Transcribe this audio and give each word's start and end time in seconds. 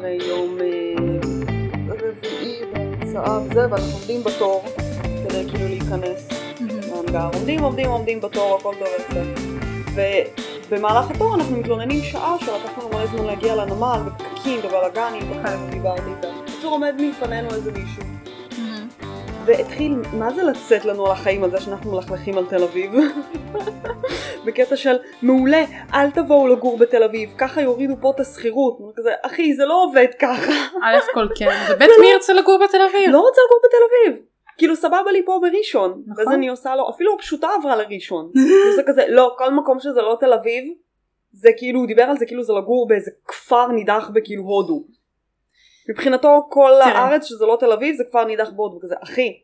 הרי 0.00 0.18
יום 0.28 0.58
אה, 0.60 0.94
רביעי 1.88 2.60
בהרצאה 2.72 3.40
וזה, 3.40 3.60
ואנחנו 3.70 3.92
עומדים 3.92 4.24
בתור 4.24 4.64
כדי 5.24 5.50
כאילו 5.50 5.68
להיכנס 5.68 6.28
להנגר. 6.60 7.28
עומדים, 7.34 7.60
עומדים, 7.60 7.90
עומדים 7.90 8.20
בתור, 8.20 8.56
הכל 8.56 8.74
טוב 8.78 8.88
ויפה. 9.94 10.30
ובמהלך 10.68 11.10
התור 11.10 11.34
אנחנו 11.34 11.56
מתלוננים 11.56 12.02
שעה 12.02 12.36
שלקח 12.38 12.78
לנו 12.78 12.88
מלא 12.88 13.06
זמן 13.06 13.24
להגיע 13.24 13.56
לנמל, 13.56 14.00
ופקקים 14.06 14.58
ובלאגנים, 14.58 15.30
וכאלה 15.30 15.70
דיברתי 15.70 16.10
איתה. 16.16 16.28
בקיצור 16.42 16.72
עומד 16.72 16.94
מלפנינו 16.98 17.48
איזה 17.54 17.72
מישהו. 17.72 18.19
והתחיל, 19.50 19.94
מה 20.12 20.30
זה 20.34 20.42
לצאת 20.42 20.84
לנו 20.84 21.06
על 21.06 21.12
החיים 21.12 21.44
על 21.44 21.50
זה 21.50 21.60
שאנחנו 21.60 21.92
מלכלכים 21.92 22.38
על 22.38 22.46
תל 22.46 22.62
אביב? 22.62 22.92
בקטע 24.44 24.76
של 24.76 24.96
מעולה, 25.22 25.64
אל 25.94 26.10
תבואו 26.10 26.46
לגור 26.46 26.78
בתל 26.78 27.02
אביב, 27.02 27.30
ככה 27.38 27.62
יורידו 27.62 27.94
פה 28.00 28.10
את 28.14 28.20
השכירות. 28.20 28.78
כזה, 28.96 29.10
אחי, 29.22 29.54
זה 29.54 29.64
לא 29.64 29.84
עובד 29.84 30.06
ככה. 30.18 30.52
א' 30.82 30.98
כל 31.14 31.28
כן, 31.34 31.46
וב' 31.70 31.82
מי 32.00 32.10
ירצה 32.12 32.32
לגור 32.32 32.58
בתל 32.64 32.82
אביב? 32.90 33.10
לא 33.10 33.20
רוצה 33.20 33.40
לגור 33.46 33.60
בתל 33.64 33.76
אביב. 33.88 34.22
כאילו 34.58 34.76
סבבה 34.76 35.12
לי 35.12 35.24
פה 35.24 35.38
בראשון. 35.42 36.02
נכון. 36.06 36.24
ואז 36.26 36.34
אני 36.34 36.48
עושה 36.48 36.76
לו, 36.76 36.90
אפילו 36.90 37.14
הפשוטה 37.14 37.48
עברה 37.58 37.76
לראשון. 37.76 38.30
זה 38.76 38.82
כזה, 38.86 39.04
לא, 39.08 39.34
כל 39.38 39.52
מקום 39.54 39.80
שזה 39.80 40.02
לא 40.02 40.16
תל 40.20 40.32
אביב, 40.32 40.64
זה 41.32 41.48
כאילו, 41.56 41.80
הוא 41.80 41.86
דיבר 41.86 42.02
על 42.02 42.18
זה 42.18 42.26
כאילו 42.26 42.42
זה 42.42 42.52
לגור 42.52 42.88
באיזה 42.88 43.10
כפר 43.26 43.66
נידח 43.66 44.10
בכאילו 44.14 44.42
הודו. 44.42 44.84
מבחינתו 45.90 46.46
כל 46.50 46.70
תראה. 46.84 46.98
הארץ 46.98 47.24
שזה 47.24 47.46
לא 47.46 47.56
תל 47.60 47.72
אביב 47.72 47.96
זה 47.96 48.04
כפר 48.04 48.24
נידח 48.24 48.50
בהודו. 48.50 48.80
כזה, 48.80 48.94
אחי. 49.02 49.40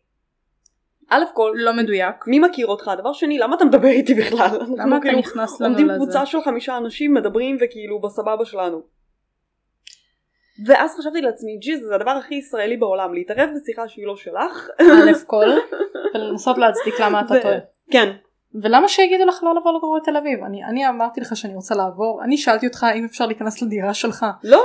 א' 1.11 1.25
כל, 1.35 1.53
לא 1.55 1.73
מדויק. 1.73 2.27
מי 2.27 2.39
מכיר 2.39 2.67
אותך? 2.67 2.91
דבר 2.99 3.13
שני, 3.13 3.39
למה 3.39 3.57
אתה 3.57 3.65
מדבר 3.65 3.89
איתי 3.89 4.15
בכלל? 4.15 4.59
למה 4.79 4.97
אתה 4.97 5.03
כאילו 5.03 5.19
נכנס 5.19 5.61
לנו 5.61 5.71
עומדים 5.71 5.89
לזה? 5.89 5.97
קבוצה 5.97 6.27
של 6.27 6.39
חמישה 6.41 6.77
אנשים, 6.77 7.15
מדברים 7.15 7.57
וכאילו 7.61 8.01
בסבבה 8.01 8.45
שלנו. 8.45 8.83
ואז 10.67 10.97
חשבתי 10.99 11.21
לעצמי, 11.21 11.57
ג'יז, 11.57 11.87
זה 11.87 11.95
הדבר 11.95 12.11
הכי 12.11 12.35
ישראלי 12.35 12.77
בעולם, 12.77 13.15
להתערב 13.15 13.51
בשיחה 13.57 13.89
שהיא 13.89 14.07
לא 14.07 14.17
שלך. 14.17 14.69
א' 14.81 15.13
כל, 15.27 15.47
ולנסות 16.15 16.59
להצדיק 16.59 17.01
למה 17.01 17.21
אתה 17.21 17.41
טועה. 17.43 17.59
כן. 17.91 18.13
ולמה 18.63 18.89
שיגידו 18.89 19.25
לך 19.25 19.43
לא 19.43 19.55
לבוא 19.55 19.73
לגור 19.73 19.99
בתל 20.03 20.17
אביב? 20.17 20.45
אני, 20.45 20.65
אני 20.65 20.89
אמרתי 20.89 21.21
לך 21.21 21.37
שאני 21.37 21.55
רוצה 21.55 21.75
לעבור, 21.75 22.25
אני 22.25 22.37
שאלתי 22.37 22.67
אותך 22.67 22.87
אם 22.95 23.05
אפשר 23.05 23.27
להיכנס 23.27 23.63
לדירה 23.63 23.95
שלך. 23.95 24.27
לא, 24.45 24.63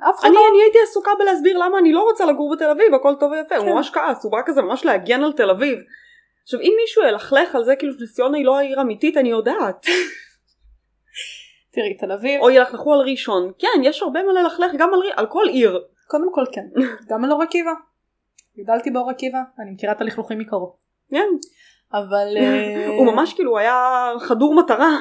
אף 0.00 0.18
אחד 0.18 0.28
אני, 0.28 0.34
לא... 0.34 0.40
אני 0.50 0.62
הייתי 0.62 0.78
עסוקה 0.82 1.10
בלהסביר 1.18 1.58
למה 1.58 1.78
אני 1.78 1.92
לא 1.92 2.02
רוצה 2.02 2.24
לגור 2.24 2.56
בתל 2.56 2.70
אביב, 2.70 2.94
הכל 2.94 3.14
טוב 3.20 3.32
ויפה, 3.32 3.56
הוא 3.56 3.64
כן. 3.64 3.72
ממש 3.72 3.90
כעס, 3.90 4.24
הוא 4.24 4.32
בא 4.32 4.38
כזה 4.46 4.62
ממש 4.62 4.84
להגן 4.84 5.22
על 5.22 5.32
תל 5.32 5.50
אביב. 5.50 5.78
עכשיו 6.42 6.60
אם 6.60 6.72
מישהו 6.80 7.02
ילכלך 7.02 7.54
על 7.54 7.64
זה 7.64 7.76
כאילו 7.76 7.92
שנס 7.92 8.14
ציונה 8.14 8.36
היא 8.36 8.46
לא 8.46 8.58
העיר 8.58 8.80
אמיתית, 8.80 9.16
אני 9.16 9.28
יודעת. 9.28 9.86
תראי, 11.74 11.96
תל 12.00 12.12
אביב, 12.12 12.40
או 12.40 12.50
ילכלכו 12.50 12.94
על 12.94 13.00
ראשון. 13.00 13.52
כן, 13.58 13.82
יש 13.82 14.02
הרבה 14.02 14.22
מה 14.22 14.32
ללכלך 14.32 14.72
גם 14.78 14.94
על, 14.94 15.00
על 15.16 15.26
כל 15.26 15.44
עיר. 15.48 15.84
קודם 16.06 16.32
כל 16.32 16.44
כן. 16.52 16.66
גם 17.10 17.24
על 17.24 17.32
אור 17.32 17.42
עקיבא. 17.42 17.72
גדלתי 18.58 18.90
באור 18.90 19.10
עקיבא, 19.10 19.38
אני 19.58 19.70
מכירה 19.70 19.92
את 19.92 20.00
הלכלוכים 20.00 20.38
מקרוב. 20.38 20.76
כן. 21.10 21.28
אבל... 21.92 22.36
אה, 22.36 22.86
הוא 22.86 23.06
ממש 23.06 23.34
כאילו 23.34 23.58
היה 23.58 24.12
חדור 24.20 24.54
מטרה 24.54 24.96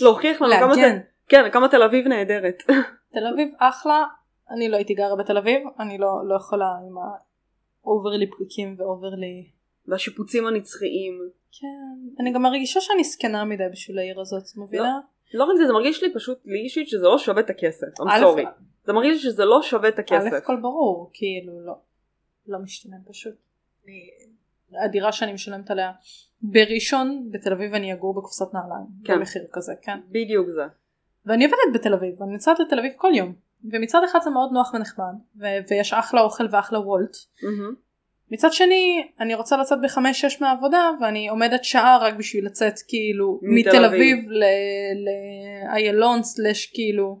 להוכיח 0.00 0.42
לנו 0.42 0.74
כמה, 0.74 0.74
כן, 1.28 1.50
כמה 1.50 1.68
תל 1.68 1.82
אביב 1.82 2.08
נהדרת. 2.08 2.62
תל 3.12 3.26
אביב 3.32 3.48
אחלה, 3.58 4.04
אני 4.50 4.68
לא 4.68 4.76
הייתי 4.76 4.94
גרה 4.94 5.16
בתל 5.16 5.38
אביב, 5.38 5.62
אני 5.78 5.98
לא, 5.98 6.28
לא 6.28 6.34
יכולה 6.34 6.76
עם 6.86 6.96
ה 7.84 7.91
overly 7.91 8.30
פקקים 8.30 8.74
ו 8.78 8.85
overly... 8.85 9.50
והשיפוצים 9.86 10.46
הנצחיים. 10.46 11.30
כן, 11.52 12.20
אני 12.20 12.32
גם 12.32 12.42
מרגישה 12.42 12.80
שאני 12.80 13.04
זקנה 13.04 13.44
מדי 13.44 13.64
בשביל 13.72 13.98
העיר 13.98 14.20
הזאת, 14.20 14.42
את 14.42 14.56
מבינה? 14.56 15.00
לא 15.34 15.44
רק 15.44 15.56
זה, 15.58 15.66
זה 15.66 15.72
מרגיש 15.72 16.02
לי 16.02 16.14
פשוט 16.14 16.38
לי 16.44 16.58
אישית 16.58 16.88
שזה 16.88 17.06
לא 17.06 17.18
שווה 17.18 17.40
את 17.40 17.50
הכסף. 17.50 17.86
I'm 18.00 18.02
א', 18.08 18.24
sorry. 18.24 18.46
זה 18.84 18.92
מרגיש 18.92 19.12
לי 19.12 19.30
שזה 19.30 19.44
לא 19.44 19.62
שווה 19.62 19.88
את 19.88 19.98
א' 19.98 20.00
הכסף. 20.00 20.44
כל 20.44 20.56
ברור, 20.60 21.10
כאילו 21.12 21.66
לא, 21.66 21.72
לא 22.46 22.58
משתלם 22.58 22.98
פשוט. 23.08 23.34
הדירה 24.84 25.12
שאני 25.12 25.32
משלמת 25.32 25.70
עליה 25.70 25.92
בראשון 26.42 27.28
בתל 27.30 27.52
אביב 27.52 27.74
אני 27.74 27.92
אגור 27.92 28.14
בקופסת 28.14 28.54
נעליים, 28.54 28.86
כן. 29.04 29.18
במחיר 29.18 29.42
כזה, 29.52 29.72
כן. 29.82 30.00
בדיוק 30.08 30.46
זה. 30.54 30.62
ואני 31.26 31.44
עובדת 31.44 31.80
בתל 31.80 31.94
אביב, 31.94 32.22
אני 32.22 32.32
נוסעת 32.32 32.60
לתל 32.60 32.78
אביב 32.78 32.92
כל 32.96 33.12
יום. 33.14 33.34
ומצד 33.72 34.04
אחד 34.04 34.18
זה 34.22 34.30
מאוד 34.30 34.50
נוח 34.52 34.74
ונחמד, 34.74 35.14
ו- 35.40 35.58
ויש 35.70 35.92
אחלה 35.92 36.20
אוכל 36.20 36.44
ואחלה 36.50 36.78
וולט. 36.80 37.16
מהמם. 37.42 37.74
מצד 38.30 38.52
שני, 38.52 39.08
אני 39.20 39.34
רוצה 39.34 39.56
לצאת 39.56 39.78
בחמש 39.82 40.20
שש 40.20 40.40
מהעבודה, 40.42 40.90
ואני 41.00 41.28
עומדת 41.28 41.64
שעה 41.64 41.98
רק 42.00 42.14
בשביל 42.14 42.46
לצאת 42.46 42.74
כאילו 42.88 43.40
מתל 43.42 43.68
מתל 43.68 43.84
אביב. 43.84 44.28
לאיילון 45.68 46.22
סלש 46.22 46.66
כאילו 46.66 47.20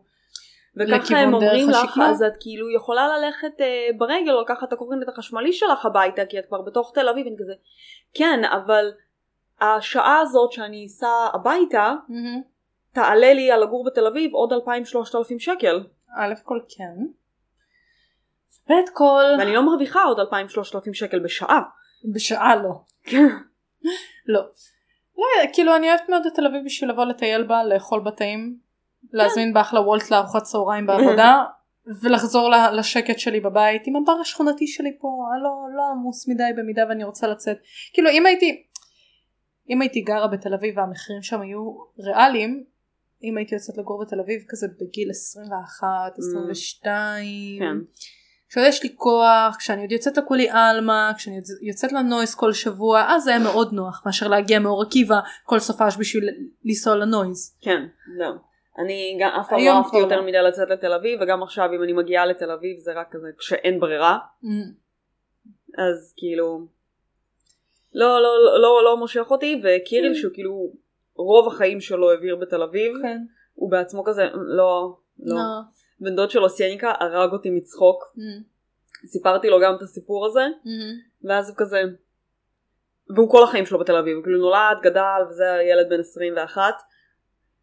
וככה 0.76 1.18
הם 1.18 1.34
אומרים 1.34 1.70
לך. 1.70 2.00
אז 2.02 2.22
את 2.22 2.32
כאילו 2.40 2.70
יכולה 2.76 3.08
ללכת 3.18 3.60
אה, 3.60 3.88
ברגל 3.98 4.32
או 4.32 4.40
לקחת 4.40 4.68
את 4.68 4.72
הקורקינט 4.72 5.08
החשמלי 5.08 5.52
שלך 5.52 5.86
הביתה, 5.86 6.24
כי 6.24 6.38
את 6.38 6.46
כבר 6.48 6.62
בתוך 6.62 6.92
תל 6.94 7.08
אביב, 7.08 7.26
אני 7.26 7.36
כזה, 7.38 7.52
כן, 8.14 8.40
אבל 8.44 8.90
השעה 9.60 10.20
הזאת 10.20 10.52
שאני 10.52 10.86
אסע 10.86 11.28
הביתה, 11.34 11.94
מהמם. 12.08 12.40
תעלה 12.92 13.32
לי 13.32 13.50
על 13.50 13.62
לגור 13.62 13.84
בתל 13.84 14.06
אביב 14.06 14.34
עוד 14.34 14.52
2,000-3,000 14.52 15.38
שקל, 15.38 15.84
א' 16.16 16.34
כל 16.44 16.58
כן. 16.68 17.06
ב' 18.68 18.88
כל 18.94 19.24
ואני 19.38 19.54
לא 19.54 19.66
מרוויחה 19.66 20.02
עוד 20.02 20.18
2,000-3,000 20.18 20.92
שקל 20.92 21.18
בשעה. 21.18 21.60
בשעה 22.14 22.56
לא. 22.56 22.80
לא. 24.26 24.40
לא, 25.18 25.52
כאילו 25.52 25.76
אני 25.76 25.88
אוהבת 25.88 26.08
מאוד 26.08 26.26
את 26.26 26.34
תל 26.34 26.46
אביב 26.46 26.64
בשביל 26.64 26.90
לבוא 26.90 27.04
לטייל 27.04 27.42
בה, 27.42 27.64
לאכול 27.64 28.00
בתאים, 28.00 28.58
להזמין 29.12 29.52
באחלה 29.52 29.80
וולט 29.80 30.10
לארוחת 30.10 30.42
צהריים 30.42 30.86
בעבודה, 30.86 31.44
ולחזור 32.02 32.50
לשקט 32.72 33.18
שלי 33.18 33.40
בבית 33.40 33.82
עם 33.86 33.96
הבר 33.96 34.12
השכונתי 34.20 34.66
שלי 34.66 34.98
פה, 35.00 35.08
הלא 35.34 35.76
לא 35.76 35.82
עמוס 35.92 36.28
מדי 36.28 36.50
במידה 36.56 36.82
ואני 36.88 37.04
רוצה 37.04 37.26
לצאת. 37.26 37.56
כאילו 37.92 38.10
אם 38.10 38.26
הייתי, 38.26 38.66
אם 39.70 39.80
הייתי 39.80 40.00
גרה 40.00 40.28
בתל 40.28 40.54
אביב 40.54 40.78
והמחירים 40.78 41.22
שם 41.22 41.40
היו 41.40 41.60
ריאליים, 41.98 42.64
אם 43.24 43.36
הייתי 43.36 43.54
יוצאת 43.54 43.78
לגור 43.78 44.04
בתל 44.04 44.20
אביב 44.20 44.42
כזה 44.48 44.66
בגיל 44.80 45.10
21, 45.10 45.86
22, 46.18 47.58
כן. 47.58 47.76
כשעוד 48.48 48.66
יש 48.68 48.82
לי 48.82 48.94
כוח, 48.96 49.56
כשאני 49.58 49.80
עוד 49.82 49.92
יוצאת 49.92 50.16
לכולי 50.18 50.48
עלמה, 50.50 51.12
כשאני 51.16 51.36
יוצאת- 51.62 51.92
לנויס 51.92 52.34
כל 52.34 52.52
שבוע, 52.52 53.04
אז 53.08 53.22
זה 53.24 53.30
היה 53.30 53.38
מאוד 53.38 53.72
נוח 53.72 54.02
מאשר 54.06 54.28
להגיע 54.28 54.58
מאור 54.58 54.82
עקיבא 54.82 55.20
כל 55.44 55.58
סופש 55.58 55.96
בשביל 55.98 56.28
לנסוע 56.64 56.96
לנויז. 56.96 57.58
כן, 57.62 57.82
זהו. 58.18 58.34
אני 58.78 59.18
גם 59.20 59.30
אף 59.40 59.48
פעם 59.50 59.58
לא 59.58 59.70
אהבתי 59.70 59.96
יותר 59.96 60.16
לא. 60.20 60.26
מדי 60.26 60.42
לצאת 60.48 60.70
לתל 60.70 60.92
אביב, 60.92 61.18
וגם 61.22 61.42
עכשיו 61.42 61.68
אם 61.76 61.82
אני 61.82 61.92
מגיעה 61.92 62.26
לתל 62.26 62.50
אביב 62.50 62.78
זה 62.78 62.92
רק 62.92 63.06
כזה 63.10 63.28
כשאין 63.38 63.80
ברירה, 63.80 64.18
אז 65.78 66.14
כאילו 66.16 66.66
לא 67.94 68.22
לא 68.22 68.44
לא 68.44 68.60
לא, 68.62 68.84
לא 68.84 68.96
מושך 68.96 69.26
אותי 69.30 69.62
וקיריל 69.64 70.14
שהוא 70.14 70.32
כאילו 70.34 70.72
רוב 71.20 71.48
החיים 71.48 71.80
שלו 71.80 72.10
העביר 72.10 72.36
בתל 72.36 72.62
אביב. 72.62 72.92
כן. 73.02 73.18
הוא 73.54 73.70
בעצמו 73.70 74.04
כזה 74.04 74.22
לא 74.32 74.96
לא. 75.18 75.36
לא. 75.36 75.42
בן 76.00 76.16
דוד 76.16 76.30
שלו 76.30 76.48
סייניקה 76.48 76.92
הרג 77.00 77.32
אותי 77.32 77.50
מצחוק. 77.50 78.16
סיפרתי 79.06 79.48
לו 79.48 79.60
גם 79.60 79.74
את 79.76 79.82
הסיפור 79.82 80.26
הזה. 80.26 80.44
ואז 81.24 81.48
הוא 81.48 81.56
כזה 81.58 81.82
והוא 83.16 83.30
כל 83.30 83.44
החיים 83.44 83.66
שלו 83.66 83.78
בתל 83.78 83.96
אביב 83.96 84.22
כאילו 84.22 84.38
נולד 84.38 84.78
גדל 84.82 85.22
וזה 85.30 85.44
ילד 85.70 85.88
בן 85.90 86.00
21 86.00 86.62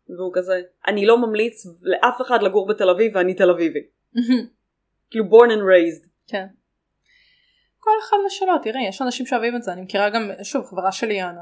והוא 0.10 0.32
כזה 0.34 0.62
אני 0.88 1.06
לא 1.06 1.18
ממליץ 1.18 1.66
לאף 1.82 2.22
אחד 2.22 2.44
לגור 2.44 2.68
בתל 2.68 2.90
אביב 2.90 3.12
ואני 3.16 3.34
תל 3.34 3.50
אביבי. 3.50 3.80
כאילו 5.10 5.26
born 5.26 5.50
and 5.50 5.62
raised. 5.62 6.08
כן. 6.28 6.48
כל 7.80 7.92
אחד 8.04 8.18
ושלו, 8.28 8.58
תראי, 8.64 8.88
יש 8.88 9.02
אנשים 9.02 9.26
שאוהבים 9.26 9.56
את 9.56 9.64
זה, 9.64 9.74
אני 9.74 9.82
מכירה 9.82 10.10
גם, 10.10 10.32
שוב, 10.44 10.66
חברה 10.66 10.92
שלי 10.92 11.14
יאנה. 11.14 11.42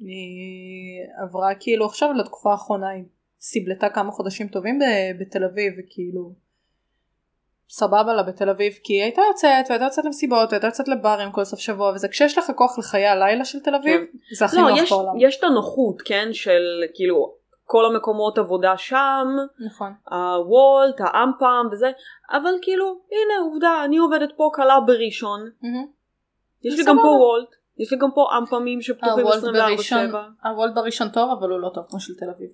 היא 0.00 1.02
עברה 1.22 1.54
כאילו 1.60 1.86
עכשיו 1.86 2.12
לתקופה 2.12 2.50
האחרונה, 2.50 2.88
היא 2.88 3.04
סיבלתה 3.40 3.88
כמה 3.88 4.12
חודשים 4.12 4.48
טובים 4.48 4.78
ב- 4.78 5.20
בתל 5.20 5.44
אביב, 5.44 5.72
וכאילו, 5.78 6.32
סבבה 7.68 8.14
לה 8.14 8.22
בתל 8.22 8.50
אביב, 8.50 8.72
כי 8.84 8.92
היא 8.92 9.02
הייתה 9.02 9.22
יוצאת, 9.28 9.66
והייתה 9.68 9.84
יוצאת 9.84 10.04
למסיבות, 10.04 10.48
והייתה 10.50 10.66
יוצאת 10.66 10.88
לברים 10.88 11.32
כל 11.32 11.44
סוף 11.44 11.60
שבוע, 11.60 11.92
וזה 11.94 12.08
כשיש 12.08 12.38
לך 12.38 12.50
כוח 12.56 12.78
לחיי 12.78 13.06
הלילה 13.06 13.44
של 13.44 13.60
תל 13.60 13.74
אביב, 13.74 14.00
זה 14.38 14.44
הכי 14.44 14.56
לא, 14.56 14.70
נוח 14.70 14.78
יש, 14.78 14.92
בעולם. 14.92 15.12
יש 15.18 15.38
את 15.38 15.44
הנוחות, 15.44 16.02
כן, 16.02 16.28
של 16.32 16.62
כאילו 16.94 17.34
כל 17.64 17.86
המקומות 17.86 18.38
עבודה 18.38 18.76
שם, 18.76 19.26
נכון. 19.66 19.92
הוולט, 20.10 21.00
האמפם 21.00 21.66
וזה, 21.72 21.90
אבל 22.30 22.52
כאילו, 22.62 22.86
הנה 22.86 23.50
עובדה, 23.50 23.84
אני 23.84 23.96
עובדת 23.96 24.32
פה 24.36 24.50
קלה 24.52 24.80
בראשון, 24.86 25.40
מהמם. 25.62 25.86
יש 26.64 26.78
לי. 26.78 26.84
גם 26.84 26.96
פה 26.96 27.08
וולט, 27.08 27.48
יש 27.78 27.92
לי 27.92 27.98
גם 27.98 28.08
פה 28.14 28.28
אמפמים 28.38 28.82
שפתוחים 28.82 29.26
הוולט 29.26 29.44
24/7. 29.44 29.46
בראשון, 29.52 30.10
הוולט 30.44 30.74
בראשון 30.74 31.08
טוב, 31.08 31.38
אבל 31.38 31.50
הוא 31.50 31.60
לא 31.60 31.70
טוב 31.74 31.86
כמו 31.90 32.00
של 32.00 32.14
תל 32.14 32.30
אביב. 32.36 32.48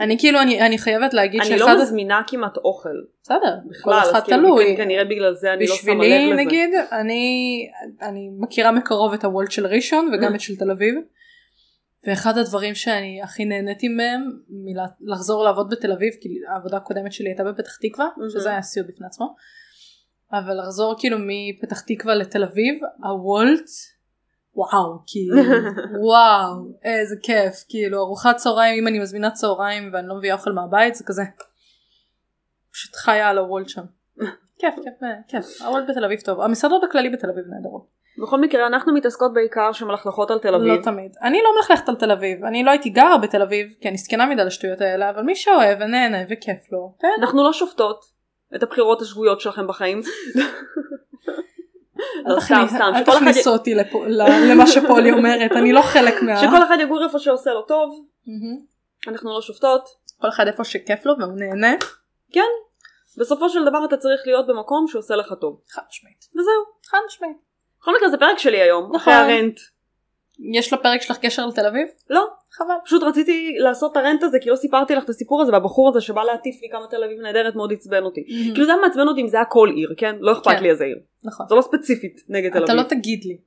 אני 0.00 0.18
כאילו, 0.18 0.40
אני, 0.40 0.66
אני 0.66 0.78
חייבת 0.78 1.14
להגיד 1.14 1.40
אני 1.40 1.58
לא. 1.58 1.82
מזמינה 1.82 2.22
כמעט 2.26 2.56
אוכל, 2.56 2.88
בסדר, 3.22 3.56
בכלל, 3.70 4.02
כל 4.02 4.10
אחד 4.10 4.20
כאילו, 4.20 4.38
תלוי. 4.38 4.76
כנראה 4.76 5.04
בגלל 5.04 5.34
זה 5.34 5.52
אני 5.52 5.66
לא 5.66 5.76
שמה 5.76 5.92
לב 5.92 5.98
בשבילי 6.00 6.32
לזה. 6.32 6.42
נגיד, 6.42 6.70
אני, 6.92 7.66
אני 8.02 8.30
מכירה 8.38 8.72
מקרוב 8.72 9.12
את 9.12 9.24
הוולט 9.24 9.50
של 9.50 9.66
ראשון 9.66 10.10
וגם 10.12 10.34
את 10.34 10.40
של 10.40 10.56
תל 10.56 10.70
אביב. 10.70 10.94
ואחד 12.06 12.38
הדברים 12.38 12.74
שאני 12.74 13.22
הכי 13.22 13.44
נהניתי 13.44 13.88
מהם 13.88 14.30
מלחזור 15.00 15.44
לעבוד 15.44 15.70
בתל 15.70 15.92
אביב 15.92 16.12
כי 16.20 16.28
העבודה 16.54 16.76
הקודמת 16.76 17.12
שלי 17.12 17.28
הייתה 17.28 17.44
בפתח 17.44 17.76
תקווה 17.76 18.08
מהמם. 18.16 18.30
שזה 18.30 18.50
היה 18.50 18.62
סיוט 18.62 18.86
בפני 18.86 19.06
עצמו. 19.06 19.34
אבל 20.32 20.60
לחזור 20.60 20.94
כאילו 20.98 21.16
מפתח 21.20 21.80
תקווה 21.80 22.14
לתל 22.14 22.44
אביב 22.44 22.80
הוולט 23.04 23.68
וואו 24.60 24.98
כאילו 25.06 25.36
וואו 26.08 26.72
איזה 26.84 27.16
כיף 27.22 27.64
כאילו 27.68 27.98
ארוחת 27.98 28.36
צהריים 28.36 28.82
אם 28.82 28.88
אני 28.88 28.98
מזמינה 28.98 29.30
צהריים 29.30 29.90
ואני 29.92 30.08
לא 30.08 30.14
מביאה 30.14 30.34
אוכל 30.34 30.52
מהבית 30.52 30.94
זה 30.94 31.04
כזה 31.06 31.22
פשוט 32.72 32.96
חיה 32.96 33.28
על 33.28 33.38
הוולט 33.38 33.68
שם. 33.68 33.82
כיף 34.60 34.74
כיף 34.74 34.94
כיף 35.28 35.62
הוולט 35.62 35.90
בתל 35.90 36.04
אביב 36.04 36.20
טוב 36.20 36.40
המסעדות 36.40 36.82
בכללי 36.88 37.10
בתל 37.10 37.30
אביב 37.30 37.44
נהדרות. 37.46 38.00
בכל 38.22 38.40
מקרה 38.40 38.66
אנחנו 38.66 38.94
מתעסקות 38.94 39.34
בעיקר 39.34 39.72
שמלכלכות 39.72 40.30
על 40.30 40.38
תל 40.38 40.54
אביב. 40.54 40.72
לא 40.72 40.82
תמיד. 40.82 41.12
אני 41.22 41.40
לא 41.42 41.50
מלכלכת 41.56 41.88
על 41.88 41.94
תל 41.94 42.10
אביב. 42.10 42.44
אני 42.44 42.64
לא 42.64 42.70
הייתי 42.70 42.90
גרה 42.90 43.18
בתל 43.18 43.42
אביב 43.42 43.66
כי 43.80 43.88
אני 43.88 43.96
זקנה 43.96 44.26
מדי 44.26 44.44
לשטויות 44.44 44.80
האלה 44.80 45.10
אבל 45.10 45.22
מי 45.22 45.36
שאוהב 45.36 45.78
ונהנה 45.80 46.18
וכיף 46.30 46.72
לו. 46.72 46.94
כן. 47.00 47.08
אנחנו 47.18 47.44
לא 47.44 47.52
שופטות 47.52 48.04
את 48.56 48.62
הבחירות 48.62 49.02
השגויות 49.02 49.40
שלכם 49.40 49.66
בחיים. 49.66 50.00
לא, 52.26 52.40
סתם, 52.40 52.64
סתם, 52.68 52.92
אל 52.94 53.04
תכניסו 53.04 53.52
אותי 53.52 53.74
למה 54.50 54.66
שפולי 54.66 55.12
אומרת 55.12 55.52
אני 55.52 55.72
לא 55.72 55.82
חלק 55.82 56.22
מה... 56.22 56.36
שכל 56.36 56.62
אחד 56.62 56.76
יגור 56.80 57.04
איפה 57.04 57.18
שעושה 57.18 57.50
לו 57.50 57.62
טוב. 57.62 58.06
אנחנו 59.08 59.34
לא 59.34 59.40
שופטות. 59.40 59.88
כל 60.20 60.28
אחד 60.28 60.46
איפה 60.46 60.64
שכיף 60.64 61.06
לו 61.06 61.14
והוא 61.18 61.32
נהנה. 61.36 61.76
כן, 62.32 62.50
בסופו 63.18 63.48
של 63.48 63.64
דבר 63.64 63.84
אתה 63.84 63.96
צריך 63.96 64.20
להיות 64.26 64.46
במקום 64.46 64.86
שעושה 64.88 65.16
לך 65.16 65.32
טוב. 65.40 65.60
חד 65.70 65.82
משמעית. 65.90 66.24
וזהו. 66.30 66.90
חד 66.90 66.98
משמעית. 67.06 67.36
בכל 67.80 67.92
מקרה 67.96 68.08
זה 68.08 68.18
פרק 68.18 68.38
שלי 68.38 68.60
היום, 68.60 68.84
נכון. 68.94 68.96
אחרי 68.96 69.14
הרנט. 69.14 69.60
יש 70.52 70.72
לפרק 70.72 71.02
שלך 71.02 71.18
קשר 71.18 71.46
לתל 71.46 71.66
אביב? 71.66 71.88
לא, 72.10 72.26
חבל. 72.52 72.74
פשוט 72.84 73.02
רציתי 73.02 73.54
לעשות 73.58 73.92
את 73.92 73.96
הרנט 73.96 74.22
הזה 74.22 74.38
כי 74.38 74.50
לא 74.50 74.56
סיפרתי 74.56 74.94
לך 74.94 75.04
את 75.04 75.08
הסיפור 75.08 75.42
הזה 75.42 75.52
והבחור 75.52 75.88
הזה 75.88 76.00
שבא 76.00 76.22
להטיף 76.22 76.62
לי 76.62 76.68
כמה 76.72 76.86
תל 76.90 77.04
אביב 77.04 77.20
נהדרת 77.20 77.54
מאוד 77.54 77.72
עצבן 77.72 78.02
אותי. 78.02 78.24
כאילו 78.54 78.66
זה 78.66 78.72
היה 78.72 78.80
מעצבן 78.82 79.08
אותי 79.08 79.20
אם 79.20 79.28
זה 79.28 79.36
היה 79.36 79.44
כל 79.46 79.70
עיר, 79.76 79.94
כן? 79.96 80.16
לא 80.20 80.32
אכפת 80.32 80.50
כן. 80.56 80.62
לי 80.62 80.70
איזה 80.70 80.84
עיר. 80.84 80.98
נכון. 81.24 81.46
זה 81.48 81.54
לא 81.54 81.62
ספציפית 81.62 82.20
נגד 82.28 82.52
תל 82.52 82.64
אתה 82.64 82.72
אביב. 82.72 82.84
לא 82.84 82.88
תגיד 82.88 83.24
לי. 83.24 83.38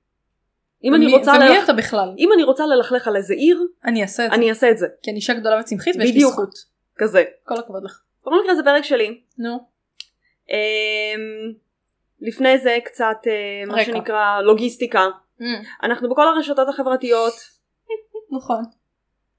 אם 0.83 0.95
אני 0.95 1.05
ומי- 1.05 1.17
רוצה 1.17 1.31
ומי 1.31 1.45
ללכ- 1.49 1.63
אתה 1.63 1.73
בכלל? 1.73 2.09
אם 2.19 2.29
אני 2.33 2.43
רוצה 2.43 2.65
ללכלך 2.65 3.07
על 3.07 3.15
איזה 3.15 3.33
עיר, 3.33 3.61
אני 3.85 4.01
אעשה 4.01 4.25
את 4.25 4.29
זה. 4.29 4.35
אני 4.35 4.49
אעשה 4.49 4.69
את 4.71 4.77
זה. 4.77 4.87
כי 5.03 5.11
אני 5.11 5.17
אישה 5.17 5.33
גדולה 5.33 5.59
וצמחית 5.59 5.95
ויש 5.95 6.13
לי. 6.13 6.19
זכות. 6.21 6.53
כזה. 6.97 7.23
כל 7.45 7.55
הכבוד 7.57 7.83
לך. 7.83 8.01
בכל 8.21 8.41
מקרה 8.43 8.55
זה 8.55 8.63
פרק 8.63 8.83
שלי. 8.83 9.21
נו. 9.37 9.59
אמ, 10.49 10.55
לפני 12.21 12.57
זה 12.57 12.77
קצת 12.85 13.17
אה, 13.27 13.65
מה. 13.67 13.83
שנקרא 13.83 14.41
לוגיסטיקה. 14.41 15.07
אנחנו 15.83 16.09
בכל 16.09 16.27
הרשתות 16.27 16.69
החברתיות, 16.69 17.33
נכון. 18.31 18.63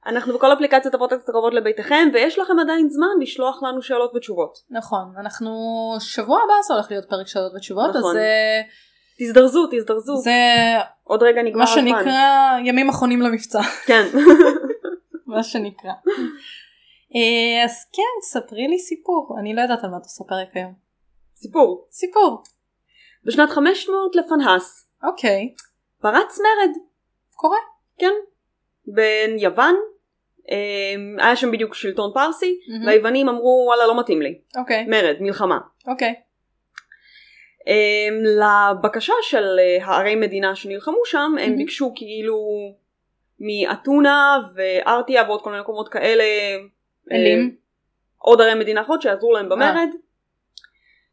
אנחנו 0.06 0.34
בכל 0.34 0.52
אפליקציות 0.52 0.94
הפודקאסט 0.94 1.28
הקרובות 1.28 1.54
לביתכם 1.54 2.08
ויש 2.12 2.38
לכם 2.38 2.58
עדיין 2.58 2.88
זמן 2.90 3.06
לשלוח 3.20 3.62
לנו 3.62 3.82
שאלות 3.82 4.14
ותשובות. 4.14 4.58
נכון. 4.70 5.14
אנחנו 5.18 5.50
שבוע 6.00 6.38
הבא 6.44 6.54
זה 6.66 6.74
הולך 6.74 6.90
להיות 6.90 7.04
פרק 7.08 7.26
שאלות 7.26 7.52
ותשובות 7.56 7.96
נכון. 7.96 8.10
אז 8.10 8.16
אה, 8.16 8.60
תזדרזו, 9.18 9.66
תזדרזו. 9.70 10.16
זה 10.16 10.32
עוד 11.04 11.22
רגע 11.22 11.42
נגמר 11.42 11.64
מה 11.64 11.70
הזמן. 11.70 11.82
שנקרא 11.82 12.58
ימים 12.64 12.88
אחרונים 12.88 13.22
למבצע. 13.22 13.62
כן. 13.86 14.04
מה 15.26 15.42
שנקרא. 15.42 15.92
אה, 17.14 17.64
אז 17.64 17.84
כן 17.92 18.22
ספרי 18.22 18.68
לי 18.68 18.78
סיפור 18.78 19.36
אני 19.40 19.54
לא 19.54 19.60
יודעת 19.60 19.84
על 19.84 19.90
מה 19.90 19.96
אתה 19.96 20.08
ספר 20.08 20.34
היום. 20.54 20.74
סיפור. 21.36 21.86
סיפור. 21.90 22.42
בשנת 23.24 23.50
500 23.50 24.16
לפנהס 24.16 24.90
אוקיי. 25.02 25.54
פרץ 26.04 26.38
מרד. 26.38 26.70
קורה. 27.34 27.58
כן. 27.98 28.12
בין 28.86 29.38
יוון. 29.38 29.74
אמ, 30.50 31.16
היה 31.18 31.36
שם 31.36 31.50
בדיוק 31.50 31.74
שלטון 31.74 32.10
פרסי 32.14 32.60
מהמם. 32.68 32.86
והיוונים 32.86 33.28
אמרו 33.28 33.64
וואלה 33.66 33.86
לא 33.86 34.00
מתאים 34.00 34.22
לי. 34.22 34.38
אוקיי. 34.56 34.86
מרד, 34.86 35.16
מלחמה. 35.20 35.58
אוקיי. 35.86 36.14
אמ, 37.66 38.22
לבקשה 38.24 39.12
של 39.22 39.58
אה, 39.58 39.86
הערי 39.86 40.14
מדינה 40.14 40.56
שנלחמו 40.56 40.98
שם 41.04 41.18
הם 41.18 41.34
מהמם. 41.34 41.56
ביקשו 41.56 41.92
כאילו 41.96 42.38
מאתונה 43.40 44.38
וארטיה 44.54 45.22
ועוד 45.22 45.42
כל 45.42 45.50
מיני 45.50 45.62
מקומות 45.62 45.88
כאלה 45.88 46.24
אה, 46.24 46.56
אלים. 47.16 47.56
עוד 48.18 48.40
ערי 48.40 48.54
מדינה 48.54 48.80
אחרות 48.80 49.02
שיעזרו 49.02 49.32
להם 49.32 49.48
במרד 49.48 49.88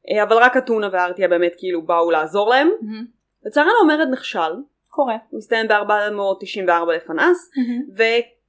אה, 0.10 0.24
אבל 0.24 0.38
רק 0.38 0.58
אתונה 0.58 0.90
וארטיה 0.92 1.28
באמת 1.28 1.54
כאילו 1.58 1.82
באו 1.82 2.12
לעזור 2.12 2.50
להם 2.50 2.70
מהמם. 2.82 3.06
לצערנו 3.46 3.72
המרד 3.84 4.08
נכשל 4.12 4.52
קורה. 4.92 5.18
הוא 5.30 5.38
הסתיים 5.38 5.68
ב-494 5.68 6.92
לפנס 6.96 7.50
מהמם. 7.58 7.82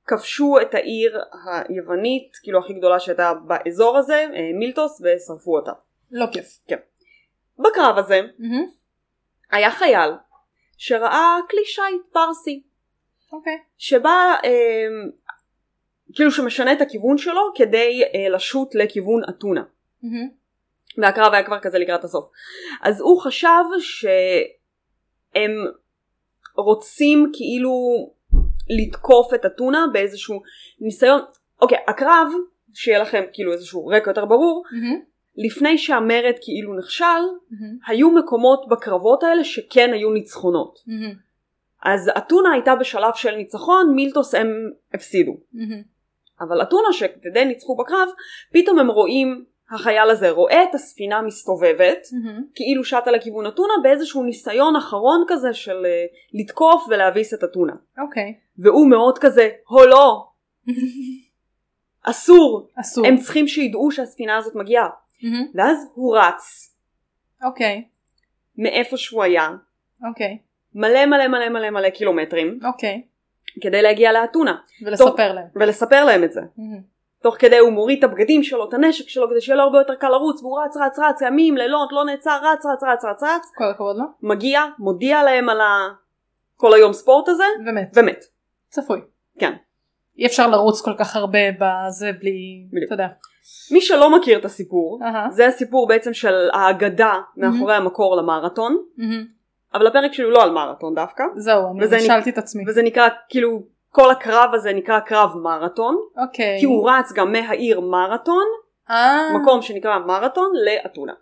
וכבשו 0.06 0.60
את 0.62 0.74
העיר 0.74 1.20
היוונית 1.44 2.36
כאילו 2.42 2.58
הכי 2.58 2.72
גדולה 2.72 3.00
שהייתה 3.00 3.32
באזור 3.46 3.98
הזה 3.98 4.26
אה, 4.34 4.50
מילטוס 4.58 5.00
ושרפו 5.00 5.56
אותה 5.56 5.72
לא 6.10 6.26
כיף. 6.32 6.58
בקרב 7.58 7.98
הזה 7.98 8.20
מהמם. 8.38 8.66
היה 9.50 9.70
חייל 9.70 10.10
שראה 10.76 11.36
כלי 11.50 11.64
שיט 11.64 12.12
פרסי 12.12 12.62
אוקיי. 13.32 13.58
שבא 13.78 14.34
אה, 14.44 14.50
כאילו 16.14 16.30
שמשנה 16.30 16.72
את 16.72 16.80
הכיוון 16.80 17.18
שלו 17.18 17.52
כדי 17.54 18.02
אה, 18.14 18.28
לשוט 18.28 18.74
לכיוון 18.74 19.22
אתונה 19.28 19.62
מהמם. 20.02 20.28
והקרב 20.98 21.32
היה 21.32 21.44
כבר 21.44 21.60
כזה 21.60 21.78
לקראת 21.78 22.04
הסוף 22.04 22.30
אז 22.82 23.00
הוא 23.00 23.20
חשב 23.20 23.64
שהם 23.78 25.50
רוצים 26.56 27.30
כאילו 27.32 27.70
לתקוף 28.70 29.34
את 29.34 29.46
אתונה 29.46 29.86
באיזשהו 29.92 30.42
ניסיון 30.80 31.20
אוקיי 31.62 31.78
הקרב 31.88 32.28
שיהיה 32.74 32.98
לכם 32.98 33.22
כאילו 33.32 33.52
איזשהו 33.52 33.86
רקע 33.86 34.10
יותר 34.10 34.24
ברור 34.24 34.64
מהמם. 34.72 35.00
לפני 35.36 35.78
שהמרד 35.78 36.34
כאילו 36.40 36.78
נכשל 36.78 37.04
מהמם. 37.04 37.76
היו 37.86 38.10
מקומות 38.10 38.68
בקרבות 38.68 39.22
האלה 39.22 39.44
שכן 39.44 39.90
היו 39.92 40.10
ניצחונות 40.10 40.78
מהמם. 40.86 41.14
אז 41.84 42.10
אתונה 42.18 42.52
הייתה 42.52 42.76
בשלב 42.76 43.12
של 43.14 43.36
ניצחון, 43.36 43.94
מילטוס 43.94 44.34
הם 44.34 44.48
הפסידו. 44.94 45.36
מהמם. 45.52 45.82
אבל 46.40 46.62
אתונה 46.62 46.92
שדי 46.92 47.44
ניצחו 47.44 47.76
בקרב, 47.76 48.08
פתאום 48.52 48.78
הם 48.78 48.88
רואים, 48.88 49.44
החייל 49.72 50.10
הזה 50.10 50.30
רואה 50.30 50.62
את 50.62 50.74
הספינה 50.74 51.22
מסתובבת, 51.22 52.06
מהמם. 52.12 52.44
כאילו 52.54 52.84
שטה 52.84 53.10
לכיוון 53.10 53.46
אתונה 53.46 53.72
באיזשהו 53.82 54.22
ניסיון 54.22 54.76
אחרון 54.76 55.24
כזה 55.28 55.54
של 55.54 55.86
אה, 55.86 56.04
לתקוף 56.32 56.84
ולהביס 56.88 57.34
את 57.34 57.44
אתונה. 57.44 57.72
אוקיי. 57.98 58.34
והוא 58.58 58.90
מאוד 58.90 59.18
כזה, 59.18 59.48
הו 59.66 59.86
לא, 59.86 60.26
אסור, 62.10 62.68
אסור. 62.80 63.06
הם 63.06 63.16
צריכים 63.16 63.48
שידעו 63.48 63.90
שהספינה 63.90 64.36
הזאת 64.36 64.54
מגיעה. 64.54 64.88
מהמם. 65.22 65.46
ואז 65.54 65.88
הוא 65.94 66.16
רץ 66.16 66.72
אוקיי. 67.44 67.84
מאיפה 68.58 68.96
שהוא 68.96 69.22
היה, 69.22 69.48
אוקיי. 70.08 70.38
מלא 70.74 71.06
מלא 71.06 71.28
מלא 71.28 71.48
מלא 71.48 71.70
מלא 71.70 71.90
קילומטרים, 71.90 72.58
אוקיי. 72.64 73.02
כדי 73.60 73.82
להגיע 73.82 74.12
לאתונה, 74.12 74.56
ולספר 74.86 75.32
להם. 75.32 75.46
ולספר 75.54 76.04
להם 76.04 76.24
את 76.24 76.32
זה. 76.32 76.40
מהמם. 76.56 76.91
תוך 77.22 77.36
כדי 77.38 77.58
הוא 77.58 77.70
מוריד 77.70 77.98
את 77.98 78.04
הבגדים 78.04 78.42
שלו, 78.42 78.68
את 78.68 78.74
הנשק 78.74 79.08
שלו, 79.08 79.30
כדי 79.30 79.40
שיהיה 79.40 79.56
לו 79.56 79.62
הרבה 79.62 79.78
יותר 79.78 79.94
קל 79.94 80.08
לרוץ, 80.08 80.42
והוא 80.42 80.60
רץ 80.64 80.76
רץ 80.76 80.98
רץ 80.98 81.20
ימים, 81.20 81.56
לילות, 81.56 81.88
לא 81.92 82.04
נעצר, 82.04 82.38
רץ 82.42 82.66
רץ 82.66 82.82
רץ 82.82 83.04
רץ 83.04 83.22
רץ, 83.22 83.50
כל 83.56 83.70
הכבוד 83.70 83.96
לו. 83.96 84.04
מגיע, 84.22 84.60
מודיע 84.78 85.22
להם 85.22 85.48
על 85.48 85.60
ה... 85.60 85.88
כל 86.56 86.74
היום 86.74 86.92
ספורט 86.92 87.28
הזה, 87.28 87.44
ומת. 87.66 87.92
ומת. 87.96 88.24
צפוי. 88.68 89.00
כן. 89.38 89.52
אי 90.18 90.26
אפשר 90.26 90.50
לרוץ 90.50 90.80
כל 90.80 90.94
כך 90.98 91.16
הרבה 91.16 91.38
בזה 91.60 92.10
בלי, 92.20 92.66
בדיוק. 92.72 92.86
אתה 92.86 92.94
יודע. 92.94 93.08
מי 93.72 93.80
שלא 93.80 94.16
מכיר 94.18 94.38
את 94.38 94.44
הסיפור, 94.44 95.00
אהה. 95.02 95.30
זה 95.30 95.46
הסיפור 95.46 95.88
בעצם 95.88 96.14
של 96.14 96.48
האגדה 96.52 97.14
מאחורי 97.36 97.74
המקור 97.74 98.16
למרתון, 98.16 98.76
מהמם. 98.96 99.26
אבל 99.74 99.86
הפרק 99.86 100.12
שלי 100.12 100.24
הוא 100.24 100.32
לא 100.32 100.42
על 100.42 100.50
מרתון 100.50 100.94
דווקא, 100.94 101.24
זהו, 101.36 101.62
אני 101.70 102.00
שאלתי 102.00 102.30
את 102.30 102.38
עצמי. 102.38 102.64
וזה 102.68 102.82
נקרא, 102.82 103.08
כאילו, 103.28 103.62
כל 103.92 104.10
הקרב 104.10 104.50
הזה 104.54 104.72
נקרא 104.72 105.00
קרב 105.00 105.36
מרתון, 105.36 105.96
אוקיי. 106.16 106.56
כי 106.60 106.66
הוא 106.66 106.90
רץ 106.90 107.12
גם 107.12 107.32
מהעיר 107.32 107.80
מרתון, 107.80 108.44
אה. 108.90 109.28
מקום 109.40 109.62
שנקרא 109.62 109.98
מרתון 109.98 110.52
לאתונה. 110.64 111.12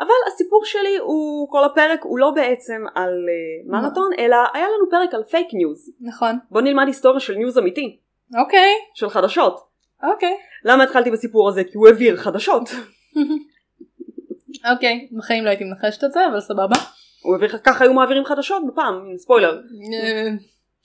אבל 0.00 0.14
הסיפור 0.32 0.64
שלי 0.64 0.96
הוא, 0.96 1.50
כל 1.50 1.64
הפרק 1.64 2.00
הוא 2.02 2.18
לא 2.18 2.30
בעצם 2.30 2.84
על 2.94 3.10
אה, 3.10 3.72
מרתון, 3.72 4.10
אלא 4.18 4.36
היה 4.54 4.66
לנו 4.66 4.90
פרק 4.90 5.14
על 5.14 5.24
fake 5.24 5.48
news. 5.52 5.90
נכון. 6.00 6.38
בוא 6.50 6.60
נלמד 6.60 6.86
היסטוריה 6.86 7.20
של 7.20 7.34
news 7.34 7.58
אמיתי, 7.58 7.98
אוקיי. 8.38 8.72
של 8.94 9.10
חדשות. 9.10 9.60
אוקיי. 10.02 10.36
למה 10.64 10.84
התחלתי 10.84 11.10
בסיפור 11.10 11.48
הזה? 11.48 11.64
כי 11.64 11.72
הוא 11.74 11.88
העביר 11.88 12.16
חדשות. 12.16 12.70
אוקיי. 14.72 15.08
בחיים 15.12 15.44
לא 15.44 15.48
הייתי 15.48 15.64
מנחשת 15.64 16.04
את 16.04 16.12
זה, 16.12 16.26
אבל 16.26 16.40
סבבה. 16.40 16.76
הוא 17.22 17.34
העביר, 17.34 17.58
ככה 17.58 17.84
היו 17.84 17.94
מעבירים 17.94 18.24
חדשות 18.24 18.62
בפעם, 18.66 19.16
ספוילר. 19.16 19.60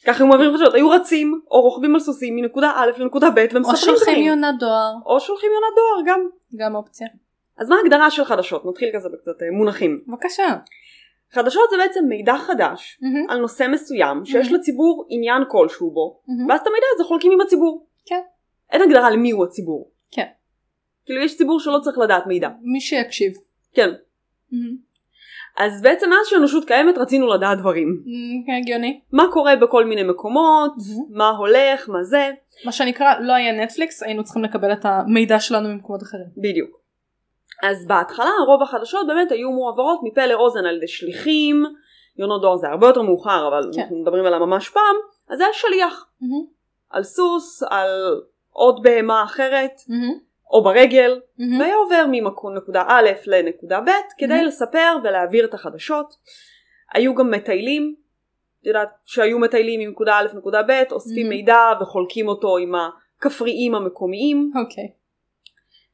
ככה 0.06 0.24
היו 0.24 0.28
מעבירים 0.28 0.54
חדשות, 0.58 0.74
היו 0.74 0.90
רצים 0.90 1.42
או 1.52 1.62
רוכבים 1.62 1.94
על 1.96 2.00
סוסים 2.02 2.36
מנקודה 2.36 2.72
א' 2.76 3.02
לנקודה 3.02 3.30
ב' 3.30 3.38
או 3.40 3.56
ומספרים 3.56 3.78
שולחים 3.78 4.14
דברים. 4.14 4.24
יונת 4.28 4.60
דואר. 4.60 4.94
או 5.06 5.20
שולחים 5.20 5.50
יונת 5.52 5.76
דואר 5.76 6.14
גם. 6.14 6.28
גם 6.56 6.76
אופציה. 6.76 7.08
אז 7.58 7.70
מה 7.70 7.76
ההגדרה 7.76 8.12
של 8.12 8.24
חדשות? 8.26 8.66
נתחיל 8.66 8.90
כזה 8.96 9.10
בקצת 9.10 9.42
אה, 9.42 9.52
מונחים. 9.52 10.00
בבקשה. 10.08 10.56
חדשות 11.34 11.70
זה 11.70 11.78
בעצם 11.78 12.06
מידע 12.10 12.38
חדש 12.38 13.00
מהמם, 13.02 13.30
על 13.30 13.40
נושא 13.40 13.66
מסוים 13.72 14.26
שיש 14.26 14.48
Mhm. 14.48 14.54
לציבור 14.54 15.06
עניין 15.10 15.42
כלשהו 15.48 15.92
בו, 15.92 16.22
מהמם. 16.28 16.50
ואז 16.50 16.60
את 16.60 16.68
המידע 16.68 16.86
הזה 16.96 17.04
חולקים 17.04 17.32
עם 17.32 17.42
הציבור. 17.42 17.88
כן. 18.06 18.22
אין 18.72 18.82
הגדרה 18.82 19.10
למי 19.10 19.32
הוא 19.32 19.46
הציבור. 19.46 19.92
כן. 20.12 20.26
כאילו 21.06 21.22
יש 21.22 21.38
ציבור 21.38 21.60
שלא 21.60 21.80
צריך 21.84 21.98
לדעת 21.98 22.28
מידע. 22.28 22.50
מי 22.62 22.82
שיקשיב. 22.82 23.34
כן. 23.74 23.90
מהמם. 24.52 24.78
אז 25.58 25.82
בעצם 25.82 26.10
מאז 26.10 26.28
שהאנושות 26.28 26.66
קיימת 26.66 26.98
רצינו 26.98 27.28
לדעת 27.28 27.58
דברים. 27.58 27.88
מהמם, 27.88 28.62
הגיוני. 28.62 29.02
מה 29.12 29.24
קורה 29.32 29.56
בכל 29.56 29.86
מיני 29.86 30.04
מקומות, 30.04 30.72
מהמם. 30.78 31.18
מה 31.18 31.30
הולך, 31.30 31.90
מה 31.90 32.04
זה, 32.04 32.32
מה 32.66 32.72
שנקרא 32.72 33.14
לא 33.20 33.34
היה 33.34 33.64
נטפליקס 33.64 34.04
היינו 34.04 34.24
צריכים 34.24 34.44
לקבל 34.44 34.74
את 34.74 34.86
המידע 34.86 35.40
שלנו 35.40 35.70
ממקומות 35.70 36.04
אחרים. 36.04 36.28
בדיוק. 36.38 36.70
אז 37.64 37.88
בהתחלה 37.88 38.30
רוב 38.48 38.62
החדשות 38.64 39.08
באמת 39.08 39.32
היו 39.32 39.52
מועברות 39.52 40.00
מפה 40.04 40.26
לאוזן 40.26 40.66
על 40.66 40.78
ידי 40.78 40.88
שליחים, 40.88 41.64
יונות 42.18 42.42
דואר 42.42 42.58
זה 42.58 42.68
הרבה 42.68 42.88
יותר 42.88 43.02
מאוחר 43.02 43.48
אבל 43.48 43.70
כן. 43.74 43.82
אנחנו 43.82 44.02
מדברים 44.02 44.26
עליו 44.26 44.40
ממש 44.40 44.70
פעם, 44.70 44.96
אז 45.30 45.38
זה 45.38 45.44
היה 45.44 45.54
שליח, 45.54 46.08
מהמם, 46.22 46.46
על 46.90 47.04
סוס, 47.04 47.64
על 47.70 47.90
עוד 48.50 48.84
בהמה 48.84 49.24
אחרת, 49.24 49.72
מהמם, 49.90 50.14
או 50.52 50.64
ברגל, 50.64 51.20
מהמם. 51.38 51.60
והיה 51.60 51.76
עובר 51.76 52.06
מנקודה 52.12 52.84
א' 52.88 53.10
לנקודה 53.28 53.82
ב' 53.82 53.90
כדי 54.18 54.40
Mhm. 54.40 54.44
לספר 54.44 54.96
ולהעביר 55.04 55.46
את 55.46 55.54
החדשות. 55.54 56.14
היו 56.94 57.16
גם 57.16 57.32
מטיילים, 57.32 57.96
את 58.62 58.68
יודעת, 58.68 58.90
שהיו 59.06 59.40
מטיילים 59.40 59.80
מנקודה 59.90 60.18
א' 60.20 60.28
לנקודה 60.34 60.62
ב', 60.64 60.84
אוספים 60.92 61.26
Mhm. 61.26 61.30
מידע 61.30 61.58
וחולקים 61.82 62.28
אותו 62.28 62.58
עם 62.58 62.74
הכפריים 63.20 63.76
המקומיים. 63.76 64.52
אוקיי. 64.56 64.92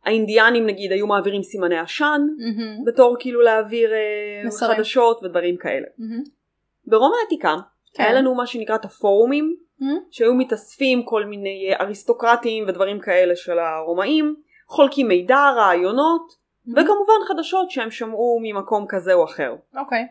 האינדיאנים 0.05 0.65
נגיד 0.67 0.91
היו 0.91 1.07
מעבירים 1.07 1.43
סימני 1.43 1.77
עשן, 1.79 2.21
מהמם, 2.37 2.85
בתור 2.85 3.15
כאילו 3.19 3.41
להעביר 3.41 3.93
אה, 3.93 3.97
מסרים. 4.45 4.75
חדשות 4.77 5.23
ודברים 5.23 5.57
כאלה. 5.57 5.85
מהמם, 5.97 6.23
ברומא 6.85 7.15
העתיקה 7.23 7.55
כן. 7.93 8.03
היה 8.03 8.13
לנו 8.13 8.35
מה 8.35 8.47
שנקרא 8.47 8.75
את 8.75 8.85
הפורומים, 8.85 9.55
שהיו 10.11 10.33
מתאספים 10.33 11.03
כל 11.03 11.25
מיני 11.25 11.69
אה, 11.69 11.81
אריסטוקרטים 11.81 12.63
ודברים 12.67 12.99
כאלה 12.99 13.35
של 13.35 13.59
הרומאים, 13.59 14.35
חולקים 14.67 15.07
מידע, 15.07 15.49
רעיונות, 15.55 16.35
מהמם. 16.65 16.83
וכמובן 16.83 17.13
חדשות 17.27 17.71
שהם 17.71 17.91
שמעו 17.91 18.39
ממקום 18.41 18.85
כזה 18.89 19.13
או 19.13 19.23
אחר. 19.23 19.55
אוקיי. 19.77 20.07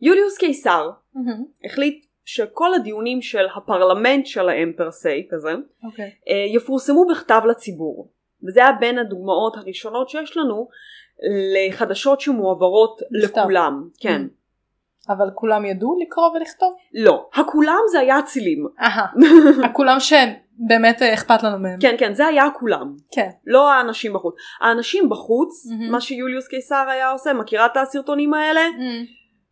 יוליוס 0.00 0.38
קיסר 0.38 0.90
מהמם, 1.14 1.44
החליט 1.64 2.06
שכל 2.24 2.74
הדיונים 2.74 3.22
של 3.22 3.46
הפרלמנט 3.56 4.26
שלהם 4.26 4.72
פר 4.76 4.90
סי 4.90 5.26
כזה 5.30 5.54
אוקיי. 5.84 6.10
אה, 6.28 6.56
יפורסמו 6.56 7.06
בכתב 7.10 7.42
לציבור. 7.50 8.10
וזה 8.46 8.60
היה 8.60 8.72
בין 8.72 8.98
הדוגמאות 8.98 9.56
הראשונות 9.56 10.08
שיש 10.08 10.36
לנו 10.36 10.68
לחדשות 11.54 12.20
שמועברות. 12.20 13.00
לכולם. 13.10 13.88
כן. 14.00 14.22
אבל 15.08 15.30
כולם 15.34 15.64
ידעו 15.64 15.96
לקרוא 16.00 16.28
ולכתוב? 16.28 16.76
לא. 16.94 17.26
הכולם 17.34 17.80
זה 17.92 18.00
היה 18.00 18.18
אצילים. 18.18 18.66
אהה. 18.80 19.06
הכולם 19.70 19.96
שבאמת 20.00 21.02
אה, 21.02 21.14
אכפת 21.14 21.42
לנו 21.42 21.58
מהם. 21.58 21.78
כן 21.80 21.94
כן 21.98 22.14
זה 22.14 22.26
היה 22.26 22.44
הכולם. 22.44 22.96
כן. 23.12 23.28
לא 23.46 23.72
האנשים 23.72 24.12
בחוץ. 24.12 24.34
האנשים 24.60 25.08
בחוץ, 25.08 25.66
מהמם. 25.66 25.92
מה 25.92 26.00
שיוליוס 26.00 26.48
קיסר 26.48 26.86
היה 26.90 27.10
עושה, 27.10 27.32
מכירה 27.32 27.66
את 27.66 27.76
הסרטונים 27.76 28.34
האלה? 28.34 28.60
מהמם, 28.70 29.04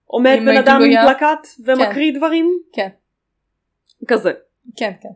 עומד 0.05 0.39
בן 0.47 0.57
אדם 0.57 0.81
עם. 0.85 1.07
פלקט 1.07 1.47
ומקריא 1.65 2.19
דברים? 2.19 2.59
כן. 2.73 2.89
כזה. 4.09 4.33
כן 4.77 4.93
כן. 5.03 5.09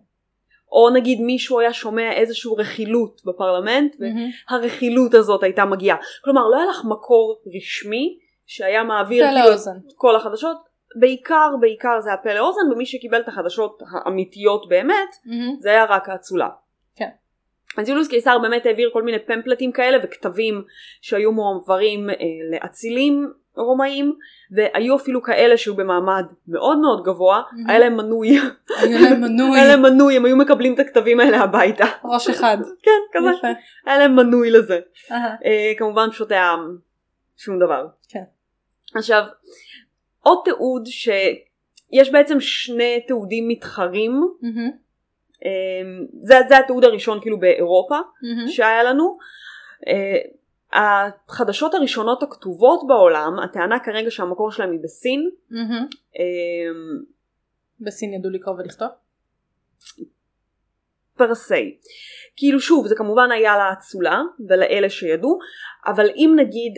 או 0.73 0.91
נגיד 0.91 1.21
מישהו 1.21 1.61
היה 1.61 1.73
שומע 1.73 2.13
איזושהי 2.13 2.51
רכילות 2.59 3.23
בפרלמנט. 3.25 3.97
והרכילות 4.51 5.15
הזאת 5.15 5.43
הייתה 5.43 5.65
מגיעה. 5.65 5.97
כלומר 6.25 6.41
לא 6.49 6.57
היה 6.57 6.67
לך 6.67 6.85
מקור 6.85 7.37
רשמי 7.57 8.19
שהיה 8.47 8.85
מעביר 8.85 9.27
פה 9.27 9.33
כאילו. 9.33 9.55
את 9.89 9.93
כל 9.97 10.17
החדשות. 10.17 10.57
בעיקר 11.01 11.51
בעיקר 11.61 12.01
זה 12.01 12.11
היה 12.11 12.17
פה 12.17 12.35
לאוזן 12.35 12.73
ומי 12.73 12.87
שקיבל 12.87 13.21
את 13.21 13.29
החדשות 13.29 13.83
האמיתיות 13.93 14.69
באמת 14.69 15.17
מהמם, 15.27 15.57
זה 15.61 15.69
היה 15.71 15.85
רק 15.85 16.09
האצולה. 16.09 16.49
כן. 16.97 17.09
אז 17.79 17.89
יוליוס 17.89 18.09
קיסר 18.09 18.39
באמת 18.39 18.67
העביר 18.67 18.91
כל 18.93 19.03
מיני 19.03 19.19
פמפלטים 19.19 19.73
כאלה 19.73 19.99
וכתבים 20.03 20.65
שהיו 21.01 21.33
מועברים 21.33 22.11
אה, 22.11 22.15
לאצילים 22.53 23.33
רומאים 23.57 24.15
והיו 24.57 24.97
אפילו 24.97 25.23
כאלה 25.23 25.57
שהיו 25.57 25.77
במעמד 25.77 26.25
מאוד 26.49 26.79
מאוד 26.79 27.05
גבוה, 27.05 27.43
Mhm. 27.51 27.71
היה 27.71 27.79
להם 27.79 27.97
מנוי, 27.97 28.29
היה 28.79 29.01
להם 29.01 29.21
מנוי. 29.21 29.59
היה 29.59 29.69
להם 29.69 29.83
מנוי, 29.83 30.17
הם 30.17 30.25
היו 30.25 30.37
מקבלים 30.37 30.75
את 30.75 30.79
הכתבים 30.79 31.21
האלה 31.21 31.39
הביתה. 31.41 31.85
ראש 32.05 32.29
אחד. 32.31 32.57
כן, 32.83 32.91
כזה, 33.19 33.29
יפה. 33.39 33.49
היה 33.87 33.99
להם 33.99 34.17
מנוי 34.17 34.51
לזה. 34.51 34.79
אהה. 35.13 35.35
אה, 35.45 35.73
כמובן 35.79 36.11
פשוט 36.11 36.33
היה 36.33 36.55
שום 37.37 37.59
דבר. 37.59 37.87
כן. 38.09 38.23
עכשיו, 38.97 39.25
עוד 40.21 40.39
תיעוד 40.45 40.87
שיש 40.87 42.11
בעצם 42.13 42.41
שני 42.41 43.01
תיעודים 43.07 43.49
מתחרים, 43.49 44.13
אה, 45.45 45.51
זה, 46.23 46.35
זה 46.49 46.59
התיעוד 46.59 46.85
הראשון 46.85 47.21
כאילו 47.21 47.41
באירופה 47.41 47.99
מהמם. 48.23 48.49
שהיה 48.49 48.83
לנו. 48.83 49.19
אה, 49.89 50.19
החדשות 50.73 51.75
הראשונות 51.75 52.23
הכתובות 52.23 52.81
בעולם, 52.89 53.39
הטענה 53.45 53.79
כרגע 53.85 54.11
שהמקור 54.11 54.51
שלהם 54.51 54.73
היא 54.73 54.81
בסין. 54.83 55.31
אה, 56.19 56.25
בסין 57.81 58.15
ידעו 58.15 58.31
לקרוא 58.31 58.55
ולכתוב? 58.55 58.89
פר 61.17 61.35
סי. 61.35 61.79
כאילו 62.37 62.61
שוב 62.61 62.87
זה 62.87 62.95
כמובן 62.95 63.31
היה 63.33 63.59
לאצולה 63.59 64.23
ולאלה 64.49 64.91
שידעו 64.91 65.39
אבל 65.87 66.07
אם 66.17 66.33
נגיד 66.37 66.75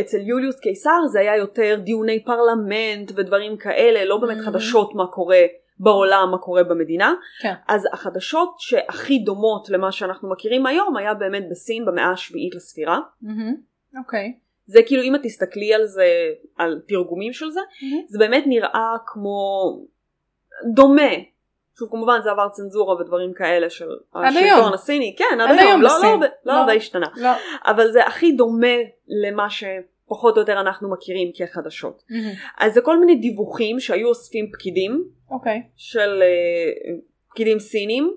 אצל 0.00 0.20
יוליוס 0.20 0.60
קיסר 0.60 1.06
זה 1.12 1.20
היה 1.20 1.36
יותר 1.36 1.80
דיוני 1.84 2.24
פרלמנט 2.24 3.12
ודברים 3.14 3.56
כאלה 3.56 4.04
לא 4.04 4.16
באמת 4.16 4.36
Mhm. 4.38 4.42
חדשות 4.44 4.94
מה 4.94 5.06
קורה 5.06 5.42
בעולם 5.80 6.28
מה 6.30 6.38
קורה 6.38 6.64
במדינה 6.64 7.14
כן. 7.42 7.52
אז 7.68 7.88
החדשות 7.92 8.54
שהכי 8.58 9.18
דומות 9.18 9.68
למה 9.70 9.92
שאנחנו 9.92 10.30
מכירים 10.30 10.66
היום 10.66 10.96
היה 10.96 11.14
באמת 11.14 11.42
בסין 11.50 11.84
במאה 11.84 12.10
השביעית 12.12 12.54
לספירה. 12.54 12.98
אוקיי. 13.98 14.34
זה 14.66 14.80
כאילו 14.86 15.02
אם 15.02 15.14
את 15.14 15.20
תסתכלי 15.22 15.74
על 15.74 15.86
זה 15.86 16.06
על 16.58 16.80
תרגומים 16.88 17.32
של 17.32 17.50
זה 17.50 17.60
מהמם. 17.82 18.02
זה 18.08 18.18
באמת 18.18 18.44
נראה 18.46 18.96
כמו 19.06 19.38
דומה. 20.74 21.12
שוב 21.78 21.90
כמובן 21.90 22.20
זה 22.22 22.30
עבר 22.30 22.48
צנזורה 22.48 23.00
ודברים 23.00 23.32
כאלה 23.34 23.70
של 23.70 23.88
השלטון. 24.14 24.74
הסיני, 24.74 25.16
כן 25.18 25.40
עד 25.40 25.50
עד 25.50 25.58
היום, 25.58 25.70
היום 25.70 25.82
לא, 25.82 25.90
לא, 26.02 26.20
לא 26.20 26.26
לא. 26.44 26.52
הרבה 26.52 26.72
השתנה, 26.72 27.06
לא. 27.16 27.30
אבל 27.66 27.90
זה 27.90 28.06
הכי 28.06 28.32
דומה 28.32 28.76
למה 29.08 29.46
שפחות 29.50 30.36
או 30.36 30.40
יותר 30.40 30.60
אנחנו 30.60 30.90
מכירים 30.90 31.30
כחדשות. 31.34 32.02
מהמם. 32.10 32.32
אז 32.58 32.74
זה 32.74 32.80
כל 32.80 32.98
מיני 32.98 33.14
דיווחים 33.14 33.80
שהיו 33.80 34.08
אוספים 34.08 34.50
פקידים 34.52 35.04
אוקיי. 35.30 35.62
של 35.76 36.22
אה, 36.22 36.94
פקידים 37.30 37.58
סינים 37.58 38.14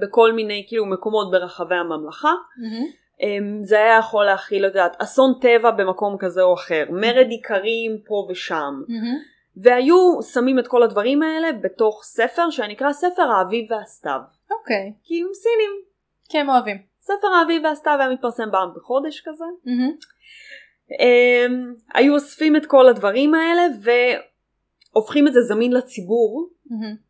בכל 0.00 0.32
מיני 0.32 0.64
כאילו 0.68 0.86
מקומות 0.86 1.30
ברחבי 1.30 1.74
הממלכה. 1.74 2.32
מהמם. 2.56 2.86
אמ, 3.20 3.64
זה 3.64 3.78
היה 3.78 3.98
יכול 3.98 4.24
להכיל, 4.24 4.66
את 4.66 4.70
יודעת, 4.70 4.96
אסון 5.02 5.32
טבע 5.40 5.70
במקום 5.70 6.16
כזה 6.18 6.42
או 6.42 6.54
אחר, 6.54 6.84
מרד 6.90 7.26
איכרים 7.30 7.98
פה 8.06 8.26
ושם. 8.30 8.82
מהמם. 8.88 9.18
והיו 9.62 10.22
שמים 10.32 10.58
את 10.58 10.66
כל 10.66 10.82
הדברים 10.82 11.22
האלה 11.22 11.52
בתוך 11.52 12.02
ספר 12.04 12.50
שנקרא 12.50 12.92
ספר 12.92 13.22
האביב 13.22 13.72
והסתיו. 13.72 14.20
אוקיי. 14.50 14.92
כי 15.04 15.20
הם 15.22 15.28
סינים. 15.34 15.70
כי 16.28 16.38
הם 16.38 16.48
אוהבים. 16.48 16.82
ספר 17.00 17.28
האביב 17.40 17.64
והסתיו 17.64 17.96
היה 18.00 18.10
מתפרסם 18.10 18.50
פעם 18.52 18.68
בחודש 18.76 19.22
כזה. 19.26 19.44
מהמם. 19.64 19.92
הם, 21.00 21.74
היו 21.94 22.14
אוספים 22.14 22.56
את 22.56 22.66
כל 22.66 22.88
הדברים 22.88 23.34
האלה 23.34 23.62
והופכים 24.92 25.28
את 25.28 25.32
זה 25.32 25.40
זמין 25.40 25.72
לציבור. 25.72 26.48
מהמם. 26.70 27.06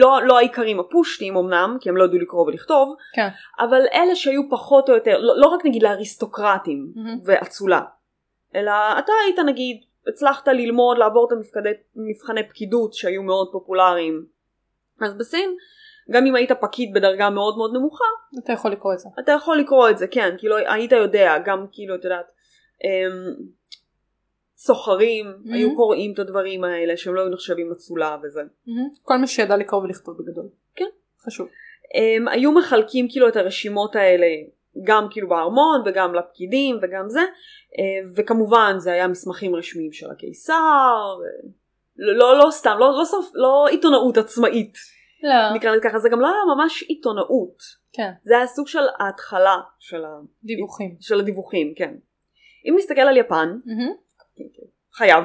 לא, 0.00 0.18
לא 0.24 0.38
האיכרים 0.38 0.80
הפושטים 0.80 1.36
אמנם, 1.36 1.76
כי 1.80 1.88
הם 1.88 1.96
לא 1.96 2.04
ידעו 2.04 2.18
לקרוא 2.18 2.46
ולכתוב, 2.46 2.96
כן. 3.14 3.28
אבל 3.60 3.82
אלה 3.94 4.16
שהיו 4.16 4.50
פחות 4.50 4.88
או 4.88 4.94
יותר, 4.94 5.18
לא, 5.18 5.40
לא 5.40 5.46
רק 5.46 5.66
נגיד 5.66 5.82
לאריסטוקרטים 5.82 6.92
מהמם. 6.96 7.18
ואצולה, 7.24 7.80
אלא 8.54 8.72
אתה 8.98 9.12
היית 9.24 9.38
נגיד, 9.38 9.80
הצלחת 10.08 10.48
ללמוד, 10.48 10.98
לעבור 10.98 11.26
את 11.26 11.32
המבחני, 11.32 11.70
מבחני 11.96 12.48
פקידות 12.48 12.94
שהיו 12.94 13.22
מאוד 13.22 13.48
פופולריים. 13.52 14.26
אז 15.00 15.14
בסין, 15.14 15.50
גם 16.10 16.26
אם 16.26 16.34
היית 16.34 16.52
פקיד 16.52 16.94
בדרגה 16.94 17.30
מאוד 17.30 17.56
מאוד 17.56 17.70
נמוכה, 17.74 18.04
אתה 18.44 18.52
יכול 18.52 18.72
לקרוא 18.72 18.92
את 18.92 18.98
זה. 18.98 19.08
אתה 19.20 19.32
יכול 19.32 19.58
לקרוא 19.58 19.90
את 19.90 19.98
זה, 19.98 20.06
כן, 20.06 20.34
כאילו 20.38 20.56
היית 20.56 20.92
יודע, 20.92 21.34
גם 21.44 21.66
כאילו, 21.72 21.94
את 21.94 22.04
יודעת, 22.04 22.26
אמ, 22.84 23.34
סוחרים 24.56 25.26
Mhm. 25.44 25.54
היו 25.54 25.76
קוראים 25.76 26.12
את 26.14 26.18
הדברים 26.18 26.64
האלה 26.64 26.96
שהם 26.96 27.14
לא 27.14 27.20
היו 27.20 27.30
נחשבים 27.30 27.72
אצולה 27.72 28.16
וזה. 28.22 28.40
מהמם. 28.66 28.88
כל 29.02 29.16
מי 29.16 29.26
שידע 29.26 29.56
לקרוא 29.56 29.82
ולכתוב 29.82 30.14
בגדול. 30.18 30.48
כן. 30.74 30.84
חשוב. 31.26 31.48
הם 31.94 32.28
היו 32.28 32.52
מחלקים 32.52 33.06
כאילו 33.10 33.28
את 33.28 33.36
הרשימות 33.36 33.96
האלה 33.96 34.26
גם 34.84 35.06
כאילו 35.10 35.28
בארמון 35.28 35.82
וגם 35.86 36.14
לפקידים 36.14 36.78
וגם 36.82 37.08
זה 37.08 37.20
אה, 37.20 38.10
וכמובן 38.16 38.74
זה 38.78 38.92
היה 38.92 39.08
מסמכים 39.08 39.54
רשמיים 39.54 39.92
של 39.92 40.10
הקיסר 40.10 41.16
לא, 41.96 42.38
לא, 42.38 42.50
סתם 42.50 42.76
לא, 42.78 42.98
לא, 42.98 43.04
סוף, 43.04 43.30
לא 43.34 43.66
עיתונאות 43.70 44.16
עצמאית 44.16 44.74
לא. 45.22 45.56
נקרא 45.56 45.70
לזה 45.70 45.82
ככה 45.84 45.98
זה 45.98 46.08
גם 46.08 46.20
לא 46.20 46.26
היה 46.26 46.56
ממש 46.56 46.82
עיתונאות 46.82 47.56
כן. 47.92 48.10
זה 48.24 48.36
היה 48.36 48.46
סוג 48.46 48.68
של 48.68 48.82
ההתחלה 48.98 49.56
של, 49.78 50.04
ה, 50.04 50.08
דיווחים. 50.44 50.96
של 51.00 51.20
הדיווחים 51.20 51.72
כן 51.76 51.94
אם 52.68 52.74
נסתכל 52.78 53.00
על 53.00 53.16
יפן 53.16 53.48
מהמם. 53.66 53.92
חייב. 54.92 55.24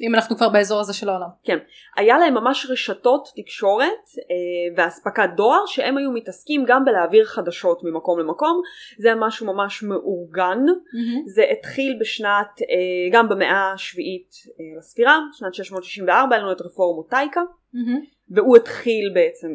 אם 0.00 0.14
אנחנו 0.14 0.36
כבר 0.36 0.48
באזור 0.48 0.80
הזה 0.80 0.92
של 0.92 1.08
העולם. 1.08 1.28
כן. 1.44 1.58
היה 1.96 2.18
להם 2.18 2.34
ממש 2.34 2.66
רשתות 2.70 3.28
תקשורת 3.36 3.88
אה, 4.18 4.76
ואספקת 4.76 5.28
דואר 5.36 5.66
שהם 5.66 5.96
היו 5.96 6.12
מתעסקים 6.12 6.64
גם 6.66 6.84
בלהעביר 6.84 7.24
חדשות 7.24 7.80
ממקום 7.84 8.18
למקום. 8.18 8.60
זה 8.98 9.08
היה 9.08 9.16
משהו 9.16 9.46
ממש 9.46 9.82
מאורגן. 9.82 10.58
Mm-hmm. 10.58 11.22
זה 11.26 11.44
התחיל 11.58 11.98
בשנת, 12.00 12.62
אה, 12.62 13.10
גם 13.12 13.28
במאה 13.28 13.72
השביעית 13.72 14.30
אה, 14.46 14.78
לספירה, 14.78 15.18
שנת 15.32 15.54
664, 15.54 16.36
היה 16.36 16.42
לנו 16.42 16.52
את 16.52 16.60
רפורמות 16.60 17.10
טייקה, 17.10 17.40
Mm-hmm. 17.74 18.34
והוא 18.34 18.56
התחיל 18.56 19.10
בעצם, 19.14 19.48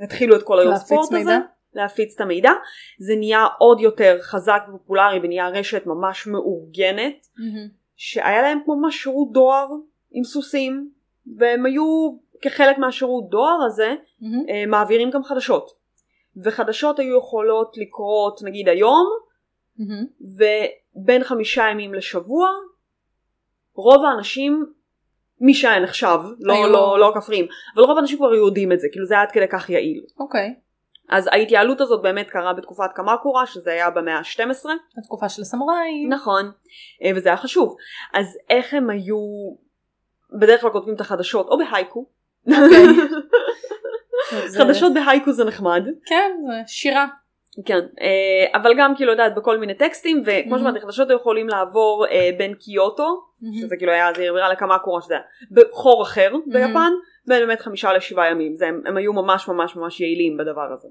התחילו 0.00 0.36
את 0.36 0.42
כל 0.42 0.58
היום 0.58 0.70
להפיץ 0.70 0.86
ספורט 0.86 1.08
הזה. 1.08 1.18
מידע? 1.18 1.38
להפיץ 1.74 2.14
את 2.14 2.20
המידע. 2.20 2.50
זה 2.98 3.16
נהיה 3.16 3.46
עוד 3.58 3.80
יותר 3.80 4.18
חזק 4.22 4.62
ופופולרי 4.68 5.18
ונהיה 5.22 5.48
רשת 5.48 5.86
ממש 5.86 6.26
מאורגנת. 6.26 7.26
Mm-hmm. 7.26 7.83
שהיה 7.96 8.42
להם 8.42 8.58
כמו 8.64 8.76
ממש 8.76 9.02
שירות 9.02 9.32
דואר 9.32 9.66
עם 10.12 10.24
סוסים 10.24 10.90
והם 11.38 11.66
היו 11.66 11.84
כחלק 12.42 12.78
מהשירות 12.78 13.28
דואר 13.30 13.58
הזה 13.66 13.94
Mm-hmm. 14.20 14.66
מעבירים 14.68 15.10
גם 15.10 15.24
חדשות 15.24 15.70
וחדשות 16.44 16.98
היו 16.98 17.18
יכולות 17.18 17.72
לקרות 17.76 18.40
נגיד 18.44 18.68
היום 18.68 19.06
Mm-hmm. 19.78 20.24
ובין 20.96 21.24
חמישה 21.24 21.62
ימים 21.70 21.94
לשבוע 21.94 22.48
רוב 23.74 24.04
האנשים 24.04 24.66
מי 25.40 25.54
שהיה 25.54 25.80
נחשב 25.80 26.18
לא, 26.40 26.52
היו- 26.52 26.68
לא, 26.72 26.98
לא 26.98 27.08
הכפריים 27.08 27.46
אבל 27.74 27.84
רוב 27.84 27.96
האנשים 27.98 28.18
כבר 28.18 28.30
היו 28.32 28.46
יודעים 28.46 28.72
את 28.72 28.80
זה 28.80 28.86
כאילו 28.92 29.06
זה 29.06 29.14
היה 29.14 29.22
עד 29.22 29.32
כדי 29.32 29.48
כך 29.52 29.70
יעיל 29.70 30.04
אוקיי. 30.18 30.54
אז 31.10 31.28
ההתייעלות 31.32 31.80
הזאת 31.80 32.02
באמת 32.02 32.30
קרה 32.30 32.52
בתקופת 32.52 32.90
קמקורה 32.94 33.46
שזה 33.46 33.70
היה 33.70 33.90
במאה 33.90 34.16
ה-12 34.18 34.68
התקופה 34.98 35.28
של 35.28 35.42
הסמוראים. 35.42 36.08
נכון, 36.12 36.50
אה, 37.04 37.10
וזה 37.16 37.28
היה 37.28 37.36
חשוב. 37.36 37.76
אז 38.14 38.38
איך 38.50 38.74
הם 38.74 38.90
היו, 38.90 39.16
בדרך 40.40 40.60
כלל 40.60 40.70
כותבים 40.70 40.94
את 40.94 41.00
החדשות, 41.00 41.46
או 41.48 41.58
בהייקו. 41.58 42.06
אוקיי. 42.46 42.86
זה- 44.46 44.58
חדשות 44.64 44.94
בהייקו 44.94 45.32
זה 45.32 45.44
נחמד. 45.44 45.82
כן, 46.06 46.30
זה 46.46 46.52
שירה. 46.66 47.06
כן, 47.66 47.78
אה, 48.00 48.58
אבל 48.60 48.72
גם 48.78 48.96
כאילו 48.96 49.10
יודעת 49.10 49.34
בכל 49.34 49.58
מיני 49.58 49.74
טקסטים, 49.74 50.22
וכמו 50.26 50.54
Mhm. 50.54 50.58
שאמרתי, 50.58 50.80
חדשות 50.80 51.08
יכולים 51.10 51.48
לעבור 51.48 52.06
אה, 52.10 52.30
בין 52.38 52.54
קיוטו, 52.54 53.04
Mm-hmm. 53.42 53.60
שזה 53.60 53.76
כאילו 53.76 53.92
היה, 53.92 54.12
זה 54.16 54.22
העבירה 54.22 54.52
לכמה 54.52 54.78
קורה 54.78 55.02
שזה 55.02 55.14
היה, 55.14 55.22
בחור 55.50 56.02
אחר 56.02 56.32
ביפן, 56.46 56.92
בין 57.26 57.46
באמת 57.46 57.60
חמישה 57.60 57.92
לשבעה 57.92 58.30
ימים, 58.30 58.56
זה, 58.56 58.66
הם, 58.66 58.82
הם 58.86 58.96
היו 58.96 59.12
ממש 59.12 59.48
ממש 59.48 59.76
ממש 59.76 60.00
יעילים 60.00 60.36
בדבר 60.36 60.72
הזה. 60.72 60.88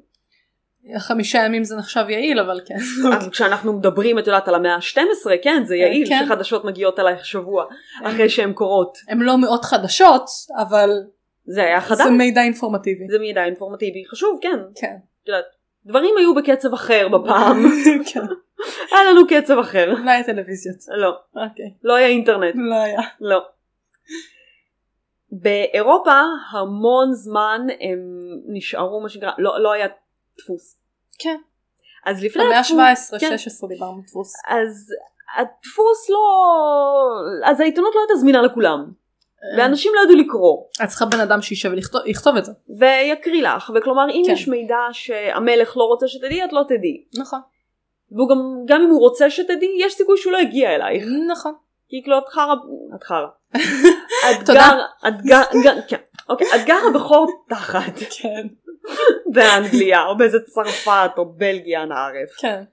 חמישה 0.98 1.40
ימים 1.46 1.63
זה 1.63 1.75
נחשב 1.75 2.06
יעיל 2.10 2.40
אבל 2.40 2.60
כן. 2.66 2.75
אז 3.18 3.30
כשאנחנו 3.30 3.74
מדברים, 3.74 4.20
את 4.20 4.28
יודעת, 4.28 4.48
על 4.48 4.56
המאה 4.56 4.75
ה-12, 4.75 5.30
כן, 5.42 5.63
זה 5.66 5.75
יעיל 5.75 6.10
כן. 6.10 6.25
שחדשות 6.25 6.66
מגיעות 6.66 7.00
אלייך 7.00 7.25
שבוע 7.25 7.66
אחרי 8.04 8.30
שהן 8.30 8.54
קורות. 8.54 8.98
הם 9.10 9.22
לא 9.22 9.38
מאות 9.38 9.66
חדשות 9.66 10.25
אבל 10.58 10.90
זה 11.46 11.63
היה 11.63 11.82
חדש. 11.82 12.04
זה 12.04 12.10
מידע 12.10 12.42
אינפורמטיבי. 12.42 13.08
זה 13.12 13.20
מידע 13.20 13.46
אינפורמטיבי 13.46 14.04
חשוב 14.12 14.40
כן 14.42 14.60
כן. 14.75 14.96
יודעת, 15.28 15.46
דברים 15.86 16.16
היו 16.18 16.36
בקצב 16.36 16.74
אחר 16.74 17.08
בפעם 17.08 17.63
כן. 18.13 18.20
היה 18.92 19.12
לנו 19.12 19.22
קצב 19.28 19.60
אחר 19.60 19.94
לא 20.06 20.12
היה 20.12 20.24
טלוויזיות. 20.24 20.78
לא 20.98 21.16
אוקיי. 21.36 21.74
לא 21.84 21.96
היה 21.96 22.08
אינטרנט 22.08 22.56
לא 22.56 22.75
היה. 22.75 23.02
לא 23.22 23.42
באירופה 25.42 26.22
המון 26.52 27.13
זמן 27.13 27.62
הם 27.82 28.00
נשארו 28.48 29.02
מה 29.02 29.10
שנקרא 29.10 29.32
לא, 29.38 29.63
לא 29.63 29.72
היה 29.72 29.88
דפוס 30.38 30.80
כן. 31.20 31.38
אז 32.06 32.24
לפני 32.24 32.44
במאה 32.44 32.60
הדפוס- 32.60 33.13
ה-17, 33.13 33.20
כן, 33.20 33.38
16 33.38 33.70
דיברנו 33.70 34.02
דפוס. 34.08 34.34
אז 34.48 34.88
הדפוס 35.38 36.10
לא 36.10 36.20
אז 37.46 37.60
העיתונות 37.60 37.96
לא 37.96 38.00
הייתה 38.00 38.16
זמינה 38.16 38.42
לכולם 38.42 38.92
ואנשים 39.58 39.92
לא 39.96 40.02
ידעו 40.02 40.16
לקרוא 40.16 40.63
את 40.84 40.90
צריכה 40.90 41.06
בן 41.06 41.20
אדם 41.20 41.42
שישב 41.42 41.72
ויכתוב 42.06 42.36
את 42.38 42.46
זה. 42.46 42.52
ויקריא 42.80 43.44
לך 43.44 43.72
וכלומר 43.75 44.10
אם 44.10 44.22
כן. 44.25 44.32
יש 44.32 44.48
מידע 44.48 44.75
שהמלך 44.92 45.78
לא 45.78 45.84
רוצה 45.84 46.08
שתדעי 46.08 46.44
את 46.46 46.54
לא 46.54 46.62
תדעי 46.68 47.06
נכון. 47.20 47.40
והוא 48.12 48.30
גם, 48.30 48.38
גם 48.66 48.82
אם 48.82 48.90
הוא 48.90 49.00
רוצה 49.00 49.30
שתדעי, 49.30 49.76
יש 49.80 49.93
סיכוי 49.93 50.17
שהוא 50.17 50.34
לא 50.34 50.38
יגיע 50.38 50.76
אלייך. 50.76 51.06
נכון. 51.32 51.54
כי 51.93 52.01
כאילו 52.03 52.17
את 52.17 52.29
חרא, 52.29 52.53
את 52.95 53.03
חרא. 53.03 53.27
את 54.32 54.45
תודה. 54.45 54.69
את 55.08 55.21
גר, 55.21 55.41
גר, 55.63 55.82
כן, 55.88 55.97
אוקיי, 56.29 56.47
את 56.56 56.65
גרה 56.65 56.91
בחור 56.93 57.27
תחת 57.49 57.99
כן. 58.21 58.47
באנגליה, 59.25 60.06
או 60.06 60.17
באיזה 60.17 60.38
צרפת, 60.39 61.12
או 61.17 61.25
בלגיה, 61.25 61.84
אנא 61.84 61.93
ערף. 61.93 62.32
כן. 62.38 62.63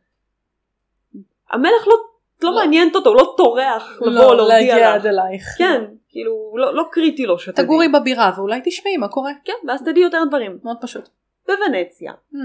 המלך 1.51 1.87
לא, 1.87 1.95
לא 2.43 2.51
לא. 2.51 2.57
מעניינת 2.57 2.97
אותו, 2.97 3.11
הוא 3.11 3.17
לא 3.17 3.35
טורח 3.37 3.99
לבוא 4.01 4.11
לא, 4.11 4.37
להודיע 4.37 4.59
להגיע 4.59 4.89
לך. 4.89 4.95
עד 4.95 5.07
אלייך. 5.07 5.45
כן, 5.59 5.85
כאילו, 6.09 6.55
לא, 6.57 6.75
לא 6.75 6.85
קריטי 6.93 7.27
לו 7.27 7.39
שתדעי. 7.39 7.65
תגורי 7.65 7.89
בבירה 7.89 8.33
ואולי 8.37 8.61
תשמעי 8.65 8.97
מה 8.97 9.09
קורה. 9.09 9.33
כן, 9.45 9.69
ואז 9.69 9.83
תדעי 9.83 10.03
יותר 10.03 10.23
דברים. 10.29 10.59
מאוד 10.65 10.77
פשוט. 10.81 11.09
בוונציה. 11.57 12.13
Mm. 12.35 12.37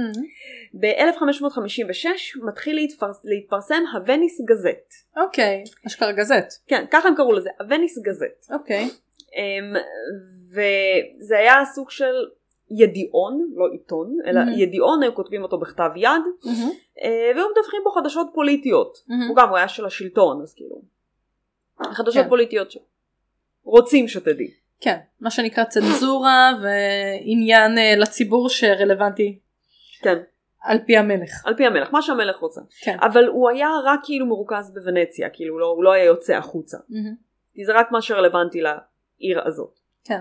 ב-1556 0.80 2.06
מתחיל 2.44 2.76
להתפרס, 2.76 3.22
להתפרסם 3.24 3.84
הווניס 3.94 4.42
גזט. 4.42 4.94
אוקיי. 5.18 5.64
אשכרה 5.88 6.12
גזט. 6.12 6.54
כן, 6.68 6.86
ככה 6.92 7.08
הם 7.08 7.16
קראו 7.16 7.32
לזה, 7.34 7.50
הווניס 7.60 7.98
גזט. 8.00 8.52
אוקיי. 8.52 8.90
אמ, 9.36 9.74
וזה 10.52 11.38
היה 11.38 11.66
סוג 11.76 11.92
של 11.92 12.14
ידיעון, 12.72 13.52
לא 13.56 13.66
עיתון, 13.72 14.18
אלא 14.26 14.40
Mhm. 14.42 14.50
ידיעון, 14.60 15.04
היו 15.04 15.16
כותבים 15.16 15.44
אותו 15.44 15.58
בכתב 15.60 15.90
יד, 15.96 16.10
מהמם. 16.46 16.72
אה, 17.02 17.32
והיו 17.36 17.48
מדווחים 17.52 17.82
בו 17.84 17.90
חדשות 17.92 18.28
פוליטיות. 18.34 18.98
מהמם. 19.08 19.28
הוא 19.28 19.36
גם, 19.36 19.50
הוא 19.50 19.58
היה 19.58 19.68
של 19.68 19.86
השלטון, 19.86 20.42
אז 20.42 20.54
כאילו. 20.54 20.82
חדשות 21.94 22.24
כן. 22.24 22.30
פוליטיות 22.30 22.68
שרוצים 22.72 24.08
שתדעי. 24.08 24.52
כן. 24.82 24.98
מה 25.20 25.32
שנקרא 25.32 25.64
צנזורה 25.64 26.52
ועניין 26.62 27.78
אה, 27.78 27.94
לציבור 27.98 28.50
שרלוונטי 28.50 29.40
כן, 30.02 30.18
על 30.64 30.80
פי 30.86 30.98
המלך. 30.98 31.46
על 31.46 31.56
פי 31.56 31.66
המלך, 31.66 31.94
מה 31.94 32.02
שהמלך 32.02 32.38
רוצה. 32.38 32.62
כן. 32.84 32.98
אבל 33.02 33.28
הוא 33.28 33.50
היה 33.50 33.70
רק 33.86 34.00
כאילו 34.04 34.26
מרוכז 34.26 34.74
בוונציה, 34.74 35.30
כאילו 35.30 35.54
הוא 35.54 35.60
לא, 35.60 35.66
הוא 35.66 35.84
לא 35.84 35.94
היה 35.94 36.04
יוצא 36.04 36.36
החוצה. 36.36 36.78
כי 37.54 37.66
זה 37.66 37.74
רק 37.74 37.92
מה 37.92 38.02
שרלוונטי 38.02 38.62
לעיר 38.62 39.48
הזאת. 39.48 39.80
כן. 40.04 40.20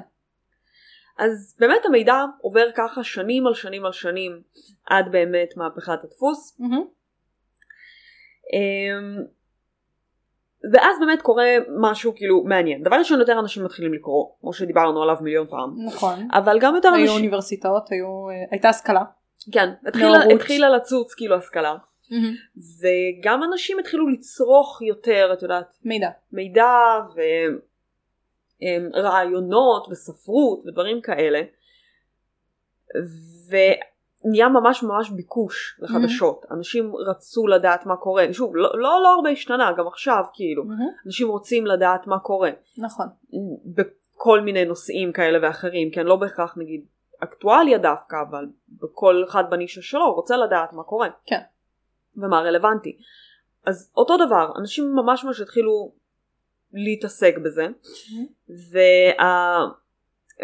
אז 1.18 1.56
באמת 1.60 1.84
המידע 1.84 2.24
עובר 2.40 2.66
ככה 2.74 3.04
שנים 3.04 3.46
על 3.46 3.54
שנים 3.54 3.84
על 3.84 3.92
שנים 3.92 4.42
עד 4.86 5.12
באמת 5.12 5.56
מהפכת 5.56 6.04
הדפוס. 6.04 6.58
אמ, 8.52 9.24
ואז 10.72 10.96
באמת 11.00 11.22
קורה 11.22 11.46
משהו 11.80 12.14
כאילו 12.16 12.44
מעניין. 12.44 12.82
דבר 12.82 12.96
ראשון 12.96 13.20
יותר 13.20 13.38
אנשים 13.38 13.64
מתחילים 13.64 13.94
לקרוא, 13.94 14.26
כמו 14.40 14.52
שדיברנו 14.52 15.02
עליו 15.02 15.16
מיליון 15.20 15.46
פעם. 15.46 15.74
נכון. 15.86 16.28
אבל 16.32 16.58
גם 16.60 16.74
יותר 16.74 16.88
היו 16.88 17.02
אנשים, 17.02 17.16
אוניברסיטאות, 17.16 17.92
היו... 17.92 18.28
אה, 18.30 18.34
הייתה 18.50 18.68
השכלה. 18.68 19.02
כן, 19.52 19.70
התחילה. 19.86 20.18
התחילה 20.34 20.68
לצוץ 20.68 21.14
כאילו 21.14 21.36
השכלה. 21.36 21.74
מהמם. 22.10 22.34
וגם 22.56 23.42
אנשים 23.44 23.78
התחילו 23.78 24.08
לצרוך 24.08 24.82
יותר, 24.82 25.30
את 25.32 25.42
יודעת, 25.42 25.78
מידע. 25.84 26.10
מידע 26.32 26.72
ורעיונות 28.94 29.86
וספרות 29.90 30.66
ודברים 30.66 31.00
כאלה. 31.00 31.42
ונהיה 34.24 34.48
ממש 34.48 34.82
ממש 34.82 35.10
ביקוש 35.10 35.80
לחדשות. 35.82 36.46
אנשים 36.50 36.92
רצו 36.96 37.46
לדעת 37.46 37.86
מה 37.86 37.96
קורה. 37.96 38.26
שוב, 38.32 38.56
לא, 38.56 38.78
לא, 38.78 39.00
לא 39.02 39.14
הרבה 39.14 39.30
השתנה, 39.30 39.72
גם 39.78 39.86
עכשיו 39.86 40.24
כאילו. 40.32 40.64
מהמם. 40.64 40.88
אנשים 41.06 41.28
רוצים 41.28 41.66
לדעת 41.66 42.06
מה 42.06 42.18
קורה. 42.18 42.50
נכון. 42.78 43.06
בכל 43.64 44.40
מיני 44.40 44.64
נושאים 44.64 45.12
כאלה 45.12 45.38
ואחרים, 45.42 45.90
כן, 45.90 46.06
לא 46.06 46.16
בהכרח 46.16 46.58
נגיד 46.58 46.84
אקטואליה 47.22 47.78
דווקא, 47.78 48.16
אבל 48.30 48.46
בכל 48.68 49.22
אחד 49.28 49.44
בנישה 49.50 49.82
שלו 49.82 50.14
רוצה 50.14 50.36
לדעת 50.36 50.72
מה 50.72 50.82
קורה. 50.82 51.08
כן. 51.26 51.40
ומה 52.16 52.40
רלוונטי. 52.40 52.98
אז 53.66 53.92
אותו 53.96 54.16
דבר, 54.26 54.52
אנשים 54.60 54.94
ממש 54.94 55.24
ממש 55.24 55.40
התחילו 55.40 55.92
להתעסק 56.72 57.34
בזה, 57.44 57.66
וה... 58.72 59.58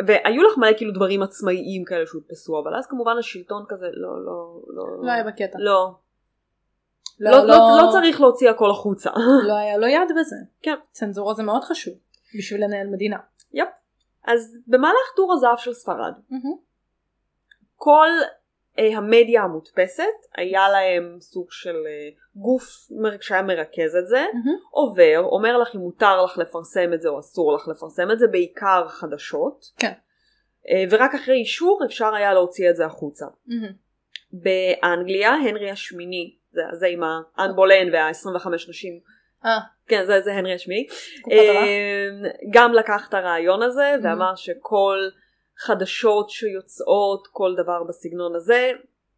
והיו 0.06 0.42
לך 0.42 0.58
מלא 0.58 0.72
כאילו 0.76 0.92
דברים 0.92 1.22
עצמאיים 1.22 1.84
כאלה 1.84 2.06
שהודפסו, 2.06 2.62
אבל 2.62 2.76
אז 2.76 2.86
כמובן 2.86 3.12
השלטון 3.18 3.64
כזה 3.68 3.86
לא, 3.92 4.24
לא, 4.24 4.60
לא, 4.68 5.06
לא 5.06 5.12
היה 5.12 5.24
בקטע. 5.24 5.58
לא, 5.58 5.94
לא, 7.20 7.30
לא, 7.30 7.56
לא 7.56 7.88
צריך 7.92 8.20
להוציא 8.20 8.50
הכל 8.50 8.70
החוצה. 8.70 9.10
לא 9.48 9.54
היה 9.54 9.76
לו 9.76 9.86
יד 9.86 10.08
בזה. 10.20 10.36
כן. 10.62 10.74
צנזורה 10.92 11.34
זה 11.34 11.42
מאוד 11.42 11.64
חשוב 11.64 11.94
בשביל 12.38 12.64
לנהל 12.64 12.86
מדינה. 12.86 13.16
יפ. 13.52 13.68
אז 14.24 14.58
במהלך 14.66 15.12
טור 15.16 15.32
הזהב 15.32 15.58
של 15.58 15.72
ספרד, 15.72 16.12
מהמם. 16.30 16.56
כל 17.76 18.08
המדיה 18.78 19.42
המודפסת 19.42 20.04
היה 20.36 20.68
להם 20.68 21.16
סוג 21.20 21.46
של 21.50 21.76
אה, 21.86 22.08
גוף 22.34 22.64
שהיה 23.20 23.42
מרכז 23.42 23.96
את 23.96 24.06
זה, 24.06 24.24
מהמם. 24.34 24.58
עובר, 24.70 25.22
אומר 25.22 25.58
לך 25.58 25.74
אם 25.74 25.80
מותר 25.80 26.24
לך 26.24 26.38
לפרסם 26.38 26.92
את 26.92 27.02
זה 27.02 27.08
או 27.08 27.20
אסור 27.20 27.54
לך 27.54 27.68
לפרסם 27.68 28.10
את 28.10 28.18
זה, 28.18 28.26
בעיקר 28.26 28.88
חדשות, 28.88 29.64
כן. 29.76 29.92
אה, 30.68 30.84
ורק 30.90 31.14
אחרי 31.14 31.34
אישור 31.34 31.80
אפשר 31.86 32.14
היה 32.14 32.34
להוציא 32.34 32.70
את 32.70 32.76
זה 32.76 32.86
החוצה. 32.86 33.26
מהמם. 33.46 33.72
באנגליה, 34.32 35.30
הנרי 35.30 35.70
השמיני, 35.70 36.36
זה 36.52 36.62
זה 36.72 36.86
עם 36.86 37.02
האן 37.02 37.56
בולן 37.56 37.94
וה-25 37.94 38.48
נשים 38.68 39.00
אה, 39.44 39.58
כן, 39.86 40.04
זה, 40.06 40.20
זה 40.20 40.34
הנרי 40.34 40.54
השמיני. 40.54 40.86
גם 42.50 42.72
לקח 42.72 43.08
את 43.08 43.14
הרעיון 43.14 43.62
הזה. 43.62 43.94
ואמר 44.02 44.34
שכל 44.34 44.98
חדשות 45.60 46.30
שיוצאות, 46.30 47.28
כל 47.32 47.54
דבר 47.56 47.82
בסגנון 47.88 48.36
הזה, 48.36 48.70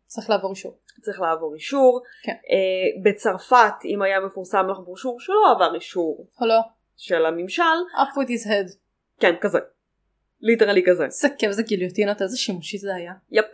צריך 0.06 0.30
לעבור 0.30 0.50
אישור. 0.50 0.78
צריך 1.02 1.20
לעבור 1.20 1.54
אישור. 1.54 2.00
כן. 2.22 2.32
אה, 2.32 3.02
בצרפת, 3.02 3.74
אם 3.84 4.02
היה 4.02 4.20
מפורסם 4.20 4.66
לך 4.70 4.78
ברושור 4.78 5.20
שלא 5.20 5.52
עבר 5.56 5.74
אישור 5.74 6.26
או 6.40 6.46
לא, 6.46 6.60
של 6.96 7.26
הממשל, 7.26 7.62
off 7.94 8.18
with 8.18 8.28
his 8.28 8.46
head. 8.46 8.76
כן, 9.20 9.34
כזה. 9.40 9.58
literally 10.40 10.82
כזה. 10.86 11.04
איזה 11.04 11.28
כיף 11.38 11.52
זה 11.52 11.62
גיליוטינות, 11.62 12.22
איזה 12.22 12.36
שימושי 12.38 12.78
זה 12.78 12.94
היה. 12.94 13.12
yep. 13.30 13.44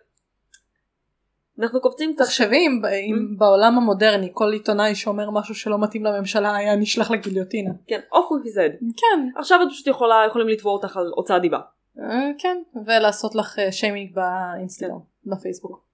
אנחנו 1.60 1.80
קופצים 1.80 2.14
קצת. 2.14 2.24
תחשבי 2.24 2.56
אם, 2.56 2.82
אם 3.10 3.38
בעולם 3.38 3.76
המודרני 3.76 4.30
כל 4.32 4.52
עיתונאי 4.52 4.94
שאומר 4.94 5.30
משהו 5.30 5.54
שלא 5.54 5.78
מתאים 5.78 6.04
לממשלה 6.04 6.56
היה 6.56 6.76
נשלח 6.76 7.10
לגיליוטינה. 7.10 7.70
כן, 7.86 8.00
off 8.12 8.26
with 8.32 8.46
his 8.46 8.58
head. 8.58 8.84
כן, 8.96 9.28
עכשיו 9.36 9.58
את 9.62 9.68
פשוט 9.70 9.86
יכולה, 9.86 10.24
יכולים 10.28 10.48
לתבוע 10.48 10.72
אותך 10.72 10.96
על 10.96 11.12
הוצאת 11.14 11.42
דיבה. 11.42 11.58
אה, 12.00 12.30
כן, 12.38 12.62
ולעשות 12.86 13.34
לך 13.34 13.58
אה, 13.58 13.72
שיימינג 13.72 14.14
באינסטגרם, 14.14 15.00
בפייסבוק. 15.26 15.84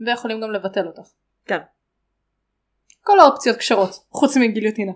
ויכולים 0.00 0.40
גם 0.40 0.52
לבטל 0.52 0.86
אותך. 0.86 1.10
כן. 1.46 1.58
כל 3.00 3.20
האופציות 3.20 3.56
כשרות, 3.56 3.90
חוץ 4.10 4.36
מגיליוטינה. 4.36 4.92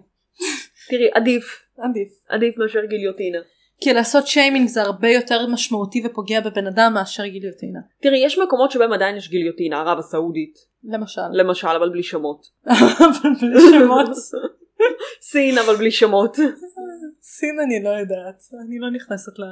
תראי, 0.88 1.10
עדיף, 1.14 1.62
עדיף. 1.78 2.08
עדיף 2.28 2.58
מאשר 2.58 2.84
גיליוטינה. 2.84 3.38
כי 3.80 3.92
לעשות 3.92 4.26
שיימינג 4.26 4.68
זה 4.68 4.82
הרבה 4.82 5.08
יותר 5.08 5.46
משמעותי 5.46 6.02
ופוגע 6.06 6.40
בבן 6.40 6.66
אדם 6.66 6.94
מאשר 6.94 7.26
גיליוטינה. 7.26 7.80
תראי, 8.02 8.18
יש 8.18 8.38
מקומות 8.38 8.70
שבהם 8.70 8.92
עדיין 8.92 9.16
יש 9.16 9.30
גיליוטינה, 9.30 9.80
ערב 9.80 9.98
הסעודית, 9.98 10.58
למשל. 10.84 11.20
למשל, 11.32 11.68
אבל 11.68 11.90
בלי 11.90 12.02
שמות. 12.02 12.46
אבל 13.06 13.30
בלי 13.40 13.60
שמות. 13.70 14.10
סין, 15.30 15.58
אבל 15.58 15.76
בלי 15.76 15.90
שמות. 15.90 16.36
סין 17.36 17.60
אני 17.66 17.84
לא 17.84 17.88
יודעת. 17.88 18.42
אני 18.66 18.78
לא 18.78 18.90
נכנסת 18.90 19.38
ל... 19.38 19.42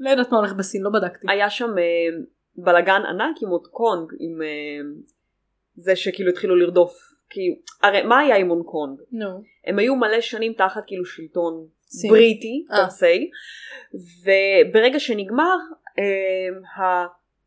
לא 0.00 0.10
יודעת 0.10 0.30
מה 0.30 0.38
הולך 0.38 0.52
בסין, 0.52 0.82
לא 0.82 0.90
בדקתי. 0.90 1.26
היה 1.30 1.50
שם 1.50 1.78
אה, 1.78 2.18
בלאגן 2.56 3.02
ענק 3.08 3.36
עם 3.42 3.48
הונג 3.48 3.66
קונג, 3.66 4.12
עם 4.18 4.42
אה, 4.42 4.48
זה 5.76 5.96
שכאילו 5.96 6.30
התחילו 6.30 6.56
לרדוף. 6.56 6.92
כי, 7.30 7.40
הרי 7.82 8.02
מה 8.02 8.18
היה 8.18 8.36
עם 8.36 8.48
הונג 8.48 8.64
קונג? 8.64 9.00
נו. 9.12 9.42
הם 9.66 9.78
היו 9.78 9.96
מלא 9.96 10.20
שנים 10.20 10.52
תחת 10.52 10.82
כאילו 10.86 11.04
שלטון 11.04 11.66
סין. 11.90 12.10
בריטי, 12.10 12.66
אה. 12.72 12.76
פרסי, 12.76 13.30
וברגע 14.24 15.00
שנגמר 15.00 15.56
אה, 15.98 16.84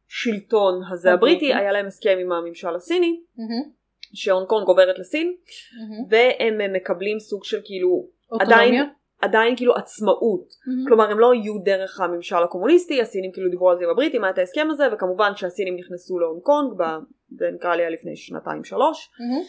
השלטון 0.10 0.82
הזה 0.92 1.13
הבריטי. 1.13 1.36
הבריטי, 1.36 1.60
היה 1.62 1.72
להם 1.72 1.86
הסכם 1.86 2.18
עם 2.22 2.32
הממשל 2.32 2.76
הסיני, 2.76 3.20
מהמם, 3.38 3.72
שהונג 4.13 4.48
קונג 4.48 4.68
עוברת 4.68 5.00
לסין, 5.00 5.36
מהמם. 5.80 6.06
והם 6.10 6.62
אה, 6.62 6.68
מקבלים 6.68 7.20
סוג 7.20 7.44
של 7.44 7.60
כאילו, 7.63 8.08
אוטונומיה? 8.32 8.58
עדיין, 8.58 8.89
עדיין 9.24 9.56
כאילו 9.56 9.76
עצמאות. 9.76 10.48
מהמם. 10.68 10.86
כלומר 10.88 11.12
הם 11.12 11.20
לא 11.20 11.34
יהיו 11.34 11.58
דרך 11.58 12.02
הממשל 12.02 12.44
הקומוניסטי, 12.44 13.02
הסינים 13.02 13.32
כאילו 13.32 13.50
דיברו 13.50 13.70
על 13.70 13.78
זה 13.78 13.84
עם 13.84 13.90
הבריטים, 13.90 14.24
היה 14.24 14.34
את 14.34 14.38
ההסכם 14.38 14.68
הזה, 14.72 14.84
וכמובן 14.94 15.32
שהסינים 15.36 15.76
נכנסו 15.76 16.20
להונג 16.20 16.42
קונג, 16.42 16.74
ב- 16.78 17.04
זה 17.40 17.46
נקרא 17.56 17.76
לי 17.76 17.90
לפני 17.90 18.16
שנתיים 18.16 18.64
שלוש. 18.64 19.12
מהמם. 19.20 19.44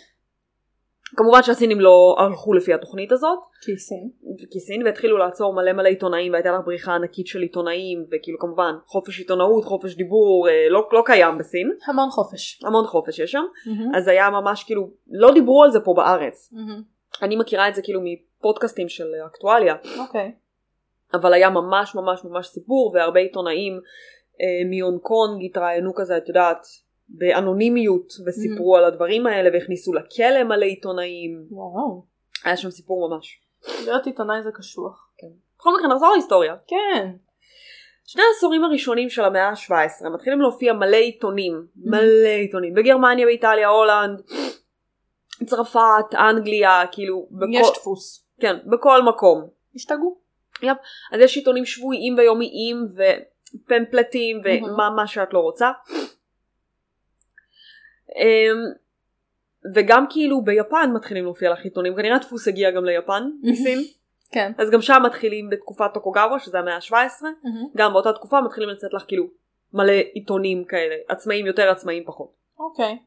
כמובן 1.17 1.43
שהסינים 1.43 1.81
לא 1.81 2.17
הלכו 2.19 2.53
לפי 2.53 2.75
התוכנית 2.75 3.13
הזאת, 3.13 3.39
כי 3.61 3.77
סין. 3.77 4.11
כי 4.51 4.61
סין 4.61 4.83
והתחילו 4.87 5.19
לעצור 5.19 5.55
מלא 5.55 5.73
מלא 5.73 5.89
עיתונאים 5.89 6.33
והייתה 6.33 6.53
לך 6.53 6.61
בריחה 6.65 6.95
ענקית 6.95 7.27
של 7.27 7.43
עיתונאים 7.43 8.05
וכאילו 8.07 8.39
כמובן 8.39 8.75
חופש 8.87 9.19
עיתונאות 9.19 9.65
חופש 9.65 9.95
דיבור 9.97 10.49
אה, 10.49 10.69
לא, 10.71 10.89
לא 10.93 11.03
קיים 11.07 11.39
בסין 11.39 11.73
המון 11.87 12.11
חופש. 12.11 12.61
המון 12.65 12.87
חופש 12.87 13.19
יש 13.19 13.33
שם 13.33 13.45
מהמם. 13.67 13.95
אז 13.95 14.09
היה 14.09 14.31
ממש 14.31 14.65
כאילו 14.65 14.91
לא 15.11 15.33
דיברו 15.35 15.65
על 15.65 15.71
זה 15.71 15.81
פה 15.81 15.95
בארץ 15.97 16.53
מהמם. 16.53 16.94
אני 17.23 17.37
מכירה 17.37 17.69
את 17.69 17.75
זה 17.75 17.83
כאילו 17.83 18.01
מפודקאסטים 18.05 18.89
של 18.89 19.05
אקטואליה 19.27 19.75
אוקיי. 19.99 20.33
אבל 21.15 21.35
היה 21.35 21.51
ממש 21.51 21.95
ממש 21.95 22.25
ממש 22.25 22.47
סיפור 22.47 22.93
והרבה 22.95 23.21
עיתונאים 23.21 23.81
אה, 24.41 24.69
מהונג 24.71 25.01
קונג 25.01 25.45
התראיינו 25.45 25.95
כזה 25.95 26.17
את 26.17 26.29
יודעת 26.29 26.67
באנונימיות 27.09 28.13
וסיפרו 28.27 28.77
על 28.77 28.85
הדברים 28.85 29.27
האלה 29.27 29.51
והכניסו 29.53 29.93
לכלא 29.95 30.45
מלא 30.45 30.65
עיתונאים 30.65 31.47
וואו. 31.51 32.05
היה 32.45 32.57
שם 32.57 32.71
סיפור 32.71 33.09
ממש. 33.09 33.41
להיות 33.85 34.07
עיתונאי 34.07 34.43
זה 34.43 34.51
קשוח. 34.53 35.05
בכל 35.59 35.71
מקרה 35.79 35.89
נחזור 35.89 36.13
להיסטוריה. 36.13 36.55
כן. 36.67 37.09
שני 38.07 38.23
העשורים 38.23 38.65
הראשונים 38.65 39.11
של 39.11 39.25
המאה 39.25 39.49
ה-17 39.49 40.09
מתחילים 40.15 40.41
להופיע 40.41 40.73
מלא 40.73 40.97
עיתונים, 40.97 41.67
מלא 41.77 42.29
עיתונים, 42.29 42.75
בגרמניה, 42.75 43.27
באיטליה, 43.27 43.69
הולנד, 43.69 44.23
צרפת, 45.47 46.15
אנגליה, 46.15 46.83
כאילו, 46.93 47.29
בכל, 47.31 47.47
יש 47.51 47.67
דפוס. 47.75 48.25
כן, 48.41 48.57
בכל 48.67 49.03
מקום. 49.03 49.49
השתגעו. 49.75 50.19
אז 51.13 51.21
יש 51.21 51.37
עיתונים 51.37 51.65
שבועיים 51.65 52.15
ויומיים 52.19 52.77
ופמפלטים. 52.95 54.41
ומה 54.45 54.91
מה 54.91 55.07
שאת 55.07 55.33
לא 55.33 55.39
רוצה. 55.39 55.71
אמ, 58.17 58.85
וגם 59.75 60.07
כאילו 60.11 60.43
ביפן 60.43 60.91
מתחילים 60.95 61.25
להופיע 61.25 61.53
לך 61.53 61.65
עיתונים, 61.65 61.97
כנראה 61.97 62.17
הדפוס 62.17 62.49
הגיע 62.49 62.71
גם 62.71 62.85
ליפן, 62.85 63.31
מסין, 63.51 63.79
כן. 64.33 64.53
אז 64.59 64.71
גם 64.71 64.81
שם 64.83 65.03
מתחילים 65.07 65.51
בתקופת 65.51 65.91
טוקוגאווה 65.95 66.39
שזה 66.39 66.59
המאה 66.59 66.77
ה-17, 66.77 66.95
מהמם. 67.23 67.69
גם 67.77 67.93
באותה 67.93 68.13
תקופה 68.13 68.41
מתחילים 68.41 68.69
לצאת 68.69 68.95
לך 68.95 69.05
כאילו 69.09 69.25
מלא 69.73 69.93
עיתונים 69.93 70.65
כאלה, 70.65 70.95
עצמאים 71.09 71.47
יותר 71.47 71.71
עצמאים 71.71 72.05
פחות. 72.07 72.33
אוקיי. 72.59 72.99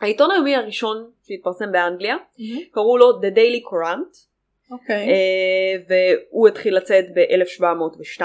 העיתון 0.00 0.30
היומי 0.30 0.56
הראשון 0.56 1.10
שהתפרסם 1.26 1.72
באנגליה 1.72 2.16
מהמם. 2.38 2.60
קראו 2.70 2.98
לו 2.98 3.20
The 3.20 3.34
Daily 3.36 3.70
Courant 3.70 4.34
אוקיי. 4.70 5.08
אה, 5.08 5.82
והוא 5.88 6.48
התחיל 6.48 6.76
לצאת 6.76 7.04
ב-1702 7.14 8.22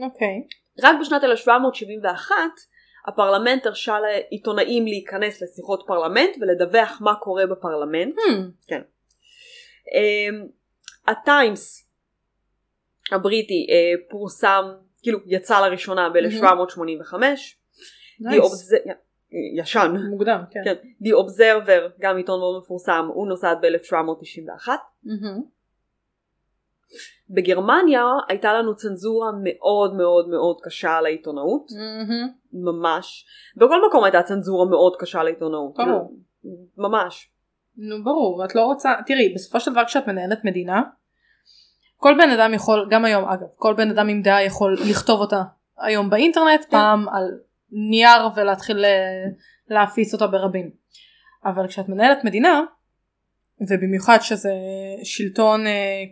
אוקיי. 0.00 0.42
רק 0.82 0.96
בשנת 1.00 1.24
1771 1.24 2.34
הפרלמנט 3.08 3.66
הרשה 3.66 3.96
לעיתונאים 4.00 4.84
להיכנס 4.86 5.42
לשיחות 5.42 5.84
פרלמנט 5.86 6.36
ולדווח 6.40 6.98
מה 7.00 7.14
קורה 7.14 7.46
בפרלמנט. 7.46 8.14
Hmm. 8.14 8.72
אה, 9.94 10.28
הטיימס 11.06 11.88
הבריטי 13.12 13.66
אה, 13.70 14.08
פורסם, 14.10 14.64
כאילו 15.02 15.18
יצא 15.26 15.66
לראשונה 15.66 16.08
ב-1785. 16.08 17.14
נייס. 18.20 18.72
ישן. 19.56 19.94
מוקדם. 20.10 20.40
כן. 20.50 20.60
כן. 20.64 20.74
The 21.04 21.08
Observer, 21.08 21.92
גם 22.00 22.16
עיתון 22.16 22.40
מאוד 22.40 22.62
מפורסם, 22.62 23.08
הוא 23.14 23.28
נוסד 23.28 23.56
ב-1791. 23.62 24.68
מהמם. 25.04 25.42
בגרמניה 27.30 28.04
הייתה 28.28 28.52
לנו 28.52 28.76
צנזורה 28.76 29.30
מאוד 29.44 29.94
מאוד 29.94 30.28
מאוד 30.28 30.56
קשה 30.62 30.96
על 30.96 31.06
העיתונאות, 31.06 31.66
מהמם. 31.78 32.28
ממש. 32.52 33.26
בכל 33.56 33.88
מקום 33.88 34.04
הייתה 34.04 34.22
צנזורה 34.22 34.66
מאוד 34.66 34.96
קשה 34.98 35.20
על 35.20 35.26
העיתונאות. 35.26 35.74
ברור. 35.76 35.88
כאילו, 35.88 36.88
ממש. 36.88 37.30
נו 37.76 38.04
ברור 38.04 38.44
את 38.44 38.54
לא 38.54 38.64
רוצה 38.64 38.94
תראי 39.06 39.34
בסופו 39.34 39.60
של 39.60 39.72
דבר 39.72 39.84
כשאת 39.84 40.06
מנהלת 40.06 40.44
מדינה 40.44 40.82
כל 41.96 42.14
בן 42.18 42.30
אדם 42.30 42.54
יכול 42.54 42.88
גם 42.90 43.04
היום 43.04 43.24
אגב 43.24 43.46
כל 43.56 43.74
בן 43.74 43.90
אדם 43.90 44.08
עם 44.08 44.22
דעה 44.22 44.44
יכול 44.44 44.76
לכתוב 44.90 45.20
אותה 45.20 45.42
היום 45.78 46.10
באינטרנט 46.10 46.60
כן. 46.60 46.70
פעם 46.70 47.08
על 47.08 47.38
נייר 47.72 48.28
ולהתחיל 48.36 48.84
אה, 48.84 49.24
להפיץ 49.68 50.14
אותה 50.14 50.26
ברבים 50.26 50.70
אבל 51.44 51.68
כשאת 51.68 51.88
מנהלת 51.88 52.24
מדינה 52.24 52.62
ובמיוחד 53.60 54.18
שזה 54.20 54.52
שלטון 55.04 55.66
אה, 55.66 56.02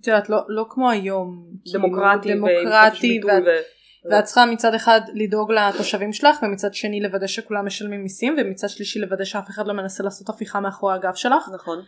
את 0.00 0.06
יודעת 0.06 0.28
לא, 0.28 0.38
לא 0.48 0.66
כמו 0.70 0.90
היום 0.90 1.46
כאילו, 1.64 1.78
דמוקרטי. 1.78 2.34
דמוקרטי 2.34 3.20
ואת, 3.26 3.42
ו- 3.42 4.10
ואת 4.10 4.24
צריכה 4.24 4.46
מצד 4.46 4.74
אחד 4.74 5.00
לדאוג 5.14 5.52
לתושבים 5.52 6.12
שלך 6.12 6.42
ומצד 6.42 6.74
שני 6.74 7.00
לוודא 7.00 7.26
שכולם 7.26 7.66
משלמים 7.66 8.02
מיסים 8.02 8.36
ומצד 8.38 8.68
שלישי 8.68 8.98
לוודא 8.98 9.24
שאף 9.24 9.48
אחד 9.50 9.66
לא 9.66 9.74
מנסה 9.74 10.02
לעשות 10.02 10.28
הפיכה 10.28 10.60
מאחורי 10.60 10.94
הגב 10.94 11.14
שלך 11.14 11.48
נכון. 11.54 11.82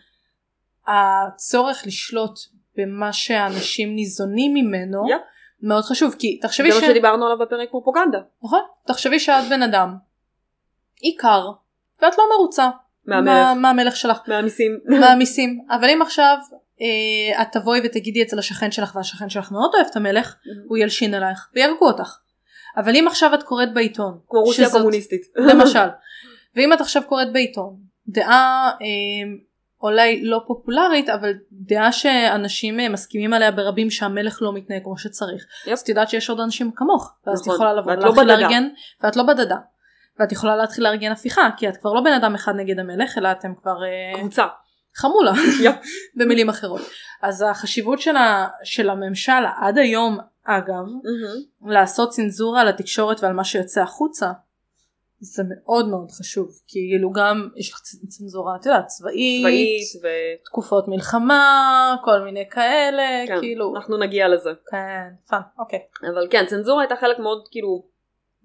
הצורך 0.87 1.83
לשלוט 1.85 2.39
במה 2.77 3.13
שאנשים 3.13 3.95
ניזונים 3.95 4.53
ממנו 4.53 5.09
יפ. 5.09 5.21
מאוד 5.63 5.83
חשוב 5.83 6.15
כי 6.19 6.39
תחשבי 6.41 6.71
זה 6.71 6.79
ש... 6.79 6.81
מה 6.81 6.89
שדיברנו 6.89 7.25
עליו 7.25 7.37
בפרק 7.37 7.69
פרופוגנדה. 7.71 8.19
נכון? 8.43 8.61
תחשבי 8.87 9.19
שאת 9.19 9.49
בן 9.49 9.63
אדם 9.63 9.95
עיקר 10.99 11.47
ואת 12.01 12.17
לא 12.17 12.23
מרוצה 12.35 12.69
מהמלך. 13.05 13.33
מה, 13.33 13.53
מהמלך 13.53 13.95
שלך 13.95 14.19
מהמיסים. 14.27 14.79
מהמיסים 14.99 15.65
אבל 15.69 15.89
אם 15.89 16.01
עכשיו 16.01 16.37
אה, 16.81 17.41
את 17.41 17.47
תבואי 17.51 17.79
ותגידי 17.83 18.23
את 18.23 18.29
זה 18.29 18.37
לשכן 18.37 18.71
שלך 18.71 18.95
והשכן 18.95 19.29
שלך 19.29 19.51
מאוד 19.51 19.71
אוהב 19.75 19.87
את 19.91 19.95
המלך 19.95 20.35
הוא 20.67 20.77
ילשין 20.77 21.13
עלייך 21.13 21.49
ויהרגו 21.55 21.87
אותך 21.87 22.17
אבל 22.77 22.95
אם 22.95 23.07
עכשיו 23.07 23.33
את 23.33 23.43
קוראת 23.43 23.73
בעיתון 23.73 24.19
כמו 24.29 24.41
רוסיה 24.41 24.69
קומוניסטית. 24.69 25.21
למשל 25.35 25.87
ואם 26.55 26.73
את 26.73 26.81
עכשיו 26.81 27.03
קוראת 27.07 27.33
בעיתון 27.33 27.75
דעה 28.07 28.71
אה, 28.81 29.33
אולי 29.83 30.23
לא 30.23 30.41
פופולרית 30.47 31.09
אבל 31.09 31.33
דעה 31.51 31.91
שאנשים 31.91 32.79
אה, 32.79 32.89
מסכימים 32.89 33.33
עליה 33.33 33.51
ברבים 33.51 33.89
שהמלך 33.89 34.41
לא 34.41 34.53
מתנהג 34.53 34.83
כמו 34.83 34.97
שצריך 34.97 35.45
יפ. 35.65 35.73
אז 35.73 35.79
את 35.79 35.89
יודעת 35.89 36.09
שיש 36.09 36.29
עוד 36.29 36.39
אנשים 36.39 36.71
כמוך 36.75 37.13
ואז 37.27 37.39
את 37.39 37.45
נכון, 37.45 37.55
יכולה 37.55 37.73
לבוא 37.73 37.91
ואת 37.91 37.99
לא 37.99 38.03
ולהתחיל 38.03 38.23
בדדה. 38.23 38.39
לארגן 38.39 38.67
ואת 39.03 39.15
לא 39.15 39.23
בדדה 39.23 39.57
ואת 40.19 40.31
יכולה 40.31 40.55
להתחיל 40.55 40.83
לארגן 40.83 41.11
הפיכה 41.11 41.49
כי 41.57 41.69
את 41.69 41.77
כבר 41.77 41.93
לא 41.93 42.01
בן 42.01 42.13
אדם 42.13 42.35
אחד 42.35 42.55
נגד 42.55 42.79
המלך 42.79 43.17
אלא 43.17 43.31
אתם 43.31 43.53
כבר 43.61 43.83
אה, 43.83 44.19
קבוצה. 44.19 44.45
חמולה. 44.95 45.31
במילים 46.17 46.49
אחרות. 46.49 46.81
אז 47.21 47.45
החשיבות 47.49 48.01
של, 48.01 48.15
ה, 48.15 48.47
של 48.63 48.89
הממשל 48.89 49.43
עד 49.61 49.77
היום 49.77 50.17
אגב 50.45 50.85
מהמם. 50.85 51.71
לעשות 51.71 52.09
צנזורה 52.09 52.61
על 52.61 52.67
התקשורת 52.67 53.23
ועל 53.23 53.33
מה 53.33 53.43
שיוצא 53.43 53.81
החוצה 53.81 54.31
זה 55.23 55.43
מאוד 55.49 55.87
מאוד 55.87 56.11
חשוב 56.11 56.49
כאילו 56.67 57.11
גם 57.11 57.49
יש 57.55 57.71
לך 57.71 57.79
צנזורה 58.07 58.55
את 58.55 58.65
יודעת 58.65 58.87
צבאית, 58.87 59.41
צבאית 59.41 60.03
ו... 60.03 60.07
תקופות 60.45 60.87
מלחמה 60.87 61.95
כל 62.05 62.19
מיני 62.19 62.49
כאלה 62.49 63.23
כן, 63.27 63.39
כאילו 63.39 63.75
אנחנו 63.75 63.97
נגיע 63.97 64.27
לזה. 64.27 64.49
כן 64.71 65.09
fun 65.29 65.39
אוקיי 65.59 65.79
אבל 66.13 66.27
כן, 66.31 66.45
צנזורה 66.47 66.81
הייתה 66.81 66.95
חלק 66.95 67.19
מאוד 67.19 67.47
כאילו 67.51 67.85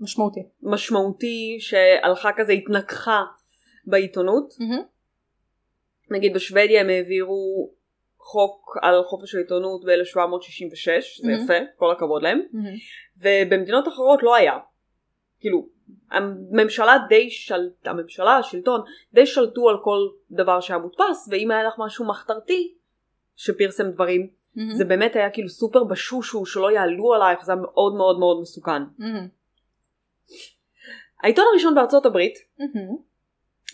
משמעותי. 0.01 0.41
משמעותי 0.63 1.57
שהלכה 1.61 2.31
כזה 2.37 2.53
התנגחה 2.53 3.23
בעיתונות. 3.87 4.55
מהמם. 4.59 4.83
נגיד 6.11 6.35
בשוודיה 6.35 6.81
הם 6.81 6.89
העבירו 6.89 7.71
חוק 8.19 8.77
על 8.83 9.03
חופש 9.03 9.35
העיתונות 9.35 9.85
ב-1766, 9.85 11.23
זה 11.23 11.29
מהמם. 11.29 11.45
יפה, 11.45 11.55
כל 11.77 11.93
הכבוד 11.93 12.23
להם. 12.23 12.41
מהמם. 12.53 12.77
ובמדינות 13.17 13.89
אחרות 13.89 14.23
לא 14.23 14.35
היה. 14.35 14.53
כאילו, 15.41 15.69
הממשלה 16.11 16.97
די 17.09 17.31
של... 17.31 17.69
הממשלה, 17.85 18.37
השלטון, 18.37 18.81
די 19.13 19.27
שלטו 19.27 19.69
על 19.69 19.77
כל 19.83 20.09
דבר 20.31 20.61
שהיה 20.61 20.79
מודפס, 20.79 21.29
ואם 21.31 21.51
היה 21.51 21.65
לך 21.65 21.75
משהו 21.79 22.07
מחתרתי 22.07 22.75
שפרסם 23.37 23.91
דברים, 23.91 24.29
מהמם. 24.57 24.75
זה 24.75 24.85
באמת 24.85 25.17
היה 25.17 25.31
כאילו 25.31 25.49
סופר 25.49 25.85
בשושו 25.85 26.47
שלא 26.47 26.71
יעלו 26.73 27.15
עלייך, 27.15 27.45
זה 27.45 27.53
היה 27.53 27.61
מאוד 27.61 27.95
מאוד 27.95 28.19
מאוד 28.19 28.41
מסוכן. 28.41 28.83
מהמם. 28.99 29.29
העיתון 31.23 31.45
הראשון 31.53 31.75
בארצות 31.75 32.07
הברית, 32.07 32.35
מהמם. 32.59 32.97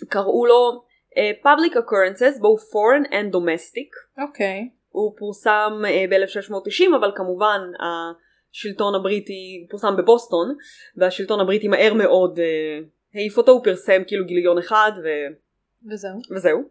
קראו 0.09 0.47
לו 0.47 0.85
uh, 1.11 1.47
Public 1.47 1.75
Occurrences, 1.75 2.39
both 2.39 2.63
foreign 2.73 3.11
and 3.11 3.35
domestic. 3.35 4.23
אוקיי. 4.23 4.71
הוא 4.89 5.15
פורסם 5.19 5.73
uh, 5.83 6.11
ב-1690, 6.11 6.97
אבל 6.97 7.13
כמובן 7.17 7.61
השלטון 8.55 8.95
הבריטי 8.95 9.67
פורסם 9.71 9.97
בבוסטון, 9.97 10.55
והשלטון 10.97 11.41
הבריטי 11.41 11.69
מהר 11.69 11.95
מאוד 11.95 12.39
uh, 12.39 12.85
העיף 13.15 13.39
אותו, 13.39 13.53
הוא 13.53 13.65
פרסם 13.65 14.03
כאילו 14.07 14.27
גיליון 14.27 14.59
אחד 14.59 14.93
ו... 15.05 15.09
וזהו. 15.91 16.19
וזהו. 16.35 16.63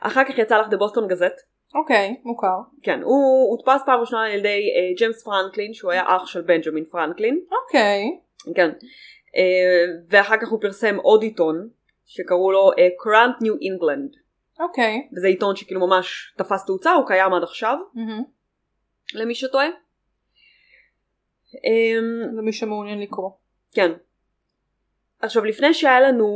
אחר 0.00 0.24
כך 0.24 0.38
יצא 0.38 0.58
לך 0.58 0.66
The 0.66 0.76
Boston 0.76 1.12
Gazette, 1.12 1.42
אוקיי 1.74 2.16
מוכר. 2.24 2.56
כן, 2.82 3.02
הוא 3.02 3.50
הודפס 3.50 3.82
פעם 3.86 4.00
ראשונה 4.00 4.26
על 4.26 4.38
ידי 4.38 4.48
uh, 4.48 4.98
ג'יימס 4.98 5.24
פרנקלין, 5.24 5.74
שהוא 5.74 5.92
היה 5.92 6.04
אח 6.06 6.26
של 6.26 6.40
בנג'מין 6.40 6.84
פרנקלין, 6.84 7.40
אוקיי. 7.64 8.02
כן, 8.54 8.70
uh, 8.70 10.06
ואחר 10.10 10.36
כך 10.36 10.48
הוא 10.48 10.60
פרסם 10.60 10.96
עוד 10.96 11.22
עיתון, 11.22 11.68
שקראו 12.04 12.52
לו 12.52 12.70
Courant 12.72 13.42
New 13.42 13.56
England. 13.56 14.22
אוקיי. 14.60 15.08
וזה 15.16 15.26
עיתון 15.26 15.56
שכאילו 15.56 15.86
ממש 15.86 16.34
תפס 16.38 16.66
תאוצה, 16.66 16.92
הוא 16.92 17.06
קיים 17.06 17.34
עד 17.34 17.42
עכשיו, 17.42 17.76
מהמם. 17.94 18.22
למי 19.14 19.34
שטועה. 19.34 19.66
אמ, 21.54 22.36
למי 22.38 22.52
שמעוניין 22.52 23.00
לקרוא. 23.00 23.30
כן. 23.74 23.92
עכשיו 25.20 25.44
לפני 25.44 25.74
שהיה 25.74 26.00
לנו 26.00 26.26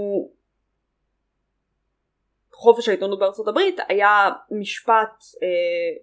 חופש 2.52 2.88
העיתונות 2.88 3.18
בארצות 3.18 3.48
הברית, 3.48 3.80
היה 3.88 4.30
משפט 4.60 5.10
אה, 5.42 5.48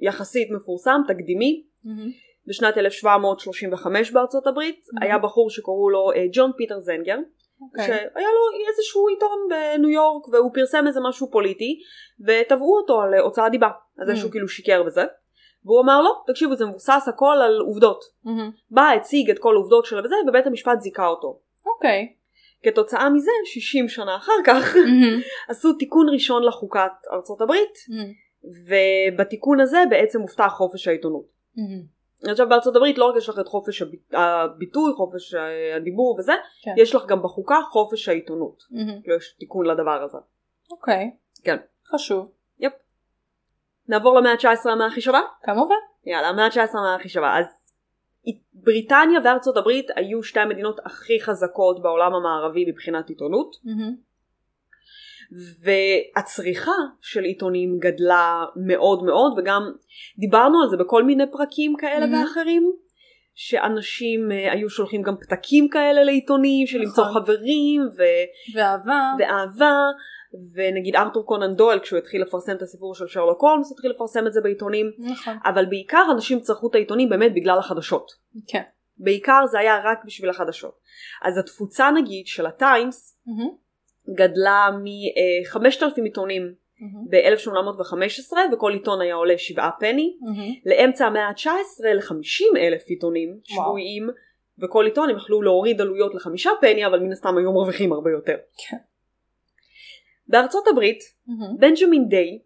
יחסית 0.07 0.47
מפורסם, 0.51 1.01
תקדימי, 1.07 1.63
מהמם. 1.83 2.09
בשנת 2.47 2.77
1735 2.77 4.11
בארצות 4.11 4.47
הברית, 4.47 4.75
Mhm. 4.85 5.03
היה 5.05 5.17
בחור 5.17 5.49
שקראו 5.49 5.89
לו 5.89 6.11
אה, 6.15 6.25
ג'ון 6.33 6.51
פיטר 6.57 6.79
זנגר, 6.79 7.17
אוקיי. 7.61 7.85
שהיה 7.87 7.99
לו 8.13 8.67
איזשהו 8.69 9.07
עיתון 9.07 9.39
בניו 9.49 9.89
יורק 9.89 10.27
והוא 10.27 10.51
פרסם 10.53 10.87
איזה 10.87 10.99
משהו 11.09 11.31
פוליטי 11.31 11.79
ותבעו 12.27 12.77
אותו 12.77 13.01
על 13.01 13.13
אה, 13.13 13.19
הוצאת 13.19 13.51
דיבה 13.51 13.69
על 13.97 14.05
זה 14.07 14.13
Mm. 14.13 14.15
שהוא 14.15 14.31
כאילו 14.31 14.47
שיקר 14.47 14.83
בזה 14.83 15.01
והוא 15.65 15.81
אמר 15.81 16.01
לא 16.01 16.23
תקשיבו 16.27 16.55
זה 16.55 16.65
מבוסס 16.65 17.05
הכל 17.07 17.37
על 17.45 17.59
עובדות 17.59 18.03
מהמם. 18.23 18.51
בא 18.71 18.89
הציג 18.89 19.29
את 19.29 19.39
כל 19.39 19.55
העובדות 19.55 19.85
שלו 19.85 20.03
וזה 20.03 20.15
ובית 20.27 20.47
המשפט 20.47 20.79
זיכה 20.79 21.07
אותו 21.07 21.39
אוקיי. 21.65 22.13
כתוצאה 22.63 23.09
מזה 23.09 23.31
60 23.45 23.89
שנה 23.89 24.15
אחר 24.15 24.31
כך 24.45 24.75
מהמם. 24.75 25.21
עשו 25.49 25.73
תיקון 25.73 26.09
ראשון 26.13 26.43
לחוקת 26.43 26.91
ארצות 27.11 27.41
הברית 27.41 27.73
מהמם. 27.89 28.11
ובתיקון 28.67 29.59
הזה 29.59 29.77
בעצם 29.89 30.21
הובטח 30.21 30.53
חופש 30.57 30.87
העיתונות 30.87 31.25
מהמם. 31.57 31.93
עכשיו 32.31 32.49
בארצות 32.49 32.75
הברית 32.75 32.97
לא 32.97 33.05
רק 33.05 33.15
יש 33.17 33.29
לך 33.29 33.39
את 33.39 33.47
חופש 33.47 33.81
הביט- 33.81 34.13
הביטוי 34.13 34.93
חופש 34.93 35.33
אה, 35.35 35.75
הדיבור 35.75 36.15
וזה 36.19 36.33
כן. 36.63 36.71
יש 36.77 36.95
לך 36.95 37.05
גם 37.05 37.23
בחוקה 37.23 37.55
חופש 37.71 38.09
העיתונות. 38.09 38.63
כאילו 39.03 39.15
יש 39.17 39.35
תיקון 39.39 39.65
לדבר 39.65 40.03
הזה 40.03 40.17
אוקיי. 40.71 41.11
כן. 41.43 41.57
חשוב. 41.95 42.31
נעבור 43.87 44.19
למאה 44.19 44.31
ה-19 44.31 44.69
המאה 44.69 44.87
הכי 44.87 45.01
שווה? 45.01 45.21
כמובן. 45.43 45.75
יאללה, 46.05 46.27
המאה 46.27 46.45
ה-19 46.45 46.77
המאה 46.77 46.95
הכי 46.95 47.09
שווה. 47.09 47.39
אז 47.39 47.45
בריטניה 48.53 49.19
וארצות 49.23 49.57
הברית 49.57 49.87
היו 49.95 50.23
שתי 50.23 50.39
המדינות 50.39 50.79
הכי 50.85 51.21
חזקות 51.21 51.81
בעולם 51.81 52.13
המערבי 52.13 52.65
מבחינת 52.71 53.09
עיתונות, 53.09 53.55
מהמם. 53.63 53.95
והצריכה 55.63 56.71
של 57.01 57.23
עיתונים 57.23 57.79
גדלה 57.79 58.45
מאוד 58.55 59.03
מאוד, 59.03 59.33
וגם 59.37 59.61
דיברנו 60.19 60.61
על 60.61 60.69
זה 60.69 60.77
בכל 60.77 61.03
מיני 61.03 61.31
פרקים 61.31 61.75
כאלה 61.77 62.05
Mhm. 62.05 62.09
ואחרים, 62.23 62.71
שאנשים 63.35 64.31
אה, 64.31 64.51
היו 64.51 64.69
שולחים 64.69 65.01
גם 65.01 65.15
פתקים 65.21 65.69
כאלה 65.69 66.03
לעיתונים, 66.03 66.67
של 66.67 66.77
למצוא 66.77 67.03
נכון. 67.03 67.21
חברים 67.21 67.81
ו... 67.97 68.03
ואהבה. 68.55 69.11
ואהבה. 69.19 69.73
ונגיד 70.55 70.95
ארתור 70.95 71.25
קונן 71.25 71.55
דויל 71.55 71.79
כשהוא 71.79 71.99
התחיל 71.99 72.21
לפרסם 72.21 72.55
את 72.55 72.61
הסיפור 72.61 72.95
של 72.95 73.07
שרלוק 73.07 73.41
הולמס 73.41 73.71
התחיל 73.71 73.91
לפרסם 73.91 74.27
את 74.27 74.33
זה 74.33 74.41
בעיתונים 74.41 74.91
נכון. 74.99 75.37
אבל 75.45 75.65
בעיקר 75.65 76.03
אנשים 76.11 76.39
צרכו 76.39 76.69
את 76.69 76.75
העיתונים 76.75 77.09
באמת 77.09 77.33
בגלל 77.33 77.59
החדשות. 77.59 78.11
כן. 78.47 78.61
בעיקר 78.97 79.45
זה 79.51 79.59
היה 79.59 79.79
רק 79.83 80.05
בשביל 80.05 80.29
החדשות. 80.29 80.79
אז 81.23 81.37
התפוצה 81.37 81.91
נגיד 81.91 82.27
של 82.27 82.45
הטיימס 82.45 83.19
מהמם. 83.25 83.49
גדלה 84.09 84.69
גדלה 84.69 84.69
מ-5,000 84.83 86.03
עיתונים 86.03 86.53
מהמם. 86.79 87.07
ב-1815 87.09 88.33
וכל 88.53 88.73
עיתון 88.73 89.01
היה 89.01 89.15
עולה 89.15 89.37
7 89.37 89.69
פני. 89.79 90.17
מהמם. 90.21 90.53
לאמצע 90.65 91.05
המאה 91.05 91.27
ה-19 91.27 91.47
ל-50 91.95 92.57
אלף 92.57 92.83
עיתונים. 92.87 93.37
שבועיים 93.43 94.09
וכל 94.59 94.85
עיתון 94.85 95.09
הם 95.09 95.15
יכלו 95.17 95.41
להוריד 95.41 95.81
עלויות 95.81 96.15
לחמישה 96.15 96.49
פני 96.61 96.85
אבל 96.85 96.99
מן 96.99 97.11
הסתם 97.11 97.37
היו 97.37 97.53
מרוויחים 97.53 97.93
הרבה 97.93 98.11
יותר. 98.11 98.35
כן. 98.57 98.77
בארצות 100.27 100.67
הברית 100.67 100.99
מהמם. 101.27 101.57
בנג'מין 101.59 102.07
דיי 102.09 102.39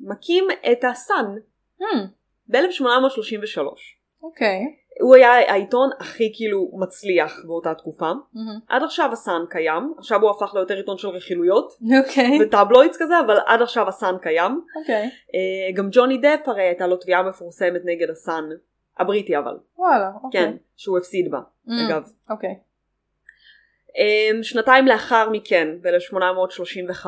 מקים 0.00 0.44
את 0.72 0.84
הסאן 0.84 1.34
מהמם. 1.80 2.06
ב-1833. 2.48 3.60
אוקיי. 4.22 4.60
הוא 5.00 5.14
היה 5.14 5.52
העיתון 5.52 5.90
הכי 6.00 6.32
כאילו 6.34 6.70
מצליח 6.74 7.44
באותה 7.46 7.74
תקופה. 7.74 8.12
מהמם. 8.34 8.58
עד 8.68 8.82
עכשיו 8.82 9.12
הסאן 9.12 9.42
קיים, 9.50 9.94
עכשיו 9.98 10.22
הוא 10.22 10.30
הפך 10.30 10.54
ליותר 10.54 10.76
עיתון 10.76 10.98
של 10.98 11.08
רכילויות 11.08 11.72
אוקיי. 11.98 12.38
וטבלוידס 12.42 12.96
כזה, 12.98 13.20
אבל 13.26 13.38
עד 13.46 13.62
עכשיו 13.62 13.88
הסאן 13.88 14.14
קיים. 14.22 14.60
אוקיי. 14.80 15.10
אה, 15.34 15.72
גם 15.74 15.88
ג'וני 15.92 16.18
דפ 16.18 16.48
הרי 16.48 16.62
הייתה 16.62 16.86
לו 16.86 16.96
תביעה 16.96 17.22
מפורסמת 17.22 17.80
נגד 17.84 18.10
הסאן, 18.10 18.44
הבריטי 18.98 19.38
אבל, 19.38 19.56
וואלה. 19.78 20.10
אוקיי. 20.22 20.40
כן, 20.40 20.56
שהוא 20.76 20.98
הפסיד 20.98 21.30
בה, 21.30 21.40
מהמם. 21.66 21.90
אגב. 21.90 22.08
אוקיי. 22.30 22.58
אה, 23.98 24.42
שנתיים 24.42 24.86
לאחר 24.86 25.30
מכן, 25.30 25.68
ב-1835, 25.82 27.06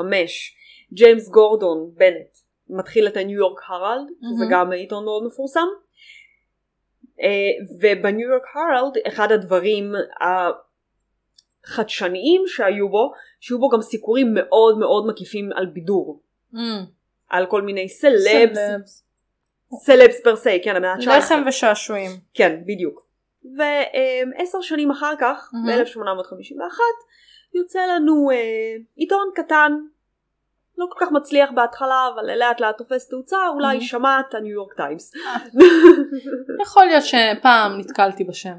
ג'יימס 0.93 1.29
גורדון 1.29 1.91
בנט 1.95 2.39
מתחיל 2.69 3.07
את 3.07 3.17
הניו 3.17 3.39
יורק 3.39 3.61
הרלד, 3.69 4.07
שזה 4.21 4.45
מהמם. 4.45 4.53
גם 4.53 4.73
עיתון 4.73 5.05
מאוד 5.05 5.27
מפורסם. 5.27 5.67
אה, 7.23 7.29
ובניו 7.81 8.29
יורק 8.29 8.43
הרלד 8.55 8.93
אחד 9.07 9.33
הדברים 9.33 9.93
החדשניים 11.67 12.43
שהיו 12.47 12.89
בו, 12.89 13.13
שהיו 13.41 13.59
בו 13.59 13.69
גם 13.69 13.83
סיקורים 13.83 14.35
מאוד 14.35 14.79
מאוד 14.79 15.07
מקיפים 15.07 15.51
על 15.55 15.67
בידור. 15.67 16.23
מהמם. 16.53 16.85
על 17.29 17.47
כל 17.47 17.63
מיני 17.63 17.89
celebs, 17.89 18.59
celebs. 18.59 19.05
celebs 19.75 20.21
per 20.25 20.37
se, 20.37 20.63
כן, 20.65 20.77
המאה 20.77 20.93
ה-19. 20.93 21.19
לחם 21.19 21.43
ושעשועים. 21.47 22.11
כן, 22.35 22.61
בדיוק. 22.67 23.07
ועשר 23.57 24.61
שנים 24.61 24.91
אחר 24.91 25.15
כך, 25.21 25.51
מהמם. 25.53 25.85
ב-1851, 25.85 26.79
יוצא 27.55 27.81
לנו 27.87 28.31
אה, 28.31 28.37
עיתון 28.97 29.31
קטן, 29.35 29.73
לא 30.81 30.87
כל 30.91 31.05
כך 31.05 31.13
מצליח 31.13 31.51
בהתחלה, 31.55 32.09
אבל 32.15 32.39
לאט 32.39 32.61
לאט 32.61 32.79
תופס 32.79 33.09
תאוצה, 33.09 33.49
אולי 33.49 33.67
מהמם. 33.67 33.81
שמעת 33.81 34.35
הניו 34.35 34.53
יורק 34.53 34.75
טיימס. 34.75 35.13
יכול 36.63 36.85
להיות 36.85 37.03
שפעם 37.05 37.79
נתקלתי 37.79 38.25
בשם. 38.25 38.57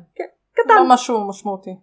קטן. 0.53 0.75
לא 0.75 0.93
משהו 0.93 1.27
משמעותי. 1.29 1.75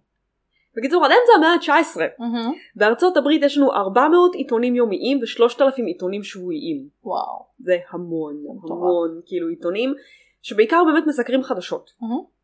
בקיצור, 0.76 1.04
עד 1.04 1.10
אמצע 1.10 1.32
המאה 1.36 1.76
ה-19, 1.76 2.00
מהמם. 2.18 2.52
בארצות 2.76 3.16
הברית 3.16 3.42
יש 3.42 3.58
לנו 3.58 3.72
400 3.72 4.34
עיתונים 4.34 4.74
יומיים 4.74 5.18
ו-3,000 5.18 5.82
עיתונים 5.86 6.22
שבועיים. 6.22 6.88
וואו. 7.04 7.46
זה 7.58 7.76
המון. 7.90 8.34
המון 8.70 9.20
כאילו 9.26 9.48
עיתונים, 9.48 9.94
שבעיקר 10.42 10.82
באמת 10.84 11.04
מסקרים 11.06 11.42
חדשות. 11.42 11.90
מהמם. 12.00 12.37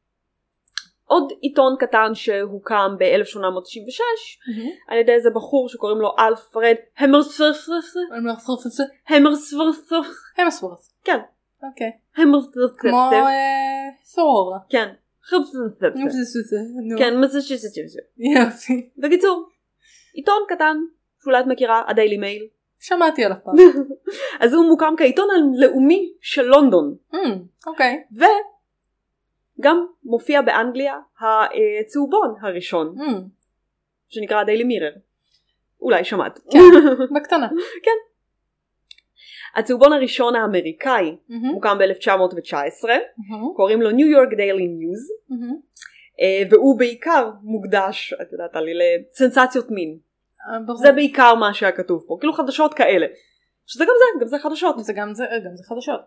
עוד 1.14 1.32
עיתון 1.40 1.76
קטן 1.78 2.14
שהוקם 2.14 2.96
ב-1896 2.98 4.00
על 4.88 4.98
ידי 4.98 5.12
איזה 5.12 5.30
בחור 5.30 5.68
שקוראים 5.68 5.98
לו 5.98 6.14
אלפרד 6.18 6.74
המרספרספרס 6.98 7.94
המרספרספרס 9.08 10.14
המסוורת. 10.38 10.78
כן 11.04 11.18
אוקיי. 11.62 11.90
המרספרספרס 12.16 12.76
כמו 12.78 13.10
תור. 13.10 13.26
כן 14.68 14.88
נו. 16.82 16.98
מסצ'וסטס 17.20 17.76
יופי. 17.76 18.90
בקיצור 18.98 19.48
עיתון 20.14 20.42
קטן 20.48 20.76
שאולי 21.24 21.40
את 21.40 21.46
מכירה 21.46 21.82
הדיילי 21.88 22.16
מייל 22.16 22.46
שמעתי 22.80 23.24
עליו 23.24 23.36
פעם. 23.44 23.54
אז 24.40 24.54
הוא 24.54 24.66
מוקם 24.66 24.94
כעיתון 24.96 25.28
הלאומי 25.30 26.12
של 26.20 26.42
לונדון 26.42 26.94
אוקיי. 27.66 28.04
וגם 29.58 29.86
מופיע 30.04 30.42
באנגליה 30.42 30.94
הצהובון 31.80 32.34
הראשון 32.42 32.94
Hmm, 32.98 33.22
שנקרא 34.08 34.40
הדיילי 34.40 34.64
מירר 34.64 34.92
אולי 35.80 36.04
שמעת 36.04 36.38
כן. 36.38 36.58
בקטנה. 37.16 37.48
הצהובון 39.54 39.92
הראשון 39.92 40.36
האמריקאי 40.36 41.16
מהמם, 41.28 41.44
מוקם 41.44 41.78
ב-1919 41.78 42.88
מהמם, 42.88 43.54
קוראים 43.56 43.82
לו 43.82 43.90
ניו 43.90 44.06
יורק 44.06 44.28
דיילי 44.36 44.68
ניוז. 44.68 45.08
והוא 46.50 46.78
בעיקר 46.78 47.30
מוקדש 47.42 48.14
את 48.22 48.32
יודעת 48.32 48.56
לי 48.56 48.72
לסנסציות 48.74 49.70
מין 49.70 49.98
אה, 50.50 50.60
ברור. 50.66 50.78
זה 50.78 50.92
בעיקר 50.92 51.34
מה 51.34 51.54
שהיה 51.54 51.72
כתוב 51.72 52.04
פה 52.06 52.16
כאילו 52.20 52.32
חדשות 52.32 52.74
כאלה 52.74 53.06
שזה 53.66 53.84
גם 53.84 53.90
זה 53.98 54.24
גם 54.24 54.28
זה 54.28 54.38
חדשות 54.38 54.84
זה 54.84 54.92
גם 54.92 55.14
זה 55.14 55.24
גם 55.44 55.56
זה 55.56 55.64
חדשות. 55.64 56.00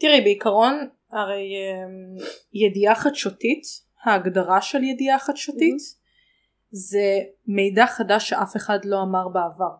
תראי 0.00 0.20
בעיקרון 0.20 0.88
הרי 1.12 1.54
אמ, 1.54 2.24
ידיעה 2.52 2.94
חדשותית 2.94 3.62
ההגדרה 4.04 4.62
של 4.62 4.84
ידיעה 4.84 5.18
חדשותית 5.18 5.76
זה 6.70 7.18
מידע 7.46 7.86
חדש 7.86 8.28
שאף 8.28 8.56
אחד 8.56 8.84
לא 8.84 9.02
אמר 9.02 9.28
בעבר. 9.28 9.74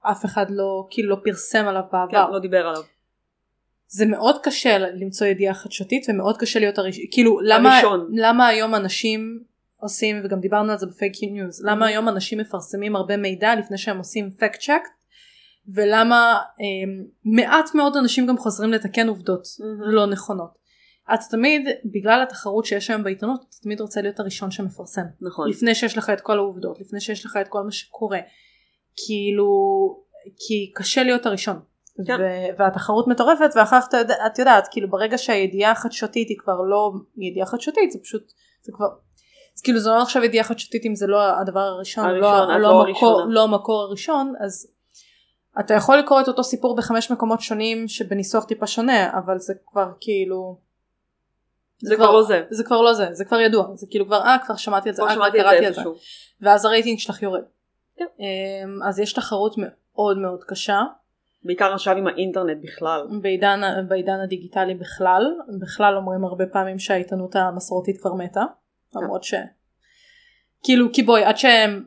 אף 0.00 0.24
אחד 0.24 0.46
לא 0.50 0.86
כאילו 0.90 1.10
לא 1.10 1.16
פרסם 1.24 1.66
עליו 1.66 1.82
כן, 1.82 1.88
בעבר. 1.92 2.30
לא 2.30 2.38
דיבר 2.38 2.66
עליו 2.66 2.82
זה 3.88 4.06
מאוד 4.06 4.42
קשה 4.42 4.78
למצוא 4.78 5.26
ידיעה 5.26 5.54
חדשותית 5.54 6.06
ומאוד 6.08 6.36
קשה 6.38 6.60
להיות 6.60 6.78
הראשון 6.78 7.04
כאילו 7.10 7.40
למה, 7.40 7.74
הראשון. 7.74 8.10
למה 8.14 8.46
היום 8.46 8.74
אנשים 8.74 9.42
עושים 9.76 10.20
וגם 10.24 10.40
דיברנו 10.40 10.72
על 10.72 10.78
זה 10.78 10.86
בפייק 10.86 11.12
ניוז 11.22 11.64
למה 11.64 11.86
היום 11.86 12.08
אנשים 12.08 12.38
מפרסמים 12.38 12.96
הרבה 12.96 13.16
מידע 13.16 13.54
לפני 13.54 13.78
שהם 13.78 13.98
עושים 13.98 14.30
fact 14.30 14.60
check 14.60 14.82
ולמה 15.74 16.38
אה, 16.60 17.04
מעט 17.24 17.74
מאוד 17.74 17.96
אנשים 17.96 18.26
גם 18.26 18.38
חוזרים 18.38 18.72
לתקן 18.72 19.08
עובדות 19.08 19.46
מהמם. 19.60 19.94
לא 19.94 20.06
נכונות. 20.06 20.64
את 21.14 21.18
תמיד 21.30 21.68
בגלל 21.94 22.22
התחרות 22.22 22.64
שיש 22.64 22.90
היום 22.90 23.02
בעיתונות 23.02 23.40
אתה 23.40 23.56
תמיד 23.62 23.80
רוצה 23.80 24.02
להיות 24.02 24.20
הראשון 24.20 24.50
שמפרסם 24.50 25.02
נכון 25.20 25.48
לפני 25.48 25.74
שיש 25.74 25.98
לך 25.98 26.10
את 26.10 26.20
כל 26.20 26.38
העובדות 26.38 26.80
לפני 26.80 27.00
שיש 27.00 27.26
לך 27.26 27.38
את 27.40 27.48
כל 27.48 27.62
מה 27.62 27.72
שקורה 27.72 28.18
כאילו 28.96 29.46
כי 30.24 30.72
קשה 30.74 31.02
להיות 31.02 31.26
הראשון 31.26 31.60
כן. 32.06 32.16
ו- 32.20 32.58
והתחרות 32.58 33.08
מטורפת 33.08 33.50
ואחר 33.56 33.80
כך 33.80 33.88
אתה 33.88 33.96
יודע, 33.96 34.14
את 34.26 34.38
יודעת 34.38 34.68
כאילו 34.70 34.90
ברגע 34.90 35.18
שהידיעה 35.18 35.72
החדשותית 35.72 36.28
היא 36.28 36.38
כבר 36.38 36.60
לא 36.62 36.92
ידיעה 37.16 37.46
חדשותית 37.46 37.90
זה 37.90 37.98
פשוט 38.02 38.32
זה 38.62 38.72
כבר 38.74 38.86
אז 39.56 39.60
כאילו 39.60 39.78
זה 39.78 39.90
לא 39.90 40.02
עכשיו 40.02 40.24
ידיעה 40.24 40.44
חדשותית 40.44 40.86
אם 40.86 40.94
זה 40.94 41.06
לא 41.06 41.40
הדבר 41.40 41.60
הראשון, 41.60 42.04
הראשון, 42.04 42.20
לא, 42.22 42.44
את 42.44 42.48
לא, 42.48 42.58
לא 42.58 42.82
המקור. 42.82 43.24
לא 43.28 43.44
המקור 43.44 43.82
הראשון 43.82 44.32
אז 44.40 44.73
אתה 45.60 45.74
יכול 45.74 45.98
לקרוא 45.98 46.20
את 46.20 46.28
אותו 46.28 46.44
סיפור 46.44 46.76
בחמש 46.76 47.10
מקומות 47.10 47.40
שונים 47.40 47.88
שבניסוח 47.88 48.44
טיפה 48.44 48.66
שונה 48.66 49.18
אבל 49.18 49.38
זה 49.38 49.54
כבר 49.66 49.92
כאילו 50.00 50.58
זה 51.82 51.96
כבר 51.96 52.10
לא 52.12 52.22
זה. 52.22 52.42
זה 52.50 52.64
כבר 52.64 52.82
לא 52.82 52.94
זה 52.94 53.08
זה 53.12 53.24
כבר 53.24 53.40
ידוע. 53.40 53.66
זה 53.74 53.86
כאילו 53.90 54.06
כבר 54.06 54.22
אה 54.22 54.36
כבר 54.44 54.56
שמעתי 54.56 54.90
את 54.90 54.94
זה 54.94 55.02
אה 55.02 55.06
כבר 55.06 55.14
שמעתי 55.14 55.40
את 55.40 55.42
קראתי 55.42 55.66
זה 55.66 55.72
זה. 55.72 55.82
ואז 56.40 56.64
הרייטינג 56.64 56.98
שלך 56.98 57.22
יורד. 57.22 57.42
כן. 57.96 58.04
אמ, 58.18 58.82
אז 58.82 58.98
יש 58.98 59.12
תחרות 59.12 59.54
מאוד 59.58 60.18
מאוד 60.18 60.44
קשה. 60.44 60.82
בעיקר 61.42 61.74
עכשיו 61.74 61.96
עם 61.96 62.06
האינטרנט 62.06 62.58
בכלל. 62.62 63.06
בעידן, 63.22 63.60
בעידן 63.88 64.20
הדיגיטלי 64.20 64.74
בכלל. 64.74 65.34
בכלל 65.60 65.96
אומרים 65.96 66.24
הרבה 66.24 66.46
פעמים 66.46 66.78
שהעיתונות 66.78 67.36
המסורתית 67.36 68.00
כבר 68.00 68.14
מתה. 68.14 68.44
למרות 68.94 69.24
ש... 69.24 69.34
כאילו 70.62 70.92
כי 70.92 71.02
בואי 71.02 71.24
עד 71.24 71.36
שהם 71.36 71.84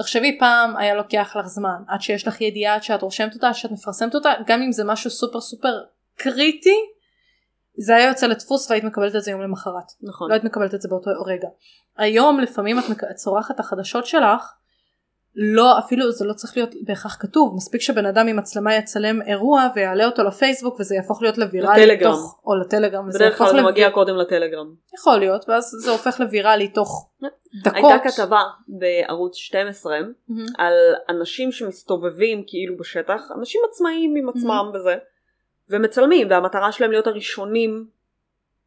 תחשבי 0.00 0.38
פעם 0.38 0.76
היה 0.76 0.94
לוקח 0.94 1.36
לך 1.36 1.46
זמן 1.46 1.82
עד 1.88 2.00
שיש 2.00 2.26
לך 2.28 2.40
ידיעה 2.40 2.74
עד 2.74 2.82
שאת 2.82 3.02
רושמת 3.02 3.34
אותה 3.34 3.48
עד 3.48 3.54
שאת 3.54 3.70
מפרסמת 3.70 4.14
אותה 4.14 4.32
גם 4.46 4.62
אם 4.62 4.72
זה 4.72 4.84
משהו 4.84 5.10
סופר 5.10 5.40
סופר 5.40 5.80
קריטי 6.16 6.76
זה 7.78 7.96
היה 7.96 8.08
יוצא 8.08 8.26
לדפוס 8.26 8.70
והיית 8.70 8.84
מקבלת 8.84 9.16
את 9.16 9.22
זה 9.22 9.30
יום 9.30 9.40
למחרת 9.40 9.92
נכון 10.02 10.28
לא 10.28 10.34
היית 10.34 10.44
מקבלת 10.44 10.74
את 10.74 10.82
זה 10.82 10.88
באותו 10.88 11.10
רגע. 11.26 11.48
היום 11.96 12.40
לפעמים 12.40 12.78
את 13.10 13.14
צורחת 13.14 13.60
החדשות 13.60 14.06
שלך 14.06 14.52
לא 15.36 15.78
אפילו 15.78 16.12
זה 16.12 16.24
לא 16.24 16.32
צריך 16.32 16.56
להיות 16.56 16.74
בהכרח 16.82 17.16
כתוב 17.20 17.54
מספיק 17.56 17.80
שבן 17.80 18.06
אדם 18.06 18.28
עם 18.28 18.36
מצלמה 18.36 18.74
יצלם 18.74 19.22
אירוע 19.22 19.68
ויעלה 19.74 20.06
אותו 20.06 20.22
לפייסבוק 20.22 20.80
וזה 20.80 20.94
יהפוך 20.94 21.22
להיות 21.22 21.38
לוויראלי 21.38 21.86
לטלגרם. 21.86 22.12
תוך 22.12 22.40
או 22.46 22.54
לטלגרם 22.56 23.08
וזה 23.08 23.18
בדרך 23.18 23.38
כלל 23.38 23.50
זה 23.50 23.62
מגיע 23.62 23.90
קודם 23.90 24.16
לטלגרם 24.16 24.74
יכול 24.94 25.18
להיות 25.18 25.48
ואז 25.48 25.70
זה 25.84 25.90
הופך 25.90 26.20
לוויראלי 26.20 26.68
תוך 26.68 27.10
דקות. 27.62 27.74
הייתה 27.74 28.10
כתבה 28.10 28.42
בערוץ 28.68 29.36
12 29.36 29.96
מהמם. 30.00 30.46
על 30.58 30.74
אנשים 31.08 31.52
שמסתובבים 31.52 32.44
כאילו 32.46 32.76
בשטח 32.76 33.22
אנשים 33.38 33.60
עצמאיים 33.70 34.14
עם 34.16 34.28
עצמם 34.28 34.70
וזה 34.74 34.96
ומצלמים 35.70 36.30
והמטרה 36.30 36.72
שלהם 36.72 36.90
להיות 36.90 37.06
הראשונים 37.06 37.86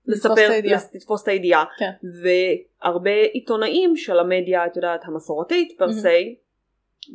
לספר 0.06 0.49
לתפוס 0.95 1.23
את 1.23 1.28
הידיעה 1.28 1.65
כן. 1.78 1.91
והרבה 2.23 3.12
עיתונאים 3.34 3.95
של 3.95 4.19
המדיה 4.19 4.65
את 4.65 4.76
יודעת 4.76 5.06
המסורתית 5.06 5.76
פר. 5.78 5.93
סי 5.93 6.36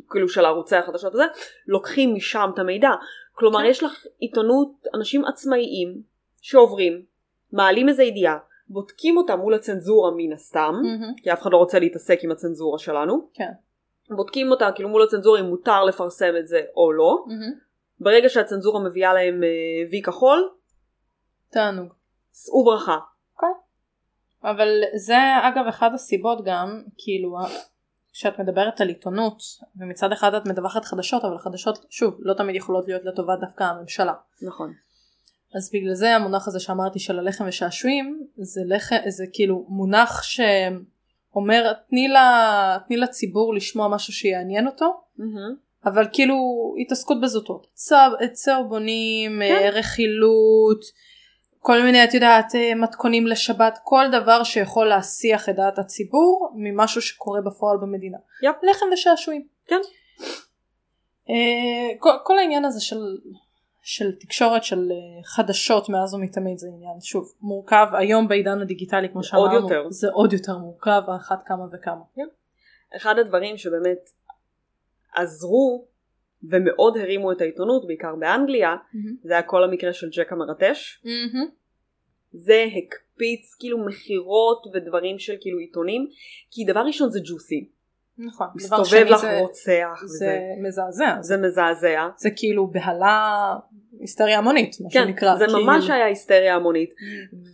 כאילו 0.09 0.29
של 0.29 0.45
ערוצי 0.45 0.75
החדשות 0.75 1.13
וזה 1.13 1.23
לוקחים 1.67 2.15
משם 2.15 2.49
את 2.53 2.59
המידע 2.59 2.91
כלומר 3.33 3.59
כן. 3.59 3.65
יש 3.65 3.83
לך 3.83 4.05
עיתונות 4.19 4.71
אנשים 4.95 5.25
עצמאיים 5.25 6.01
שעוברים 6.41 7.01
מעלים 7.51 7.89
איזה 7.89 8.03
ידיעה 8.03 8.37
בודקים 8.69 9.17
אותה 9.17 9.35
מול 9.35 9.53
הצנזורה 9.53 10.11
מן 10.17 10.33
הסתם 10.33 10.73
מהמם. 10.83 11.13
כי 11.17 11.33
אף 11.33 11.41
אחד 11.41 11.51
לא 11.51 11.57
רוצה 11.57 11.79
להתעסק 11.79 12.19
עם 12.23 12.31
הצנזורה 12.31 12.79
שלנו 12.79 13.29
כן. 13.33 13.51
בודקים 14.15 14.51
אותה 14.51 14.71
כאילו 14.75 14.89
מול 14.89 15.03
הצנזורה 15.03 15.39
אם 15.39 15.45
מותר 15.45 15.83
לפרסם 15.83 16.33
את 16.39 16.47
זה 16.47 16.61
או 16.75 16.91
לא 16.91 17.23
מהמם. 17.27 17.53
ברגע 17.99 18.29
שהצנזורה 18.29 18.83
מביאה 18.83 19.13
להם 19.13 19.43
אה, 19.43 19.89
וי 19.91 20.01
כחול 20.01 20.49
תענוג. 21.49 21.93
שאו 22.33 22.63
ברכה 22.63 22.97
אבל 24.43 24.81
זה 24.95 25.17
אגב 25.41 25.67
אחד 25.69 25.89
הסיבות 25.93 26.45
גם 26.45 26.81
כאילו 26.97 27.37
כשאת 28.19 28.39
מדברת 28.39 28.81
על 28.81 28.87
עיתונות 28.87 29.41
ומצד 29.79 30.11
אחד 30.11 30.33
את 30.33 30.45
מדווחת 30.45 30.85
חדשות 30.85 31.25
אבל 31.25 31.37
חדשות 31.37 31.85
שוב 31.89 32.17
לא 32.19 32.33
תמיד 32.33 32.55
יכולות 32.55 32.87
להיות 32.87 33.05
לטובת 33.05 33.39
דווקא 33.39 33.63
הממשלה. 33.63 34.13
נכון. 34.41 34.73
אז 35.55 35.71
בגלל 35.73 35.93
זה 35.93 36.15
המונח 36.15 36.47
הזה 36.47 36.59
שאמרתי 36.59 36.99
של 36.99 37.19
הלחם 37.19 37.45
ושעשועים 37.47 38.27
זה 38.35 38.61
לחם 38.65 38.95
זה 39.07 39.25
כאילו 39.33 39.65
מונח 39.69 40.23
שאומר 40.23 41.73
תני, 41.89 42.07
לה, 42.07 42.77
תני 42.87 42.97
לציבור 42.97 43.53
לשמוע 43.53 43.87
משהו 43.87 44.13
שיעניין 44.13 44.67
אותו 44.67 45.01
אבל 45.85 46.07
כאילו 46.13 46.35
התעסקות 46.81 47.21
בזוטות. 47.21 47.67
צו- 47.73 47.95
צהובונים 48.33 49.31
כן. 49.47 49.55
אה, 49.63 49.69
רכילות 49.69 50.81
כל 51.59 51.81
מיני 51.83 52.03
את 52.03 52.13
יודעת 52.13 52.55
אה, 52.55 52.75
מתכונים 52.75 53.27
לשבת 53.27 53.79
כל 53.83 54.05
דבר 54.11 54.43
שיכול 54.43 54.87
להסיח 54.87 55.49
את 55.49 55.55
דעת 55.55 55.79
הציבור 55.79 56.53
ממשהו 56.55 57.01
שקורה 57.01 57.41
בפועל 57.41 57.77
במדינה 57.77 58.17
יפ. 58.43 58.55
לחם 58.63 58.85
ושעשועים 58.93 59.47
כן. 59.65 59.79
אה, 61.29 61.99
כל, 61.99 62.11
כל 62.23 62.37
העניין 62.37 62.65
הזה 62.65 62.81
של 62.81 63.17
של 63.81 64.11
תקשורת 64.19 64.63
של 64.63 64.91
אה, 64.91 65.23
חדשות 65.23 65.89
מאז 65.89 66.13
ומתמיד 66.13 66.57
זה 66.57 66.67
עניין 66.67 67.01
שוב 67.01 67.33
מורכב 67.41 67.87
היום 67.93 68.27
בעידן 68.27 68.61
הדיגיטלי 68.61 69.09
כמו 69.09 69.15
עוד 69.15 69.23
שאמרנו 69.23 69.53
יותר. 69.53 69.89
זה 69.89 70.07
עוד 70.13 70.33
יותר 70.33 70.57
מורכב 70.57 71.01
אחת 71.15 71.43
כמה 71.45 71.63
וכמה 71.73 72.25
אחד 72.95 73.19
הדברים 73.19 73.57
שבאמת 73.57 74.09
עזרו 75.15 75.85
ומאוד 76.43 76.97
הרימו 76.97 77.31
את 77.31 77.41
העיתונות 77.41 77.87
בעיקר 77.87 78.15
באנגליה. 78.19 78.75
זה 79.23 79.33
היה 79.33 79.41
כל 79.41 79.63
המקרה 79.63 79.93
של 79.93 80.09
ג'ק 80.09 80.31
המרטש. 80.31 81.03
זה 82.33 82.65
הקפיץ 82.77 83.55
כאילו 83.59 83.85
מכירות 83.85 84.63
ודברים 84.73 85.19
של 85.19 85.35
כאילו 85.41 85.59
עיתונים 85.59 86.07
כי 86.51 86.65
דבר 86.65 86.79
ראשון 86.79 87.09
זה 87.09 87.19
ג'וסי. 87.19 87.69
נכון. 88.17 88.47
מסתובב 88.55 89.05
לך 89.09 89.21
זה- 89.21 89.39
רוצח 89.39 89.99
זה 90.05 90.05
וזה 90.05 90.39
מזעזע. 90.67 91.17
זה 91.21 91.37
מזעזע. 91.37 92.07
זה 92.17 92.29
כאילו 92.35 92.67
בהלה 92.67 93.55
היסטריה 93.99 94.37
המונית 94.37 94.75
מה 94.81 94.89
כן 94.93 95.03
שנקרא 95.05 95.35
זה 95.37 95.45
כאילו. 95.45 95.65
ממש 95.65 95.89
היה 95.89 96.05
היסטריה 96.05 96.55
המונית. 96.55 96.93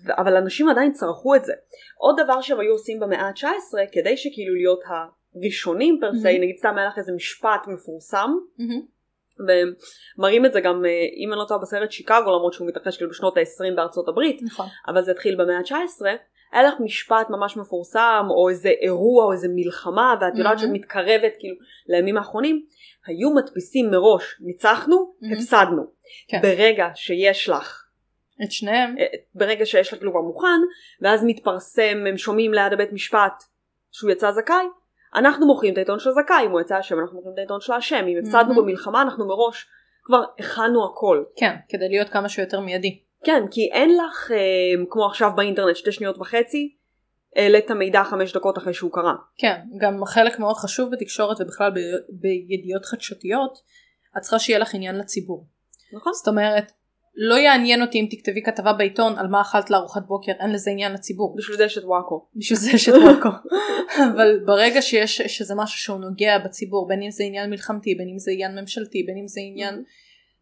אבל 0.09 0.35
אנשים 0.37 0.69
עדיין 0.69 0.91
צרכו 0.93 1.35
את 1.35 1.45
זה. 1.45 1.53
עוד 1.97 2.15
דבר 2.23 2.41
שהם 2.41 2.59
היו 2.59 2.71
עושים 2.71 2.99
במאה 2.99 3.21
ה-19 3.21 3.45
כדי 3.91 4.17
שכאילו 4.17 4.55
להיות 4.55 4.79
הראשונים 5.35 5.97
פר 6.01 6.11
סי 6.21 6.35
Mhm. 6.37 6.41
נגיד 6.41 6.57
סתם 6.57 6.77
היה 6.77 6.87
לך 6.87 6.97
איזה 6.97 7.11
משפט 7.13 7.67
מפורסם 7.67 8.29
מהמם. 8.57 8.81
ומראים 10.17 10.45
את 10.45 10.53
זה 10.53 10.61
גם 10.61 10.85
אה, 10.85 10.89
אם 11.17 11.31
אני 11.33 11.39
לא 11.39 11.45
טועה 11.47 11.59
בסרט 11.59 11.91
שיקגו 11.91 12.15
למרות 12.25 12.53
שהוא 12.53 12.67
מתרחש 12.67 12.97
כאילו 12.97 13.11
בשנות 13.11 13.37
ה-20 13.37 13.75
בארצות 13.75 14.07
הברית 14.07 14.41
נכון 14.43 14.65
אבל 14.87 15.01
זה 15.03 15.11
התחיל 15.11 15.35
במאה 15.35 15.57
ה-19 15.57 16.05
היה 16.51 16.63
לך 16.63 16.73
משפט 16.79 17.29
ממש 17.29 17.57
מפורסם, 17.57 18.25
או 18.29 18.49
איזה 18.49 18.69
אירוע, 18.69 19.25
או 19.25 19.31
איזה 19.31 19.47
מלחמה, 19.55 20.15
ואת 20.21 20.37
יודעת 20.37 20.57
Mhm. 20.57 20.61
שאת 20.61 20.69
מתקרבת 20.73 21.33
כאילו 21.39 21.55
לימים 21.87 22.17
האחרונים, 22.17 22.65
היו 23.07 23.29
מדפיסים 23.35 23.91
מראש, 23.91 24.35
ניצחנו, 24.41 25.13
Mhm. 25.21 25.33
הפסדנו. 25.33 25.83
כן. 26.27 26.41
ברגע 26.41 26.87
שיש 26.95 27.49
לך 27.49 27.85
את 28.43 28.51
שניהם. 28.51 28.95
אה, 28.99 29.05
ברגע 29.35 29.65
שיש 29.65 29.93
לך 29.93 29.99
כאילו 29.99 30.11
כבר 30.11 30.21
מוכן, 30.21 30.59
ואז 31.01 31.23
מתפרסם, 31.23 32.03
הם 32.09 32.17
שומעים 32.17 32.53
ליד 32.53 32.73
הבית 32.73 32.93
משפט 32.93 33.43
שהוא 33.91 34.11
יצא 34.11 34.31
זכאי, 34.31 34.65
אנחנו 35.15 35.45
מוכרים 35.45 35.73
את 35.73 35.77
העיתון 35.77 35.99
של 35.99 36.09
הזכאי, 36.09 36.45
אם 36.45 36.51
הוא 36.51 36.61
יצא 36.61 36.79
אשם 36.79 36.99
אנחנו 36.99 37.15
מוכרים 37.15 37.33
את 37.33 37.37
העיתון 37.37 37.61
של 37.61 37.73
האשם, 37.73 38.05
אם 38.07 38.17
הפסדנו 38.19 38.53
מהמם. 38.53 38.61
במלחמה 38.61 39.01
אנחנו 39.01 39.27
מראש 39.27 39.65
כבר 40.03 40.23
הכנו 40.39 40.85
הכל. 40.85 41.23
כן, 41.35 41.55
כדי 41.69 41.89
להיות 41.89 42.09
כמה 42.09 42.29
שיותר 42.29 42.59
מיידי. 42.59 42.99
כן, 43.23 43.43
כי 43.51 43.69
אין 43.73 43.89
לך, 43.97 44.31
אה, 44.31 44.85
כמו 44.89 45.05
עכשיו 45.05 45.31
באינטרנט, 45.35 45.75
שתי 45.75 45.91
שניות 45.91 46.17
וחצי, 46.17 46.75
העלית 47.35 47.71
מידע 47.71 48.03
חמש 48.03 48.33
דקות 48.33 48.57
אחרי 48.57 48.73
שהוא 48.73 48.91
קרה. 48.91 49.13
כן, 49.37 49.61
גם 49.81 50.05
חלק 50.05 50.39
מאוד 50.39 50.55
חשוב 50.55 50.91
בתקשורת 50.91 51.41
ובכלל 51.41 51.71
ב- 51.71 52.11
בידיעות 52.21 52.85
חדשותיות, 52.85 53.57
את 54.17 54.21
צריכה 54.21 54.39
שיהיה 54.39 54.59
לך 54.59 54.73
עניין 54.75 54.97
לציבור. 54.97 55.45
נכון? 55.93 56.13
זאת 56.13 56.27
אומרת, 56.27 56.71
לא 57.17 57.35
יעניין 57.35 57.81
אותי 57.81 57.99
אם 57.99 58.07
תכתבי 58.11 58.41
כתבה 58.43 58.73
בעיתון 58.73 59.17
על 59.19 59.27
מה 59.27 59.41
אכלת 59.41 59.69
לארוחת 59.69 60.01
בוקר, 60.07 60.31
אין 60.39 60.51
לזה 60.51 60.71
עניין 60.71 60.93
לציבור. 60.93 61.35
בשביל 61.37 61.57
זה 61.57 61.63
יש 61.63 61.77
את 61.77 61.83
וואקו. 61.83 62.25
בשביל 62.35 62.59
זה 62.59 62.71
יש 62.71 62.89
את 62.89 62.93
וואקו. 62.93 63.29
אבל 64.13 64.39
ברגע 64.45 64.81
שיש 64.81 65.21
שזה 65.21 65.55
משהו 65.55 65.79
שהוא 65.79 65.97
נוגע 65.99 66.37
בציבור, 66.37 66.87
בין 66.87 67.01
אם 67.01 67.11
זה 67.11 67.23
עניין 67.23 67.49
מלחמתי, 67.49 67.95
בין 67.95 68.09
אם 68.09 68.19
זה 68.19 68.31
עניין 68.31 68.59
ממשלתי, 68.59 69.03
בין 69.03 69.17
אם 69.17 69.27
זה 69.27 69.41
עניין, 69.43 69.83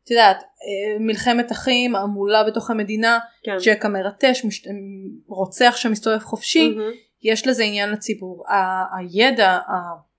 את 0.04 0.12
יודעת, 0.12 0.38
אה, 0.38 1.00
מלחמת 1.00 1.52
אחים, 1.52 1.96
המולה 1.96 2.44
בתוך 2.44 2.70
המדינה, 2.70 3.20
כן. 3.44 3.58
ג'ק 3.66 3.86
המרטש, 3.86 4.46
מש- 4.46 4.68
רוצח 5.28 5.74
שמסתובב 5.76 6.20
חופשי. 6.20 6.76
יש 7.24 7.48
לזה 7.48 7.64
עניין 7.64 7.90
לציבור. 7.90 8.44
ה- 8.48 8.98
הידע, 8.98 9.50
ה- 9.50 10.14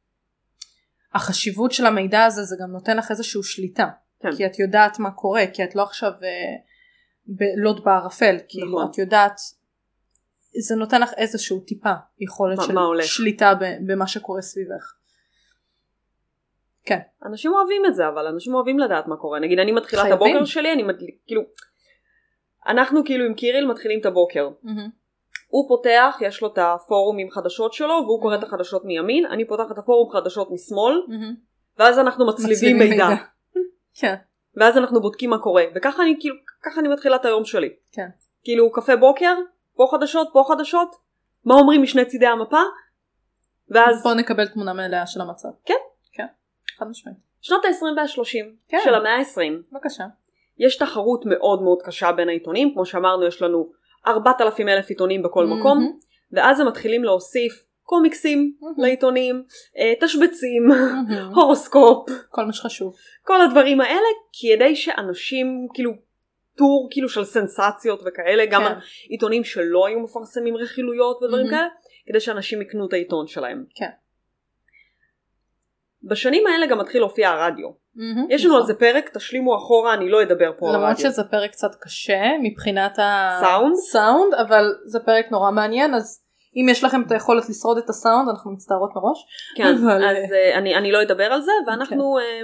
החשיבות 1.14 1.72
של 1.72 1.86
המידע 1.86 2.24
הזה 2.24 2.42
זה 2.42 2.56
גם 2.62 2.70
נותן 2.70 2.96
לך 2.96 3.10
איזושהי 3.10 3.40
שליטה. 3.42 3.88
כן. 4.30 4.36
כי 4.36 4.46
את 4.46 4.58
יודעת 4.58 4.98
מה 4.98 5.10
קורה, 5.10 5.42
כי 5.52 5.64
את 5.64 5.74
לא 5.74 5.82
עכשיו 5.82 6.10
אה, 6.22 6.28
בלוט 7.26 7.84
בערפל, 7.84 8.36
כאילו 8.48 8.68
נכון. 8.78 8.90
את 8.90 8.98
יודעת, 8.98 9.36
זה 10.68 10.74
נותן 10.76 11.00
לך 11.00 11.10
איזשהו 11.16 11.60
טיפה 11.60 11.92
יכולת 12.20 12.56
מה- 12.58 12.64
של 12.64 12.72
מה 12.72 12.80
הולך. 12.80 13.04
שליטה 13.04 13.52
במה 13.86 14.06
שקורה 14.06 14.42
סביבך. 14.42 14.94
כן, 16.84 16.98
אנשים 17.26 17.52
אוהבים 17.52 17.86
את 17.86 17.94
זה, 17.94 18.08
אבל 18.08 18.26
אנשים 18.26 18.54
אוהבים 18.54 18.78
לדעת 18.78 19.06
מה 19.06 19.16
קורה. 19.16 19.40
נגיד 19.40 19.58
אני 19.58 19.72
מתחילה 19.72 20.02
את 20.02 20.06
חייבים. 20.06 20.26
הבוקר 20.36 20.44
שלי, 20.44 20.72
אני 20.72 20.82
מדליק, 20.82 21.14
כאילו, 21.26 21.42
אנחנו 22.66 23.04
כאילו 23.04 23.24
עם 23.24 23.34
קיריל 23.34 23.66
מתחילים 23.66 24.00
את 24.00 24.06
הבוקר. 24.06 24.48
מהמם. 24.62 24.88
הוא 25.48 25.68
פותח, 25.68 26.16
יש 26.20 26.42
לו 26.42 26.52
את 26.52 26.58
הפורום 26.58 27.18
עם 27.18 27.30
חדשות 27.30 27.72
שלו, 27.72 27.94
והוא 28.06 28.22
קורא 28.22 28.34
את. 28.34 28.42
החדשות 28.42 28.84
מימין, 28.84 29.26
אני 29.26 29.44
פותחת 29.48 29.70
את 29.72 29.78
הפורום 29.78 30.10
חדשות 30.12 30.48
משמאל. 30.52 30.94
ואז 31.78 31.98
אנחנו 31.98 32.26
מצליבים 32.26 32.78
מידע. 32.78 33.06
כן, 33.94 34.14
ואז 34.56 34.78
אנחנו 34.78 35.00
בודקים 35.00 35.30
מה 35.30 35.38
קורה. 35.38 35.64
וככה 35.74 36.02
אני 36.02 36.16
כאילו, 36.20 36.36
ככה 36.62 36.80
אני 36.80 36.88
מתחילה 36.88 37.16
את 37.16 37.24
היום 37.24 37.44
שלי. 37.44 37.68
כן. 37.92 38.08
כאילו 38.44 38.72
קפה 38.72 38.96
בוקר, 38.96 39.34
פה 39.76 39.88
חדשות, 39.90 40.28
פה 40.32 40.44
חדשות, 40.48 40.96
מה 41.44 41.54
אומרים 41.54 41.82
משני 41.82 42.04
צידי 42.04 42.26
המפה, 42.26 42.62
ואז 43.68 44.02
בוא 44.02 44.14
נקבל 44.14 44.48
תמונה 44.48 44.72
מלאה 44.72 45.06
של 45.06 45.20
המצב. 45.20 45.48
כן. 45.64 45.74
כן, 46.12 46.26
חד 46.78 46.86
משמעית. 46.88 47.18
שנות 47.40 47.64
ה-20 47.64 47.96
וה-30 47.96 48.56
כן. 48.68 48.78
של 48.84 48.94
המאה 48.94 49.16
ה-20, 49.16 49.72
בבקשה. 49.72 50.04
יש 50.58 50.76
תחרות 50.76 51.26
מאוד 51.26 51.62
מאוד 51.62 51.82
קשה 51.82 52.12
בין 52.12 52.28
העיתונים, 52.28 52.74
כמו 52.74 52.86
שאמרנו 52.86 53.26
יש 53.26 53.42
לנו 53.42 53.70
4,000 54.06 54.68
אלף 54.68 54.88
עיתונים 54.88 55.22
בכל 55.22 55.46
מקום, 55.46 55.78
מהמם. 55.78 55.98
ואז 56.32 56.60
הם 56.60 56.68
מתחילים 56.68 57.04
להוסיף 57.04 57.64
קומיקסים 57.84 58.54
מהמם. 58.60 58.74
לעיתונים, 58.78 59.44
אה, 59.78 59.92
תשבצים, 60.00 60.66
מהמם. 60.68 61.34
הורוסקופ, 61.34 62.10
כל 62.30 62.44
מה 62.44 62.52
שחשוב. 62.52 62.94
כל 63.22 63.40
הדברים 63.42 63.80
האלה, 63.80 64.08
כדי 64.40 64.76
שאנשים, 64.76 65.68
כאילו, 65.74 65.92
טור 66.56 66.88
כאילו 66.90 67.08
של 67.08 67.24
סנסציות 67.24 68.00
וכאלה, 68.06 68.46
גם 68.46 68.62
כן. 68.62 68.72
עיתונים 69.08 69.44
שלא 69.44 69.86
היו 69.86 70.00
מפרסמים 70.00 70.56
רכילויות 70.56 71.22
ודברים 71.22 71.46
מהמם. 71.46 71.56
כאלה, 71.56 71.68
כדי 72.08 72.20
שאנשים 72.20 72.62
יקנו 72.62 72.86
את 72.86 72.92
העיתון 72.92 73.26
שלהם. 73.26 73.64
כן. 73.74 73.90
בשנים 76.02 76.46
האלה 76.46 76.66
גם 76.66 76.78
מתחיל 76.78 77.00
להופיע 77.00 77.30
הרדיו. 77.30 77.68
מהמם. 77.94 78.26
יש 78.30 78.44
לנו 78.44 78.54
נכון. 78.54 78.60
על 78.62 78.66
זה 78.66 78.74
פרק, 78.74 79.10
תשלימו 79.14 79.56
אחורה, 79.56 79.94
אני 79.94 80.08
לא 80.08 80.22
אדבר 80.22 80.52
פה 80.58 80.68
על 80.68 80.74
למרות 80.74 80.88
הרדיו. 80.88 81.10
שזה 81.10 81.24
פרק 81.24 81.50
קצת 81.50 81.74
קשה 81.80 82.22
מבחינת 82.42 82.94
סאונד? 83.40 83.74
הסאונד, 83.78 84.34
אבל 84.34 84.64
זה 84.84 85.00
פרק 85.00 85.30
נורא 85.30 85.50
מעניין, 85.50 85.94
אז 85.94 86.23
אם 86.56 86.68
יש 86.68 86.84
לכם 86.84 87.02
את 87.06 87.12
היכולת 87.12 87.48
לשרוד 87.48 87.78
את 87.78 87.88
הסאונד, 87.88 88.28
אנחנו 88.28 88.50
מצטערות 88.52 88.90
מראש. 88.96 89.26
כן, 89.56 89.64
אבל- 89.66 90.04
אז 90.04 90.32
אה, 90.32 90.58
אני, 90.58 90.76
אני 90.76 90.92
לא 90.92 91.02
אדבר 91.02 91.24
על 91.24 91.40
זה, 91.42 91.52
ואנחנו 91.66 92.18
אה, 92.18 92.40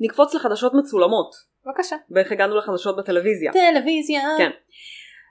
נקפוץ 0.00 0.34
לחדשות 0.34 0.74
מצולמות, 0.74 1.30
בבקשה. 1.66 1.96
ואיך 2.10 2.32
הגענו 2.32 2.56
לחדשות 2.56 2.96
בטלוויזיה. 2.96 3.52
טלוויזיה. 3.52 4.20
כן. 4.38 4.50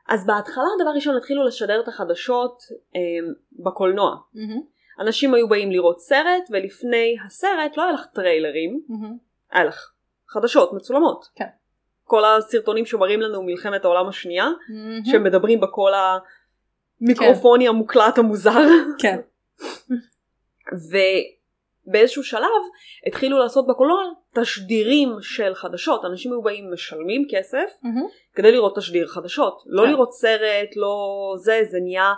אז 0.09 0.25
בהתחלה 0.27 0.65
דבר 0.81 0.89
ראשון 0.95 1.17
התחילו 1.17 1.43
לשדר 1.43 1.81
את 1.83 1.87
החדשות 1.87 2.57
אה, 2.95 2.99
בקולנוע. 3.65 4.15
מהמם, 4.33 4.61
אנשים 4.99 5.33
היו 5.33 5.49
באים 5.49 5.71
לראות 5.71 5.99
סרט, 5.99 6.43
ולפני 6.51 7.15
הסרט 7.25 7.77
לא 7.77 7.83
היה 7.83 7.91
לך 7.91 8.05
טריילרים, 8.13 8.81
מהמם. 8.89 9.17
היה 9.51 9.63
לך 9.63 9.91
חדשות 10.29 10.73
מצולמות. 10.73 11.25
כן. 11.35 11.45
כל 12.03 12.21
הסרטונים 12.25 12.85
שמראים 12.85 13.21
לנו 13.21 13.43
מלחמת 13.43 13.85
העולם 13.85 14.07
השנייה, 14.07 14.45
מהמם. 14.69 15.05
שמדברים 15.05 15.59
בקול 15.61 15.91
המיקרופוני 17.01 17.67
המוקלט 17.67 18.17
המוזר. 18.17 18.65
כן. 19.01 19.19
ובאיזשהו 21.87 22.23
שלב 22.23 22.63
התחילו 23.07 23.39
לעשות 23.39 23.67
בקולנוע 23.67 23.97
תשדירים 24.35 25.09
של 25.21 25.55
חדשות. 25.55 26.05
אנשים 26.05 26.31
היו 26.31 26.41
באים 26.41 26.73
משלמים 26.73 27.25
כסף 27.31 27.71
מהמם. 27.83 28.07
כדי 28.33 28.51
לראות 28.51 28.75
תשדיר 28.77 29.07
חדשות. 29.07 29.63
לא 29.65 29.83
כן. 29.83 29.89
לראות 29.89 30.13
סרט, 30.13 30.69
לא 30.75 31.33
זה, 31.37 31.61
זה 31.71 31.77
נהיה... 31.83 32.13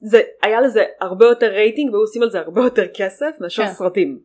זה, 0.00 0.20
היה 0.42 0.60
לזה 0.60 0.84
הרבה 1.00 1.26
יותר 1.26 1.46
רייטינג 1.46 1.92
והיו 1.92 2.00
עושים 2.00 2.22
על 2.22 2.30
זה 2.30 2.40
הרבה 2.40 2.60
יותר 2.60 2.84
כסף 2.94 3.36
מאשר 3.40 3.62
כן. 3.62 3.72
סרטים. 3.72 4.20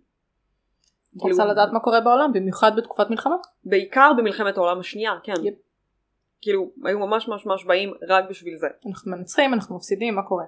רוצה 1.20 1.41
כאילו- 1.41 1.51
לדעת 1.51 1.70
מה 1.74 1.80
קורה 1.80 2.01
בעולם, 2.01 2.34
במיוחד 2.34 2.72
בתקופת 2.78 3.09
מלחמה? 3.09 3.36
בעיקר 3.66 4.12
במלחמת 4.18 4.57
העולם 4.57 4.80
השנייה, 4.80 5.12
כן. 5.24 5.34
יפ. 5.43 5.53
כאילו, 6.41 6.71
היו 6.85 6.99
ממש 6.99 7.27
ממש 7.27 7.45
ממש 7.45 7.65
באים 7.65 7.93
רק 8.07 8.25
בשביל 8.29 8.57
זה. 8.57 8.67
אנחנו 8.89 9.11
מנצחים, 9.11 9.53
אנחנו 9.53 9.75
מפסידים, 9.75 10.15
מה 10.15 10.21
קורה? 10.23 10.45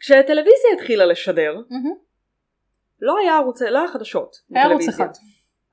כשהטלוויזיה 0.00 0.70
התחילה 0.76 1.06
לשדר. 1.06 1.60
לא 3.00 3.18
היה 3.18 3.36
ערוץ, 3.36 3.62
לא 3.62 3.78
היה 3.78 3.88
חדשות. 3.88 4.36
היה 4.50 4.64
ערוץ. 4.64 4.88
אחד. 4.88 5.08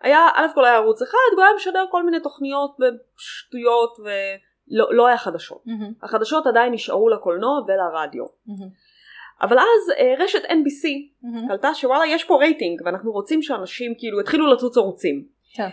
היה, 0.01 0.27
א' 0.35 0.47
כל 0.55 0.65
היה 0.65 0.75
ערוץ 0.75 1.01
אחד, 1.01 1.33
והוא 1.33 1.43
היה 1.43 1.53
משדר 1.55 1.85
כל 1.91 2.03
מיני 2.03 2.19
תוכניות 2.19 2.77
ושטויות, 2.79 3.97
ולא 3.99 4.95
לא 4.95 5.07
היה 5.07 5.17
חדשות. 5.17 5.63
מהמם, 5.65 5.93
החדשות 6.03 6.47
עדיין 6.47 6.73
נשארו 6.73 7.09
לקולנוע 7.09 7.61
ולרדיו. 7.67 8.25
מהמם, 8.47 8.69
אבל 9.41 9.59
אז 9.59 9.91
אה, 9.97 10.13
רשת 10.19 10.43
NBC. 10.45 10.87
קלטה 11.47 11.73
שוואלה 11.73 12.07
יש 12.07 12.23
פה 12.23 12.37
רייטינג, 12.39 12.81
ואנחנו 12.85 13.11
רוצים 13.11 13.41
שאנשים 13.41 13.93
כאילו 13.97 14.19
התחילו 14.19 14.53
לצוץ 14.53 14.77
ערוצים. 14.77 15.25
כן. 15.53 15.63
אה, 15.63 15.69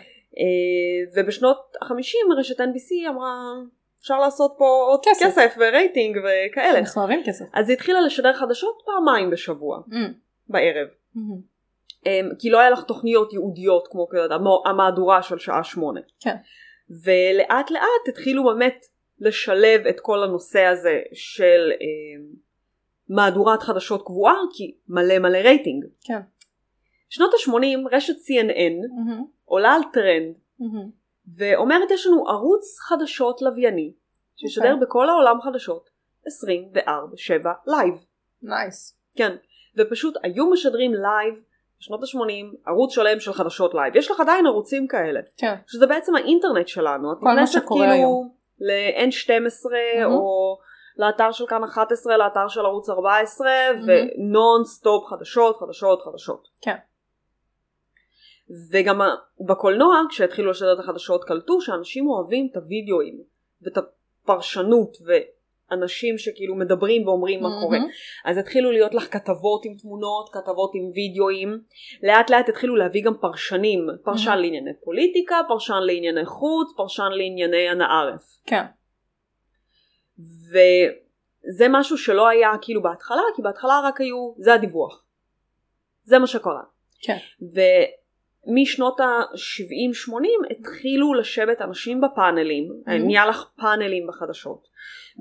ובשנות 1.17 1.77
החמישים 1.83 2.21
רשת 2.39 2.61
NBC 2.61 3.09
אמרה 3.09 3.53
אפשר 4.01 4.19
לעשות 4.19 4.55
פה 4.59 4.87
עוד 4.91 5.01
כסף. 5.05 5.27
כסף 5.27 5.55
ורייטינג 5.59 6.17
וכאלה. 6.19 6.79
אנחנו 6.79 7.03
אוהבים 7.03 7.23
כסף. 7.27 7.45
אז 7.55 7.69
היא 7.69 7.77
התחילה 7.77 8.01
לשדר 8.01 8.33
חדשות 8.33 8.83
פעמיים 8.85 9.31
בשבוע, 9.31 9.81
מהמם, 9.87 10.13
בערב. 10.49 10.89
מהמם. 11.15 11.41
אמ, 12.07 12.29
כי 12.39 12.51
לא 12.51 12.59
היה 12.61 12.71
לך 12.71 12.83
תוכניות 12.85 13.33
ייעודיות 13.33 13.89
כמו 13.91 14.07
המו- 14.31 14.63
המהדורה 14.67 15.23
של 15.23 15.39
שעה 15.39 15.65
שמונה. 15.65 16.01
כן. 16.21 16.37
ולאט 17.05 17.71
לאט 17.71 18.09
התחילו 18.09 18.45
באמת 18.45 18.87
לשלב 19.21 19.87
את 19.87 20.01
כל 20.01 20.23
הנושא 20.23 20.61
הזה 20.65 21.01
של 21.13 21.71
אמ, 21.81 22.27
מהדורת 23.09 23.63
חדשות 23.63 24.03
קבועה, 24.07 24.35
כי 24.57 24.75
מלא 24.89 25.19
מלא 25.19 25.39
רייטינג. 25.39 25.85
כן. 26.05 26.19
שנות 27.09 27.31
ה-80 27.35 27.97
רשת 27.97 28.15
CNN 28.15 28.97
מהמם, 28.97 29.25
עולה 29.45 29.73
על 29.73 29.83
טרנד 29.93 30.35
מהמם. 30.61 30.91
ואומרת 31.37 31.91
יש 31.91 32.07
לנו 32.07 32.29
ערוץ 32.29 32.79
חדשות 32.79 33.43
לווייני 33.43 33.93
שישדר 34.37 34.73
אוקיי. 34.73 34.87
בכל 34.87 35.09
העולם 35.09 35.41
חדשות 35.41 35.91
24/7 36.27 37.49
לייב. 37.67 38.05
nice. 38.43 38.99
כן, 39.17 39.37
ופשוט 39.79 40.15
היו 40.23 40.51
משדרים 40.51 40.95
לייב 40.95 41.35
בשנות 41.81 42.03
ה-80 42.03 42.71
ערוץ 42.71 42.95
שלם 42.95 43.21
של 43.21 43.33
חדשות 43.33 43.75
לייב. 43.75 43.97
יש 43.97 44.11
לך 44.11 44.21
עדיין 44.21 44.47
ערוצים 44.47 44.89
כאלה, 44.89 45.21
כן. 45.37 45.55
שזה 45.67 45.87
בעצם 45.87 46.17
האינטרנט 46.17 46.69
שלנו. 46.69 47.13
את 47.13 47.19
כל 47.19 47.25
מה 47.25 47.35
נכנסת 47.35 47.53
שקורה 47.53 47.81
כאילו 47.81 47.93
היום. 47.93 48.31
ל-N12 48.61 49.71
מהמם. 49.71 50.15
או 50.15 50.59
לאתר 50.97 51.33
של 51.33 51.47
כאן 51.47 51.65
11, 51.65 52.17
לאתר 52.17 52.49
של 52.49 52.61
ערוץ 52.61 52.91
14, 52.91 53.49
מהמם. 53.75 53.83
ונון 53.87 54.65
סטופ 54.65 55.07
חדשות, 55.07 55.57
חדשות, 55.57 56.03
חדשות. 56.03 56.49
כן. 56.61 56.77
וגם 58.71 59.01
בקולנוע, 59.47 60.03
כשהתחילו 60.11 60.51
לשדר 60.51 60.73
את 60.75 60.79
החדשות, 60.79 61.25
קלטו 61.25 61.61
שאנשים 61.61 62.09
אוהבים 62.09 62.49
את 62.53 62.57
הוידאוים, 62.57 63.23
ואת 63.63 63.75
הפרשנות, 63.77 64.97
אנשים 65.73 66.19
שכאילו 66.19 66.55
מדברים 66.55 67.09
ואומרים 67.09 67.43
מה 67.43 67.49
קורה. 67.61 67.79
אז 68.25 68.39
התחילו 68.39 68.73
להיות 68.73 68.95
לך 68.95 69.13
כתבות 69.13 69.65
עם 69.65 69.75
תמונות, 69.75 70.29
כתבות 70.33 70.73
עם 70.75 70.91
וידאוים, 70.95 71.61
לאט 72.03 72.31
לאט 72.31 72.49
התחילו 72.49 72.77
להביא 72.77 73.05
גם 73.05 73.15
פרשנים, 73.21 73.87
פרשן 74.05 74.39
לענייני 74.39 74.71
פוליטיקה, 74.85 75.41
פרשן 75.49 75.81
לענייני 75.81 76.27
חוץ, 76.27 76.73
פרשן 76.77 77.09
לענייני 77.11 77.73
אנא 77.73 77.85
ערף. 77.85 78.23
כן. 78.47 78.65
וזה 80.19 81.67
משהו 81.71 81.99
שלא 81.99 82.29
היה 82.29 82.51
כאילו 82.63 82.83
בהתחלה, 82.83 83.23
כי 83.37 83.43
בהתחלה 83.43 83.81
רק 83.85 84.01
היו, 84.01 84.35
זה 84.39 84.55
הדיווח. 84.55 85.05
זה 86.05 86.19
מה 86.19 86.27
שקרה. 86.27 86.63
כן. 87.03 87.17
ומשנות 88.47 89.01
ה-70-80 89.01 90.13
התחילו 90.51 91.15
לשבת 91.15 91.63
אנשים 91.63 92.01
בפאנלים, 92.01 92.69
Mhm. 92.87 92.91
נהיה 92.91 93.27
לך 93.27 93.45
פאנלים 93.61 94.07
בחדשות, 94.07 94.69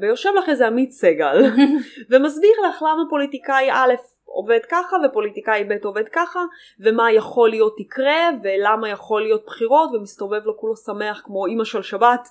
ויושב 0.01 0.29
לך 0.43 0.49
איזה 0.49 0.67
עמית 0.67 0.91
סגל, 0.91 1.37
ומסביר 2.09 2.51
לך 2.69 2.81
למה 2.81 3.03
פוליטיקאי 3.09 3.71
א' 3.71 3.93
עובד 4.25 4.59
ככה 4.71 4.97
ופוליטיקאי 5.05 5.63
ב' 5.63 5.85
עובד 5.85 6.03
ככה, 6.13 6.39
ומה 6.79 7.11
יכול 7.11 7.49
להיות 7.49 7.79
יקרה, 7.79 8.29
ולמה 8.43 8.89
יכול 8.89 9.21
להיות 9.21 9.45
בחירות, 9.45 9.89
ומסתובב 9.93 10.45
לו 10.45 10.57
כולו 10.57 10.75
שמח 10.75 11.21
כמו 11.25 11.45
אימא 11.45 11.63
של 11.63 11.81
שבת, 11.81 12.27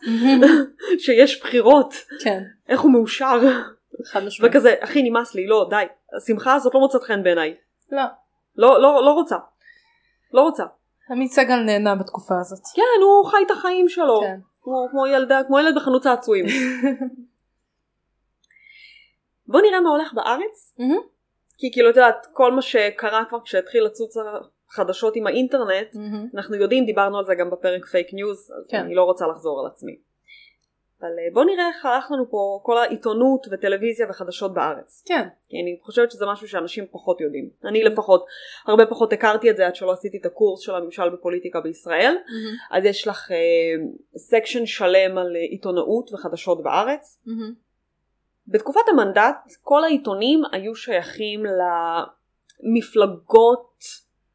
שיש 1.05 1.41
בחירות, 1.41 1.95
כן. 2.25 2.43
איך 2.69 2.81
הוא 2.81 2.93
מאושר. 2.93 3.41
וכזה, 4.49 4.75
אחי 4.81 5.03
נמאס 5.03 5.35
לי, 5.35 5.47
לא, 5.47 5.67
די, 5.71 5.85
השמחה 6.17 6.55
הזאת 6.55 6.75
לא 6.75 6.81
מוצאת 6.81 7.03
חן 7.03 7.23
בעיניי, 7.23 7.55
לא. 7.93 8.03
לא, 8.57 8.83
לא, 8.83 9.05
לא 9.05 9.11
רוצה, 9.11 9.37
לא 10.33 10.41
רוצה. 10.41 10.65
עמית 11.11 11.33
סגל 11.33 11.57
נהנה 11.57 11.95
בתקופה 11.95 12.35
הזאת. 12.41 12.59
כן, 12.77 13.03
הוא 13.03 13.31
חי 13.31 13.43
את 13.47 13.51
החיים 13.51 13.89
שלו, 13.89 14.21
כן. 14.21 14.39
כמו, 14.63 14.87
כמו 14.91 15.07
ילדה, 15.07 15.41
כמו 15.47 15.59
ילד 15.59 15.75
בחנות 15.77 16.03
צעצועים. 16.03 16.45
בוא 19.53 19.61
נראה 19.61 19.81
מה 19.81 19.91
הולך 19.91 20.13
בארץ, 20.15 20.75
מהמם. 20.79 21.01
כי 21.59 21.73
כאילו 21.73 21.91
את 21.91 21.97
יודעת, 21.97 22.27
כל 22.33 22.53
מה 22.53 22.63
שקרה 22.63 23.25
כבר 23.29 23.41
כשהתחיל 23.45 23.85
לצוץ 23.85 24.15
החדשות 24.71 25.17
עם 25.17 25.27
האינטרנט, 25.27 25.95
מהמם. 25.95 26.29
אנחנו 26.35 26.57
יודעים, 26.57 26.87
דיברנו 26.87 27.19
על 27.19 27.25
זה 27.25 27.35
גם 27.35 27.51
בפרק 27.51 27.87
פייק 27.87 28.15
ניוז, 28.15 28.39
אז 28.39 28.69
כן. 28.71 28.81
אני 28.81 28.95
לא 28.95 29.05
רוצה 29.05 29.27
לחזור 29.27 29.61
על 29.61 29.67
עצמי. 29.67 29.97
אבל 31.05 31.13
אה, 31.19 31.29
בוא 31.33 31.45
נראה 31.45 31.69
איך 31.69 31.87
הלך 31.87 32.11
לנו 32.11 32.31
פה 32.31 32.61
כל 32.63 32.79
העיתונות 32.79 33.47
וטלוויזיה 33.51 34.07
וחדשות 34.11 34.55
בארץ. 34.55 35.03
כן. 35.07 35.29
כי 35.49 35.57
אני 35.63 35.79
חושבת 35.83 36.11
שזה 36.11 36.27
משהו 36.27 36.49
שאנשים 36.49 36.85
פחות 36.91 37.21
יודעים. 37.21 37.51
אני 37.65 37.85
לפחות, 37.85 38.25
הרבה 38.67 38.87
פחות 38.87 39.13
הכרתי 39.13 39.51
את 39.51 39.57
זה 39.57 39.67
עד 39.67 39.75
שלא 39.75 39.93
עשיתי 39.93 40.17
את 40.17 40.27
הקורס 40.27 40.61
של 40.61 40.75
הממשל 40.75 41.11
בפוליטיקה 41.11 41.61
בישראל. 41.61 42.15
מהמם. 42.15 42.57
אז 42.71 42.85
יש 42.85 43.09
לך 43.09 43.31
section 44.17 44.67
שלם 44.67 45.19
על 45.19 45.37
אה, 45.37 45.41
עיתונאות 45.41 46.13
וחדשות 46.13 46.63
בארץ. 46.63 47.21
מהמם. 47.27 47.55
בתקופת 48.49 48.89
המנדט 48.89 49.53
כל 49.63 49.85
העיתונים 49.85 50.43
היו 50.53 50.75
שייכים 50.75 51.43
למפלגות 52.63 53.79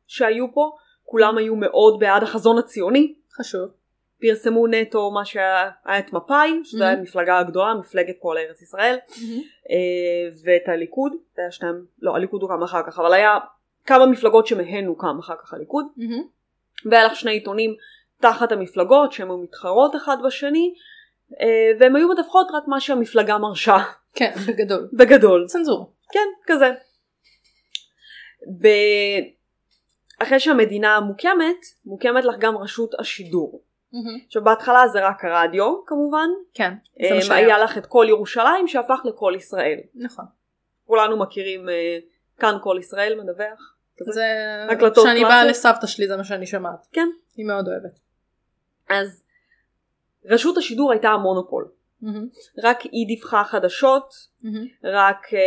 שהיו 0.08 0.54
פה, 0.54 0.72
כולם 1.04 1.38
היו 1.38 1.56
מאוד 1.56 2.00
בעד 2.00 2.24
החזון 2.24 2.58
הציוני. 2.58 3.14
חשוב. 3.40 3.79
פרסמו 4.22 4.68
נטו 4.68 5.12
מה 5.12 5.26
שהיה 5.26 5.70
היה 5.86 6.00
את 6.00 6.14
מפא"י, 6.14 6.60
שזו 6.64 6.84
Mhm. 6.84 6.88
המפלגה 6.88 7.40
הגדולה, 7.40 7.74
מפלגת 7.74 8.16
פועל 8.22 8.38
ארץ 8.38 8.62
ישראל. 8.62 8.98
אה, 9.70 10.36
ואת 10.44 10.68
הליכוד, 10.68 11.12
זה 11.36 11.42
היה 11.42 11.52
שניים, 11.52 11.86
לא 12.02 12.16
הליכוד 12.16 12.42
הוקם 12.42 12.64
אחר 12.64 12.82
כך, 12.88 13.00
אבל 13.00 13.14
היה 13.14 13.38
כמה 13.86 14.06
מפלגות 14.06 14.48
שמהן 14.48 14.86
הוקם 14.86 15.20
אחר 15.20 15.34
כך 15.44 15.54
הליכוד, 15.54 15.86
מהמם. 15.98 16.24
והיה 16.86 17.06
לך 17.06 17.16
שני 17.16 17.32
עיתונים 17.32 17.76
תחת 18.22 18.52
המפלגות 18.52 19.12
שהן 19.12 19.28
מתחרות 19.44 19.96
אחד 19.96 20.18
בשני, 20.26 20.74
אה, 21.42 21.72
והן 21.80 21.96
היו 21.96 22.10
מדווחות 22.10 22.48
רק 22.54 22.64
מה 22.68 22.80
שהמפלגה 22.80 23.38
מרשה, 23.38 23.78
כן, 24.16 24.32
בגדול. 24.48 24.90
בגדול. 24.94 25.46
צנזור. 25.48 25.94
כן, 26.12 26.28
כזה. 26.48 26.72
ב... 28.62 28.68
אחרי 30.24 30.40
שהמדינה 30.40 31.00
מוקמת, 31.00 31.66
מוקמת 31.86 32.26
לך 32.26 32.36
גם 32.40 32.58
רשות 32.58 32.92
השידור. 33.00 33.62
מהמם. 33.94 34.20
עכשיו 34.26 34.44
בהתחלה 34.44 34.88
זה 34.88 35.08
רק 35.08 35.26
הרדיו 35.26 35.86
כמובן, 35.86 36.30
כן. 36.54 36.74
זה 37.02 37.08
אה, 37.10 37.16
מה 37.16 37.22
שהיה. 37.22 37.46
היה 37.46 37.58
לך 37.58 37.78
את 37.78 37.86
כל 37.86 38.06
ירושלים 38.10 38.68
שהפך 38.68 39.00
לכל 39.06 39.34
ישראל. 39.38 39.80
נכון. 39.96 40.26
כולנו 40.86 41.20
מכירים 41.20 41.70
אה, 41.70 41.98
כאן 42.40 42.58
כל 42.64 42.78
ישראל 42.80 43.22
מדווח. 43.22 43.76
כזה. 43.98 44.12
זה... 44.12 44.26
הקלטות 44.72 45.06
כשאני 45.06 45.24
באה. 45.24 45.46
לסבתא 45.46 45.88
שלי 45.88 46.08
זה 46.08 46.18
מה 46.18 46.24
שאני 46.24 46.46
שומעת. 46.46 46.88
כן. 46.92 47.10
היא 47.38 47.46
מאוד 47.46 47.68
אוהבת. 47.68 48.00
אז 48.90 49.24
רשות 50.26 50.58
השידור 50.58 50.92
הייתה 50.92 51.10
המונופול. 51.10 51.68
מהמם. 52.02 52.28
רק 52.64 52.82
היא 52.82 53.08
דיווחה 53.08 53.44
חדשות, 53.44 54.14
מהמם. 54.42 54.68
רק 54.84 55.34
אה, 55.34 55.40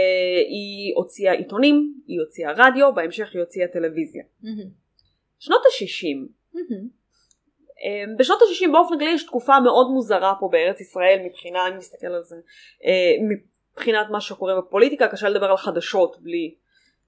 היא 0.49 0.95
הוציאה 0.97 1.33
עיתונים, 1.33 1.95
היא 2.07 2.21
הוציאה 2.21 2.53
רדיו, 2.57 2.95
בהמשך 2.95 3.31
היא 3.35 3.41
הוציאה 3.41 3.69
טלוויזיה. 3.69 4.25
מהמם. 4.43 4.71
שנות 5.39 5.63
ה-60 5.65 6.29
מהמם. 6.55 7.02
אה, 7.85 8.05
בשנות 8.19 8.39
ה-60 8.43 8.73
באופן 8.73 8.99
כללי 8.99 9.11
יש 9.11 9.27
תקופה 9.27 9.61
מאוד 9.61 9.91
מוזרה 9.91 10.35
פה 10.41 10.49
בארץ 10.53 10.81
ישראל 10.81 11.19
מבחינה, 11.25 11.67
אני 11.67 11.77
מסתכל 11.77 12.07
על 12.07 12.23
זה, 12.23 12.37
אה, 12.85 13.37
מבחינת 13.77 14.07
מה 14.11 14.21
שקורה 14.21 14.61
בפוליטיקה, 14.61 15.09
קשה 15.09 15.29
לדבר 15.29 15.47
על 15.47 15.57
חדשות 15.57 16.17
בלי, 16.21 16.55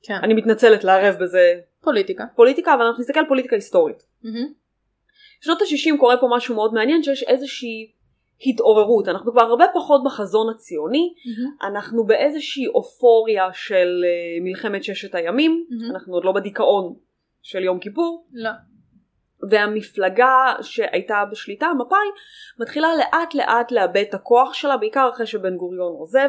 כן. 0.03 0.15
אני 0.23 0.35
מתנצלת 0.35 0.85
לערב 0.85 1.15
בזה 1.21 1.61
פוליטיקה. 1.81 2.25
פוליטיקה, 2.37 2.75
אבל 2.75 2.83
אנחנו 2.83 3.01
נסתכל 3.01 3.19
על 3.19 3.27
פוליטיקה 3.29 3.57
היסטורית. 3.57 4.03
בשנות 5.41 5.63
ה-60 5.63 5.99
קורה 5.99 6.17
פה 6.17 6.27
משהו 6.37 6.55
מאוד 6.55 6.75
מעניין 6.75 7.03
שיש 7.03 7.23
איזושהי 7.23 7.93
התעוררות, 8.47 9.09
אנחנו 9.09 9.33
כבר 9.33 9.43
הרבה 9.43 9.65
פחות 9.75 10.01
בחזון 10.05 10.55
הציוני, 10.55 11.15
מהמם. 11.27 11.57
אנחנו 11.63 12.07
באיזושהי 12.07 12.67
אופוריה 12.67 13.49
של 13.53 14.05
אה, 14.05 14.45
מלחמת 14.45 14.85
ששת 14.85 15.15
הימים, 15.15 15.67
מהמם. 15.71 15.91
אנחנו 15.91 16.15
עוד 16.15 16.25
לא 16.25 16.33
בדיכאון 16.33 16.95
של 17.43 17.63
יום 17.63 17.79
כיפור, 17.79 18.27
לא. 18.33 18.51
והמפלגה 19.51 20.53
שהייתה 20.63 21.25
בשליטה, 21.31 21.67
מפא"י, 21.79 22.09
מתחילה 22.59 22.89
לאט 22.97 23.35
לאט 23.35 23.73
לאבד 23.73 24.05
את 24.09 24.15
הכוח 24.15 24.55
שלה, 24.55 24.77
בעיקר 24.77 25.11
אחרי 25.15 25.27
שבן 25.27 25.57
גוריון 25.57 25.93
עוזב. 25.93 26.29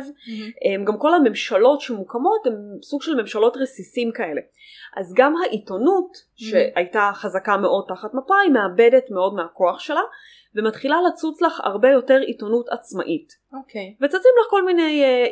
הם, 0.66 0.86
גם 0.86 0.97
כל 0.97 1.13
הממשלות 1.13 1.82
שמוקמות 1.82 2.45
הן 2.45 2.53
סוג 2.84 3.01
של 3.01 3.16
ממשלות 3.16 3.57
רסיסים 3.57 4.11
כאלה. 4.11 4.41
אז 4.97 5.13
גם 5.16 5.34
העיתונות, 5.38 6.18
שהייתה 6.36 7.11
חזקה 7.13 7.57
מאוד 7.57 7.86
תחת 7.88 8.13
מפא"י, 8.13 8.49
מאבדת 8.49 9.11
מאוד 9.11 9.34
מהכוח 9.34 9.80
שלה, 9.80 10.01
ומתחילה 10.55 10.97
לצוץ 11.07 11.41
לך 11.41 11.61
הרבה 11.63 11.89
יותר 11.89 12.18
עיתונות 12.18 12.70
עצמאית. 12.70 13.34
אוקיי. 13.53 13.95
וצצים 14.01 14.32
לך 14.41 14.49
כל 14.49 14.66
מיני, 14.66 15.03
אה, 15.03 15.26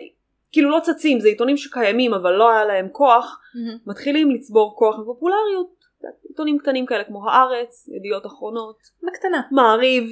כאילו 0.51 0.69
לא 0.69 0.79
צצים, 0.79 1.19
זה 1.19 1.27
עיתונים 1.27 1.57
שקיימים 1.57 2.13
אבל 2.13 2.31
לא 2.31 2.51
היה 2.51 2.65
להם 2.65 2.88
כוח, 2.91 3.39
מהמם. 3.55 3.77
מתחילים 3.86 4.31
לצבור 4.31 4.75
כוח 4.77 4.99
ופופולריות. 4.99 5.82
עיתונים 6.30 6.58
קטנים 6.58 6.86
כאלה 6.86 7.04
כמו 7.04 7.30
הארץ, 7.30 7.88
ידיעות 7.88 8.26
אחרונות, 8.26 8.78
בקטנה. 9.04 9.41
מעריב, 9.51 10.10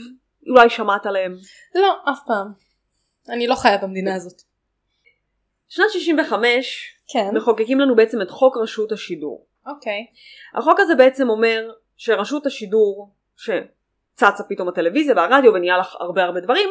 אולי 0.50 0.70
שמעת 0.70 1.06
עליהם. 1.06 1.36
לא, 1.76 1.96
אף 2.12 2.20
פעם. 2.28 2.48
אני 3.30 3.48
לא 3.48 3.56
חיה 3.56 3.78
במדינה 3.78 4.16
הזאת. 4.16 4.42
שנת 5.70 5.90
65 5.90 6.98
כן. 7.08 7.36
מחוקקים 7.36 7.80
לנו 7.80 7.96
בעצם 7.96 8.22
את 8.22 8.30
חוק 8.30 8.58
רשות 8.58 8.92
השידור. 8.92 9.46
אוקיי. 9.68 10.06
החוק 10.54 10.80
הזה 10.80 10.96
בעצם 10.96 11.30
אומר 11.30 11.72
שרשות 11.98 12.46
השידור, 12.46 13.12
שצצה 13.38 14.44
פתאום 14.50 14.68
הטלוויזיה 14.68 15.16
והרדיו 15.16 15.54
ונהיה 15.54 15.78
לך 15.78 15.96
הרבה 16.00 16.24
הרבה 16.24 16.40
דברים, 16.40 16.70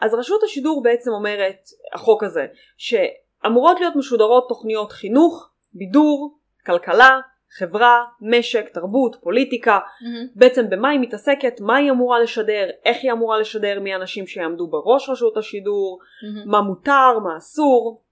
אז 0.00 0.14
רשות 0.14 0.42
השידור 0.42 0.82
בעצם 0.82 1.10
אומרת, 1.10 1.58
החוק 1.94 2.24
הזה, 2.24 2.46
שאמורות 2.76 3.80
להיות 3.80 3.96
משודרות 3.96 4.48
תוכניות 4.48 4.92
חינוך, 4.92 5.50
בידור, 5.72 6.38
כלכלה, 6.66 7.20
חברה, 7.58 8.04
משק, 8.20 8.68
תרבות, 8.68 9.16
פוליטיקה, 9.20 9.78
מהמם. 10.00 10.26
בעצם 10.34 10.70
במה 10.70 10.88
היא 10.88 11.00
מתעסקת, 11.00 11.60
מה 11.60 11.76
היא 11.76 11.90
אמורה 11.90 12.20
לשדר, 12.20 12.68
איך 12.84 12.96
היא 13.02 13.12
אמורה 13.12 13.38
לשדר, 13.38 13.80
מי 13.80 13.92
האנשים 13.92 14.26
שיעמדו 14.26 14.66
בראש 14.66 15.08
רשות 15.08 15.36
השידור, 15.36 15.98
מהמם. 16.22 16.50
מה 16.50 16.60
מותר, 16.60 17.18
מה 17.24 17.36
אסור. 17.36 18.02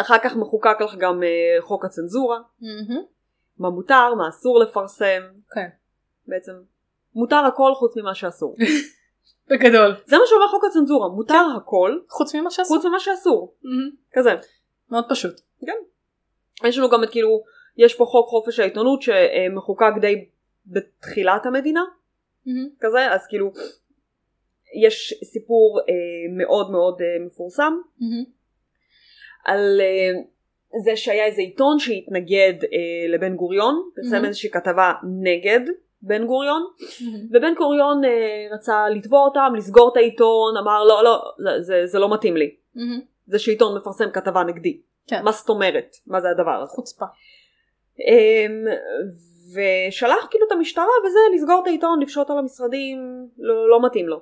אחר 0.00 0.18
כך 0.18 0.36
מחוקק 0.36 0.76
לך 0.80 0.94
גם 0.94 1.22
אה, 1.22 1.28
חוק 1.60 1.84
הצנזורה, 1.84 2.38
מהמם. 2.60 3.02
מה 3.58 3.70
מותר, 3.70 4.14
מה 4.14 4.28
אסור 4.28 4.58
לפרסם. 4.58 5.22
כן. 5.54 5.68
בעצם 6.28 6.52
מותר 7.14 7.36
הכל 7.36 7.74
חוץ 7.74 7.96
ממה 7.96 8.14
שאסור. 8.14 8.56
בגדול. 9.50 9.94
זה 10.06 10.18
מה 10.18 10.22
שאומר 10.26 10.48
חוק 10.48 10.64
הצנזורה, 10.64 11.08
מותר 11.08 11.44
הכל 11.56 11.98
חוץ 12.08 12.34
ממה 12.34 12.50
שעשו. 12.50 12.74
חוץ 12.74 12.84
ממה 12.84 13.00
שאסור. 13.00 13.54
מהמם. 13.62 13.90
כזה. 14.12 14.30
מאוד 14.90 15.04
פשוט. 15.08 15.40
יש 16.64 16.78
לנו 16.78 16.90
גם 16.90 17.04
את 17.04 17.10
כאילו, 17.10 17.42
יש 17.76 17.94
פה 17.94 18.04
חוק 18.04 18.28
חופש 18.28 18.60
העיתונות 18.60 19.02
שמחוקק 19.02 19.92
די 20.00 20.24
בתחילת 20.66 21.46
המדינה, 21.46 21.84
מהמם. 22.46 22.68
כזה, 22.80 23.12
אז 23.12 23.26
כאילו 23.26 23.52
יש 24.86 25.14
סיפור 25.24 25.80
אה, 25.80 25.94
מאוד 26.38 26.70
מאוד 26.70 27.00
אה, 27.02 27.26
מפורסם 27.26 27.72
מהמם. 28.00 28.24
על 29.44 29.80
אה, 29.80 30.20
זה 30.84 30.96
שהיה 30.96 31.24
איזה 31.24 31.40
עיתון 31.42 31.78
שהתנגד 31.78 32.54
אה, 32.64 33.14
לבן 33.14 33.36
גוריון, 33.36 33.74
פרסם 33.94 34.24
Mhm. 34.24 34.26
איזושהי 34.26 34.50
כתבה 34.50 34.92
נגד 35.22 35.60
בן 36.02 36.26
גוריון, 36.26 36.62
מהמם. 37.00 37.26
ובן 37.30 37.54
גוריון 37.54 38.04
אה, 38.04 38.46
רצה 38.54 38.88
לתבוע 38.88 39.20
אותם, 39.24 39.52
לסגור 39.56 39.92
את 39.92 39.96
העיתון, 39.96 40.56
אמר 40.56 40.84
לא, 40.84 41.04
לא, 41.04 41.22
לא 41.38 41.60
זה, 41.60 41.86
זה 41.86 41.98
לא 41.98 42.14
מתאים 42.14 42.36
לי. 42.36 42.54
מהמם. 42.74 43.00
זה 43.26 43.38
שעיתון 43.38 43.76
מפרסם 43.76 44.10
כתבה 44.10 44.42
נגדי. 44.44 44.80
כן. 45.06 45.22
מה 45.24 45.32
זאת 45.32 45.48
אומרת? 45.48 45.96
מה 46.06 46.20
זה 46.20 46.28
הדבר 46.30 46.62
הזה? 46.62 46.72
חוצפה. 46.72 47.04
אמ, 48.00 48.66
ושלח 49.54 50.26
כאילו 50.30 50.46
את 50.46 50.52
המשטרה 50.52 50.84
וזה 51.06 51.18
לסגור 51.34 51.60
את 51.62 51.66
העיתון, 51.66 52.00
לפשוט 52.00 52.30
על 52.30 52.38
המשרדים, 52.38 53.28
לא, 53.38 53.68
לא 53.68 53.86
מתאים 53.86 54.08
לו. 54.08 54.20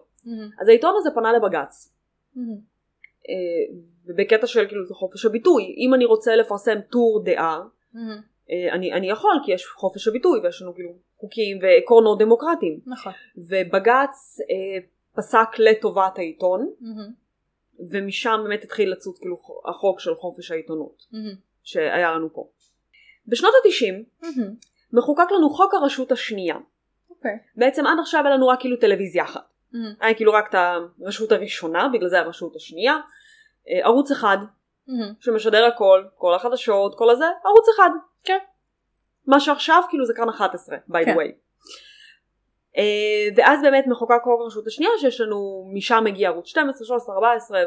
אז 0.61 0.69
העיתון 0.69 0.95
הזה 0.99 1.11
פנה 1.15 1.33
לבג"ץ. 1.33 1.93
אה, 3.29 3.77
ובקטע 4.07 4.47
של 4.47 4.69
כאילו 4.69 4.87
זה 4.87 4.95
חופש 4.95 5.25
הביטוי. 5.25 5.75
אם 5.79 5.95
אני 5.95 6.05
רוצה 6.05 6.37
לפרסם 6.37 6.81
טור 6.91 7.23
דעה, 7.25 7.61
אה, 8.51 8.73
אני, 8.73 8.93
אני 8.93 9.11
יכול 9.11 9.41
כי 9.45 9.53
יש 9.53 9.67
חופש 9.67 10.09
הביטוי 10.09 10.41
ויש 10.41 10.63
לנו 10.63 10.75
כאילו 10.75 10.91
חוקים 11.17 11.59
ועקרונות 11.63 12.19
דמוקרטיים. 12.19 12.81
נכון. 12.87 13.13
ובג"ץ 13.37 14.41
אה, 14.41 14.87
פסק 15.17 15.59
לטובת 15.59 16.19
העיתון, 16.19 16.71
ומשם 17.91 18.41
באמת 18.45 18.65
התחיל 18.65 18.93
לצוץ 18.93 19.19
כאילו 19.19 19.37
החוק 19.65 20.01
של 20.01 20.15
חופש 20.15 20.51
העיתונות 20.51 21.07
שהיה 21.63 22.13
לנו 22.13 22.33
פה. 22.33 22.49
בשנות 23.31 23.55
התשעים 23.65 24.05
מחוקק 24.93 25.31
לנו 25.31 25.51
חוק 25.51 25.75
הרשות 25.75 26.13
השנייה. 26.13 26.57
אוקיי. 27.11 27.39
בעצם 27.57 27.87
עד 27.87 27.99
עכשיו 28.01 28.27
היה 28.27 28.35
לנו 28.35 28.49
רק 28.49 28.61
כאילו 28.61 28.77
טלוויזיה 28.77 29.25
אחת. 29.25 29.51
היה 30.01 30.15
כאילו 30.15 30.33
רק 30.33 30.49
את 30.51 30.55
הרשות 30.55 31.33
הראשונה, 31.33 31.89
בגלל 31.93 32.09
זה 32.09 32.19
הרשות 32.19 32.57
השנייה. 32.57 32.97
אה, 33.69 33.87
ערוץ 33.87 34.11
אחד 34.11 34.39
שמשדר 35.21 35.65
הכל, 35.65 36.05
כל 36.15 36.35
החדשות, 36.35 36.95
כל 36.99 37.11
הזה, 37.11 37.25
ערוץ 37.45 37.67
אחד. 37.75 37.91
כן. 38.25 38.39
מה 39.27 39.41
שעכשיו 39.41 39.83
כאילו 39.89 40.05
זה 40.07 40.13
כאן 40.17 40.29
11, 40.29 40.77
by 40.89 40.93
the 40.93 41.05
כן. 41.05 41.17
way. 41.17 41.33
אה, 42.77 43.29
ואז 43.37 43.63
באמת 43.63 43.85
מחוקק 43.87 44.21
חוק 44.25 44.41
הרשות 44.41 44.67
השנייה 44.67 44.91
שיש 45.01 45.21
לנו, 45.21 45.71
משם 45.75 46.03
מגיע 46.05 46.29
ערוץ 46.29 46.47
12, 46.47 46.87
13, 46.87 47.15
14 47.15 47.61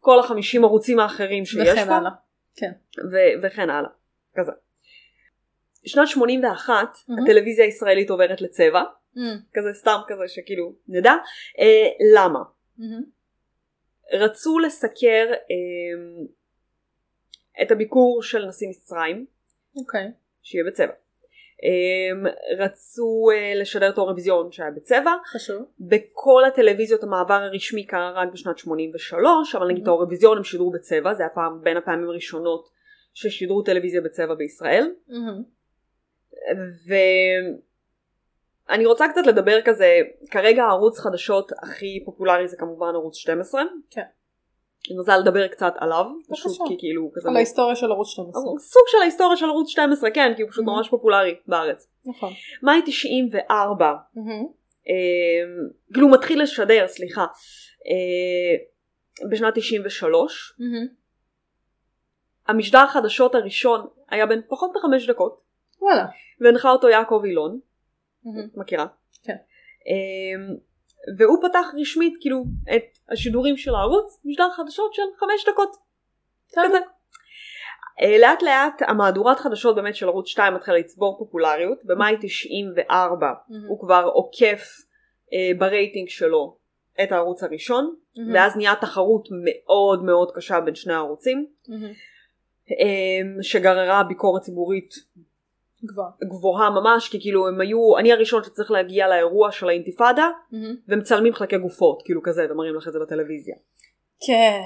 וכל 0.00 0.18
החמישים 0.20 0.64
ערוצים 0.64 1.00
האחרים 1.00 1.44
שיש 1.44 1.68
וכן 1.68 1.86
פה. 1.86 1.96
הלאה. 1.96 2.10
כן. 2.56 2.72
ו- 3.12 3.42
וכן 3.42 3.70
הלאה. 3.70 3.90
כזה. 4.36 4.52
שנת 5.84 6.08
81 6.08 6.74
מהמם. 7.08 7.22
הטלוויזיה 7.22 7.64
הישראלית 7.64 8.10
עוברת 8.10 8.40
לצבע, 8.40 8.82
כזה 9.54 9.72
סתם 9.72 9.98
כזה 10.08 10.28
שכאילו 10.28 10.72
נדע. 10.88 11.12
אה, 11.58 11.88
למה? 12.14 12.40
רצו 14.12 14.58
לסקר 14.58 15.26
אה, 15.32 16.24
את 17.62 17.70
הביקור 17.70 18.22
של 18.22 18.46
נשיא 18.46 18.68
מצרים, 18.68 19.26
אוקיי. 19.76 20.10
שיהיה 20.42 20.64
בצבע. 20.64 20.92
אה, 21.64 22.30
רצו 22.58 23.30
אה, 23.34 23.54
לשדר 23.54 23.88
את 23.88 23.98
האירוויזיון 23.98 24.52
שהיה 24.52 24.70
בצבע. 24.70 25.12
חשוב. 25.26 25.62
בכל 25.80 26.44
הטלוויזיות 26.44 27.02
המעבר 27.02 27.34
הרשמי 27.34 27.86
קרה 27.86 28.10
רק 28.10 28.28
בשנת 28.32 28.58
83, 28.58 29.54
אבל 29.54 29.68
נגיד 29.68 29.82
את 29.82 29.88
האירוויזיון 29.88 30.36
הם 30.38 30.44
שידרו 30.44 30.70
בצבע, 30.70 31.14
זה 31.14 31.22
היה 31.22 31.30
פעם 31.30 31.60
בין 31.62 31.76
הפעמים 31.76 32.08
הראשונות 32.08 32.68
ששידרו 33.14 33.62
טלוויזיה 33.62 34.00
בצבע 34.00 34.34
בישראל. 34.34 34.90
ואני 38.68 38.86
רוצה 38.86 39.08
קצת 39.08 39.26
לדבר 39.26 39.62
כזה, 39.64 39.98
כרגע 40.30 40.64
הערוץ 40.64 40.98
חדשות 40.98 41.52
הכי 41.62 42.02
פופולרי 42.04 42.48
זה 42.48 42.56
כמובן 42.56 42.94
ערוץ 42.94 43.16
12. 43.16 43.62
כן. 43.90 44.02
אני 44.90 44.98
רוצה 44.98 45.18
לדבר 45.18 45.48
קצת 45.48 45.72
עליו. 45.78 46.04
פשוט 46.30 46.68
כי 46.68 46.76
כאילו 46.78 47.10
כזה... 47.14 47.28
על 47.28 47.36
ההיסטוריה 47.36 47.76
של 47.76 47.92
ערוץ 47.92 48.08
12. 48.08 48.42
סוג 48.58 48.82
של 48.86 48.98
ההיסטוריה 49.02 49.36
של 49.36 49.46
ערוץ 49.46 49.68
12, 49.68 50.10
כן, 50.10 50.32
כי 50.36 50.42
הוא 50.42 50.50
פשוט 50.50 50.64
Mhm. 50.64 50.70
ממש 50.70 50.88
פופולרי 50.88 51.34
בארץ. 51.46 51.88
נכון. 52.04 52.32
מאי 52.62 52.82
94, 52.86 53.92
אה, 54.88 54.92
כאילו 55.92 56.06
הוא 56.06 56.14
מתחיל 56.14 56.42
לשדר, 56.42 56.88
סליחה, 56.88 57.20
אה, 57.20 58.56
בשנת 59.30 59.54
93. 59.54 60.56
המשדר 62.48 62.78
החדשות 62.78 63.34
הראשון 63.34 63.86
היה 64.10 64.26
בן 64.26 64.40
פחות 64.48 64.70
מחמש 64.76 65.10
דקות, 65.10 65.41
וואלה. 65.82 66.06
והנחה 66.40 66.70
אותו 66.70 66.88
יעקב 66.88 67.22
אילון, 67.24 67.60
מכירה? 68.54 68.86
כן. 69.22 69.36
אמ, 69.86 70.56
והוא 71.18 71.48
פתח 71.48 71.66
רשמית 71.80 72.14
כאילו 72.20 72.44
את 72.76 72.98
השידורים 73.12 73.56
של 73.56 73.74
הערוץ, 73.74 74.20
משדר 74.24 74.50
חדשות 74.50 74.94
של 74.94 75.02
חמש 75.16 75.48
דקות. 75.48 75.76
כזה. 76.52 76.78
אה, 78.02 78.18
לאט 78.18 78.42
לאט 78.42 78.82
המהדורת 78.88 79.38
חדשות 79.40 79.76
באמת 79.76 79.94
של 79.94 80.08
ערוץ 80.08 80.28
2 80.28 80.54
מתחילה 80.54 80.78
לצבור 80.78 81.18
פופולריות, 81.18 81.78
במאי 81.84 82.16
94 82.20 83.26
הוא 83.68 83.80
כבר 83.80 84.10
עוקף 84.14 84.66
אה, 85.32 85.58
ברייטינג 85.58 86.08
שלו 86.08 86.56
את 87.02 87.12
הערוץ 87.12 87.42
הראשון, 87.42 87.94
ואז 88.32 88.56
נהיה 88.56 88.74
תחרות 88.80 89.28
מאוד 89.44 90.04
מאוד 90.04 90.30
קשה 90.34 90.60
בין 90.60 90.74
שני 90.74 90.92
הערוצים, 90.92 91.46
אמ, 92.70 93.42
שגררה 93.42 94.02
ביקורת 94.02 94.42
ציבורית 94.42 94.94
כבר. 95.88 96.08
גבוהה 96.28 96.70
ממש, 96.70 97.08
כי 97.08 97.20
כאילו 97.20 97.48
הם 97.48 97.60
היו, 97.60 97.98
אני 97.98 98.12
הראשון 98.12 98.44
שצריך 98.44 98.70
להגיע 98.70 99.08
לאירוע 99.08 99.52
של 99.52 99.68
האינתיפאדה, 99.68 100.28
ומצלמים 100.88 101.34
חלקי 101.34 101.58
גופות, 101.58 102.02
כאילו 102.04 102.22
כזה, 102.22 102.46
ומראים 102.50 102.74
לך 102.74 102.88
את 102.88 102.92
זה 102.92 102.98
בטלוויזיה. 102.98 103.56
כן. 104.26 104.60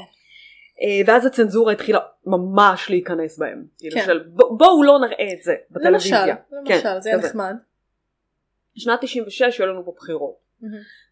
אה, 0.82 1.00
ואז 1.06 1.26
הצנזורה 1.26 1.72
התחילה 1.72 1.98
ממש 2.26 2.90
להיכנס 2.90 3.38
בהם. 3.38 3.64
כאילו 3.78 3.96
כן. 3.96 4.06
של 4.06 4.24
בואו 4.58 4.82
לא 4.82 4.98
נראה 4.98 5.32
את 5.38 5.42
זה 5.42 5.54
בטלוויזיה. 5.70 6.26
למשל, 6.26 6.56
למשל, 6.56 6.82
כן, 6.82 7.00
זה 7.00 7.10
כזה. 7.14 7.28
נחמד. 7.28 7.54
שנת 8.74 8.98
96 9.02 9.60
היו 9.60 9.66
לנו 9.66 9.84
פה 9.84 9.92
בחירות. 9.96 10.46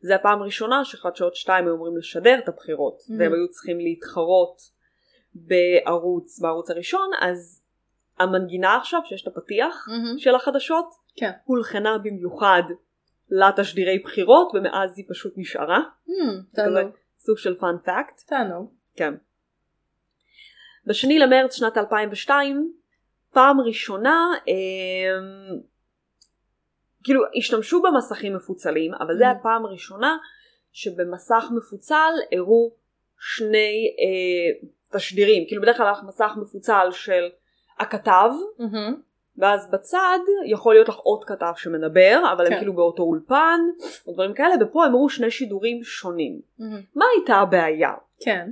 זה 0.02 0.14
הפעם 0.14 0.42
הראשונה 0.42 0.84
שחדשות 0.84 1.34
2 1.36 1.64
היו 1.64 1.74
אמורים 1.74 1.96
לשדר 1.96 2.38
את 2.38 2.48
הבחירות, 2.48 2.98
Mhm. 3.00 3.12
והם 3.18 3.32
היו 3.32 3.48
צריכים 3.50 3.78
להתחרות 3.78 4.56
בערוץ, 5.34 6.40
בערוץ 6.40 6.70
הראשון, 6.70 7.10
אז 7.20 7.63
המנגינה 8.18 8.76
עכשיו, 8.76 9.00
שיש 9.04 9.22
את 9.22 9.26
הפתיח 9.26 9.86
של 10.18 10.34
החדשות, 10.34 10.94
כן. 11.16 11.30
הולחנה 11.44 11.98
במיוחד 11.98 12.62
לתשדירי 13.30 13.98
בחירות, 13.98 14.52
ומאז 14.54 14.98
היא 14.98 15.06
פשוט 15.08 15.32
נשארה. 15.36 15.80
תענוג. 16.54 16.92
סוג 17.18 17.38
של 17.38 17.54
פאנ 17.54 17.76
פאקט. 17.84 18.20
תענוג. 18.26 18.72
כן. 18.96 19.14
בשני 20.86 21.18
למרץ 21.18 21.54
שנת 21.54 21.76
2002, 21.78 22.72
פעם 23.32 23.60
ראשונה, 23.60 24.30
אה, 24.48 25.18
כאילו 27.04 27.22
השתמשו 27.36 27.82
במסכים 27.82 28.36
מפוצלים, 28.36 28.94
אבל 28.94 29.16
זה 29.18 29.30
Mhm. 29.30 29.34
הפעם 29.34 29.64
הראשונה 29.64 30.16
שבמסך 30.72 31.44
מפוצל 31.56 32.12
הראו 32.32 32.72
שני 33.18 33.96
אה, 33.98 34.68
תשדירים. 34.98 35.44
כאילו 35.48 35.62
בדרך 35.62 35.76
כלל 35.76 35.86
היה 35.86 35.94
מסך 36.08 36.32
מפוצל 36.42 36.88
של 36.90 37.28
הכתב, 37.78 38.30
ואז 39.38 39.70
בצד 39.70 40.18
יכול 40.46 40.74
להיות 40.74 40.88
לך 40.88 40.96
עוד 40.96 41.24
כתב 41.24 41.52
שמדבר, 41.56 42.22
אבל 42.32 42.46
כן. 42.46 42.52
הם 42.52 42.58
כאילו 42.58 42.72
באותו 42.72 43.02
אולפן, 43.02 43.60
או 44.06 44.12
דברים 44.12 44.34
כאלה, 44.34 44.54
ופה 44.60 44.84
הם 44.84 44.94
הראו 44.94 45.08
שני 45.08 45.30
שידורים 45.30 45.84
שונים. 45.84 46.40
מה 46.94 47.04
הייתה 47.16 47.34
הבעיה? 47.36 47.92
כן. 48.20 48.50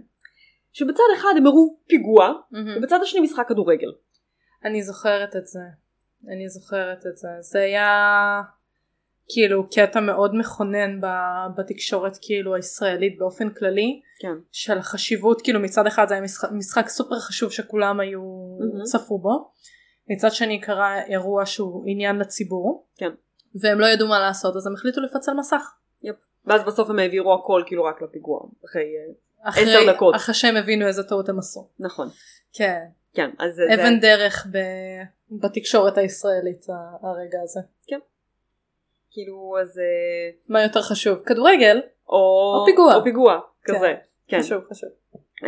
שבצד 0.73 1.05
אחד 1.16 1.35
הם 1.37 1.47
הראו 1.47 1.77
פיגוע, 1.87 2.33
ובצד 2.77 2.99
השני 3.03 3.20
משחק 3.20 3.49
כדורגל. 3.49 3.93
אני 4.64 4.83
זוכרת 4.83 5.37
את 5.37 5.47
זה. 5.47 5.61
אני 6.29 6.49
זוכרת 6.49 7.07
את 7.07 7.16
זה. 7.16 7.29
זה 7.41 7.61
היה 7.61 8.41
כאילו 9.29 9.70
קטע 9.70 10.01
מאוד 10.01 10.35
מכונן 10.35 11.01
בתקשורת 11.57 12.18
כאילו 12.23 12.55
הישראלית 12.55 13.18
באופן 13.18 13.51
כללי. 13.51 14.01
כן. 14.18 14.35
של 14.53 14.79
החשיבות 14.79 15.43
כאילו 15.43 15.61
מצד 15.61 15.87
אחד 15.87 16.09
זה 16.09 16.14
היה 16.14 16.23
משחק, 16.23 16.49
משחק 16.53 16.89
סופר 16.89 17.18
חשוב 17.18 17.53
שכולם 17.53 18.01
היו 18.01 18.20
מהמם. 18.59 18.85
צפו 18.85 19.18
בו. 19.18 19.51
מצד 20.11 20.33
שני 20.33 20.61
קרה 20.61 21.05
אירוע 21.05 21.47
שהוא 21.47 21.85
עניין 21.87 22.16
לציבור. 22.16 22.87
כן. 22.97 23.11
והם 23.62 23.81
לא 23.81 23.87
ידעו 23.87 24.09
מה 24.09 24.20
לעשות 24.20 24.57
אז 24.57 24.66
הם 24.66 24.75
החליטו 24.75 25.01
לפצל 25.01 25.33
מסך. 25.33 25.73
ואז 26.47 26.62
בסוף 26.66 26.91
הם 26.91 26.99
העבירו 26.99 27.35
הכל 27.35 27.62
כאילו 27.66 27.85
רק 27.85 28.03
לפיגוע. 28.03 28.41
אחרי... 28.64 28.83
אה, 29.47 29.51
עשר 29.51 29.93
דקות. 29.93 30.14
אחרי 30.14 30.35
שהם 30.35 30.57
הבינו 30.57 30.87
איזה 30.87 31.03
טעות 31.03 31.29
הם 31.29 31.39
עשו. 31.39 31.68
נכון. 31.79 32.09
כן. 32.53 32.81
כן, 33.14 33.31
אז. 33.39 33.61
אבן 33.75 33.95
זה... 33.95 34.01
דרך 34.01 34.47
ב... 34.53 34.59
בתקשורת 35.31 35.99
הישראלית 35.99 36.66
הרגע 37.03 37.39
הזה. 37.43 37.61
כאילו, 39.13 39.57
אז... 39.61 39.79
אה, 39.79 40.31
מה 40.49 40.63
יותר 40.63 40.83
חשוב? 40.83 41.23
כדורגל? 41.27 41.81
או... 42.09 42.15
או 42.61 42.65
פיגוע. 42.67 42.95
או 42.95 43.05
פיגוע, 43.05 43.41
כזה. 43.65 43.95
כן. 44.29 44.39
חשוב 44.41 44.65
חשוב. 44.71 44.91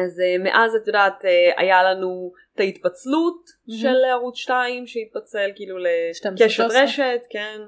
אז 0.05 0.21
אה, 0.21 0.39
מאז 0.45 0.75
את 0.75 0.87
יודעת 0.87 1.25
אה, 1.25 1.31
היה 1.57 1.83
לנו 1.83 2.33
את 2.55 2.61
ההתפצלות 2.61 3.51
מהמם. 3.69 3.81
של 3.81 4.05
ערוץ 4.11 4.37
2 4.37 4.87
שהתפצל 4.87 5.51
כאילו 5.57 5.77
12, 6.12 6.47
לקשת 6.47 6.57
13. 6.57 6.83
רשת, 6.83 7.21
כן, 7.31 7.61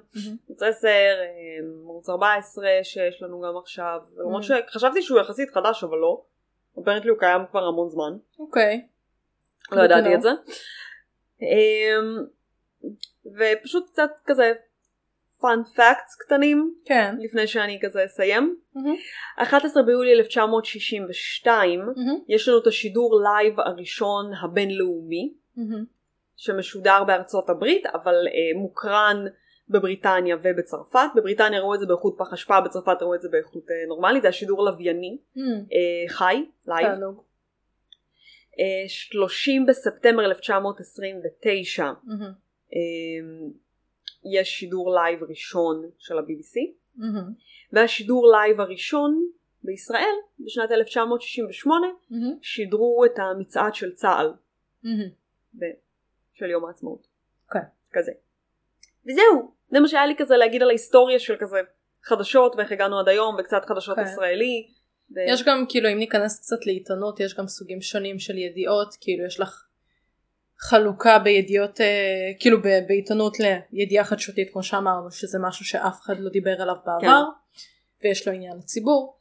ערוץ 0.48 0.62
10, 0.62 0.88
אה, 0.88 0.92
ערוץ 1.84 2.08
14 2.08 2.68
שיש 2.82 3.22
לנו 3.22 3.40
גם 3.40 3.56
עכשיו, 3.62 3.98
למרות 4.16 4.42
Mhm. 4.42 4.46
שחשבתי 4.46 5.02
שהוא 5.02 5.20
יחסית 5.20 5.50
חדש 5.50 5.84
אבל 5.84 5.96
לא, 5.98 6.22
apparently 6.82 7.10
הוא 7.10 7.18
קיים 7.18 7.40
כבר 7.50 7.64
המון 7.64 7.88
זמן, 7.88 8.16
אוקיי. 8.38 8.86
לא 9.72 9.76
Good 9.76 9.80
to 9.80 9.84
ידעתי. 9.84 10.14
את 10.14 10.22
זה. 10.22 10.28
אמ, 11.42 12.24
ופשוט 13.26 13.90
קצת 13.90 14.10
כזה 14.26 14.52
fun 15.40 15.62
facts 15.76 16.16
קטנים 16.16 16.74
כן. 16.84 17.14
לפני 17.18 17.46
שאני 17.46 17.78
כזה 17.82 18.04
אסיים. 18.04 18.56
מהמם. 18.74 18.96
11 19.36 19.82
ביולי 19.82 20.12
1962 20.12 21.80
מהמם. 21.80 22.18
יש 22.28 22.48
לנו 22.48 22.58
את 22.58 22.66
השידור 22.66 23.20
לייב 23.22 23.60
הראשון 23.60 24.32
הבינלאומי 24.42 25.34
מהמם. 25.56 25.84
שמשודר 26.36 27.04
בארצות 27.04 27.50
הברית 27.50 27.86
אבל 27.86 28.14
אה, 28.14 28.60
מוקרן 28.60 29.24
בבריטניה 29.68 30.36
ובצרפת. 30.42 31.08
בבריטניה 31.16 31.60
ראו 31.60 31.74
את 31.74 31.80
זה 31.80 31.86
באיכות 31.86 32.14
פח 32.18 32.32
אשפה, 32.32 32.60
בצרפת 32.60 33.02
ראו 33.02 33.14
את 33.14 33.20
זה 33.20 33.28
באיכות 33.28 33.70
אה, 33.70 33.86
נורמלית, 33.88 34.22
זה 34.22 34.28
השידור 34.28 34.64
לווייני, 34.64 35.18
מהמם. 35.36 35.50
אה, 35.52 36.08
חי, 36.08 36.44
לייב. 36.66 36.86
תענוג. 36.86 37.22
אה, 38.60 38.88
30 38.88 39.66
בספטמבר 39.66 40.24
1929 40.24 41.92
מהמם. 42.04 42.32
יש 44.32 44.48
שידור 44.48 44.94
לייב 44.94 45.22
ראשון 45.22 45.90
של 45.98 46.18
ה-BBC, 46.18 46.60
מהמם. 46.96 47.32
והשידור 47.72 48.32
לייב 48.32 48.60
הראשון 48.60 49.28
בישראל 49.62 50.14
בשנת 50.40 50.70
1968 50.72 51.86
מהמם. 52.10 52.38
שידרו 52.42 53.04
את 53.04 53.18
המצעד 53.18 53.74
של 53.74 53.92
צה"ל. 53.94 54.32
ב- 55.58 55.64
של 56.34 56.50
יום 56.50 56.64
העצמאות. 56.64 57.06
כן. 57.50 57.58
כזה. 57.92 58.12
וזהו, 59.06 59.52
זה 59.70 59.80
מה 59.80 59.88
שהיה 59.88 60.06
לי 60.06 60.14
כזה 60.18 60.36
להגיד 60.36 60.62
על 60.62 60.68
ההיסטוריה 60.68 61.18
של 61.18 61.36
כזה 61.40 61.60
חדשות 62.02 62.56
ואיך 62.56 62.72
הגענו 62.72 62.98
עד 62.98 63.08
היום 63.08 63.36
וקצת 63.38 63.64
חדשות 63.64 63.96
כן. 63.96 64.02
ישראלי. 64.02 64.68
ו... 65.10 65.20
יש 65.28 65.42
גם 65.46 65.64
כאילו 65.68 65.88
אם 65.88 65.98
ניכנס 65.98 66.40
קצת 66.40 66.66
לעיתונות 66.66 67.20
יש 67.20 67.34
גם 67.34 67.46
סוגים 67.46 67.80
שונים 67.80 68.18
של 68.18 68.38
ידיעות 68.38 68.94
כאילו 69.00 69.26
יש 69.26 69.40
לך 69.40 69.65
חלוקה 70.58 71.18
בידיעות 71.18 71.80
אה, 71.80 72.32
כאילו 72.40 72.62
בעיתונות 72.62 73.36
לידיעה 73.72 74.04
חדשותית 74.04 74.48
כמו 74.52 74.62
שאמרנו 74.62 75.10
שזה 75.10 75.38
משהו 75.38 75.64
שאף 75.64 76.00
אחד 76.02 76.20
לא 76.20 76.30
דיבר 76.30 76.62
עליו 76.62 76.74
בעבר 76.86 77.22
ויש 78.04 78.28
לו 78.28 78.34
עניין 78.34 78.56
לציבור. 78.56 79.16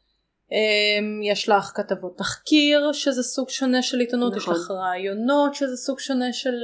אה, 0.52 1.32
יש 1.32 1.50
לך 1.50 1.72
כתבות 1.76 2.18
תחקיר 2.18 2.94
שזה 2.94 3.24
סוג 3.24 3.50
שונה 3.50 3.82
של 3.82 4.00
עיתונות 4.00 4.36
נכון. 4.36 4.54
יש 4.54 4.60
לך 4.60 4.72
רעיונות 4.72 5.56
שזה 5.56 5.76
סוג 5.78 6.00
שונה 6.00 6.34
של, 6.34 6.56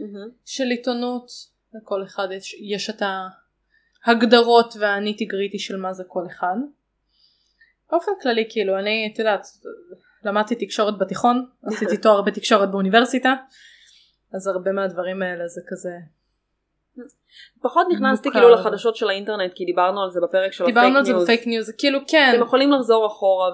מהמם. 0.00 0.30
של 0.44 0.64
עיתונות 0.64 1.30
לכל 1.74 2.04
אחד 2.04 2.28
יש, 2.32 2.54
יש 2.60 2.90
את 2.90 3.02
ההגדרות 4.06 4.74
והניטי 4.78 5.24
גריטי 5.24 5.58
של 5.58 5.76
מה 5.76 5.92
זה 5.92 6.04
כל 6.06 6.26
אחד. 6.26 6.56
באופן 7.90 8.12
כללי 8.22 8.46
כאילו 8.50 8.78
אני 8.78 9.10
את 9.12 9.18
יודעת 9.18 9.46
למדתי 10.24 10.54
תקשורת 10.54 10.98
בתיכון 10.98 11.46
עשיתי 11.66 11.96
תואר 11.96 12.22
בתקשורת 12.22 12.70
באוניברסיטה 12.70 13.34
אז 14.34 14.46
הרבה 14.46 14.72
מהדברים 14.72 15.22
האלה 15.22 15.48
זה 15.48 15.60
כזה 15.68 15.90
פחות 17.62 17.86
נכנסתי. 17.92 18.30
כאילו 18.30 18.50
לחדשות 18.50 18.96
של 18.96 19.08
האינטרנט 19.08 19.52
כי 19.54 19.64
דיברנו 19.64 20.02
על 20.02 20.10
זה 20.10 20.20
בפרק 20.22 20.52
של 20.52 20.64
הפייק 20.64 20.76
דיברנו 20.76 20.96
על 20.98 21.04
זה 21.04 21.12
news. 21.12 21.22
ב 21.24 21.28
fake 21.28 21.46
news 21.46 21.70
כאילו 21.78 21.98
כן 22.08 22.32
אתם 22.34 22.42
יכולים 22.42 22.70
לחזור 22.72 23.06
אחורה 23.06 23.50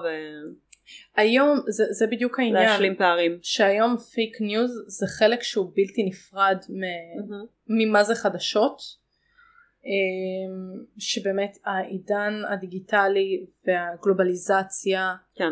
היום 1.15 1.57
זה, 1.67 1.83
זה 1.91 2.07
בדיוק 2.07 2.39
העניין 2.39 2.65
ולהשלים 2.67 2.95
פערים. 2.95 3.39
שהיום 3.41 3.97
fake 3.97 4.41
news 4.41 4.71
זה 4.87 5.05
חלק 5.19 5.43
שהוא 5.43 5.71
בלתי 5.75 6.03
נפרד 6.03 6.57
מ- 6.69 7.29
מהמם. 7.31 7.45
ממה 7.67 8.03
זה 8.03 8.15
חדשות 8.15 8.77
אמ, 9.85 10.83
שבאמת 10.97 11.57
העידן 11.65 12.41
הדיגיטלי 12.49 13.45
והגלובליזציה 13.67 15.15
כן. 15.35 15.51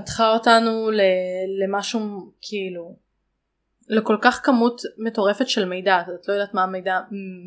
פתחה 0.00 0.32
אותנו 0.34 0.90
ל- 0.90 1.00
למשהו 1.64 2.00
כאילו 2.42 2.96
לכל 3.88 4.16
כך 4.22 4.40
כמות 4.44 4.80
מטורפת 4.98 5.48
של 5.48 5.64
מידע 5.64 6.00
את 6.00 6.28
לא 6.28 6.32
יודעת 6.34 6.54
מה 6.54 6.62
המידע 6.62 7.00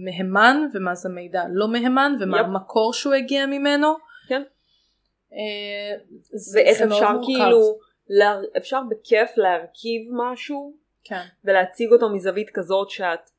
מהימן 0.06 0.58
ומה 0.74 0.96
זה 0.96 1.10
מידע 1.10 1.44
לא 1.54 1.68
מהימן 1.68 2.16
ומה 2.22 2.40
יפ. 2.40 2.46
המקור 2.46 2.94
שהוא 2.94 3.14
הגיע 3.14 3.46
ממנו. 3.46 3.88
כן. 4.28 4.42
אה, 5.34 5.98
זה- 6.34 6.60
ואיך 6.60 6.78
זה 6.78 6.86
אפשר. 6.86 7.12
כאילו, 7.26 7.78
לה- 8.10 8.42
אפשר 8.58 8.80
בכיף 8.90 9.30
להרכיב 9.38 10.02
משהו 10.14 10.74
כן. 11.04 11.22
ולהציג 11.46 11.92
אותו 11.92 12.10
מזווית 12.10 12.50
כזאת 12.54 12.90
שאת 12.90 13.30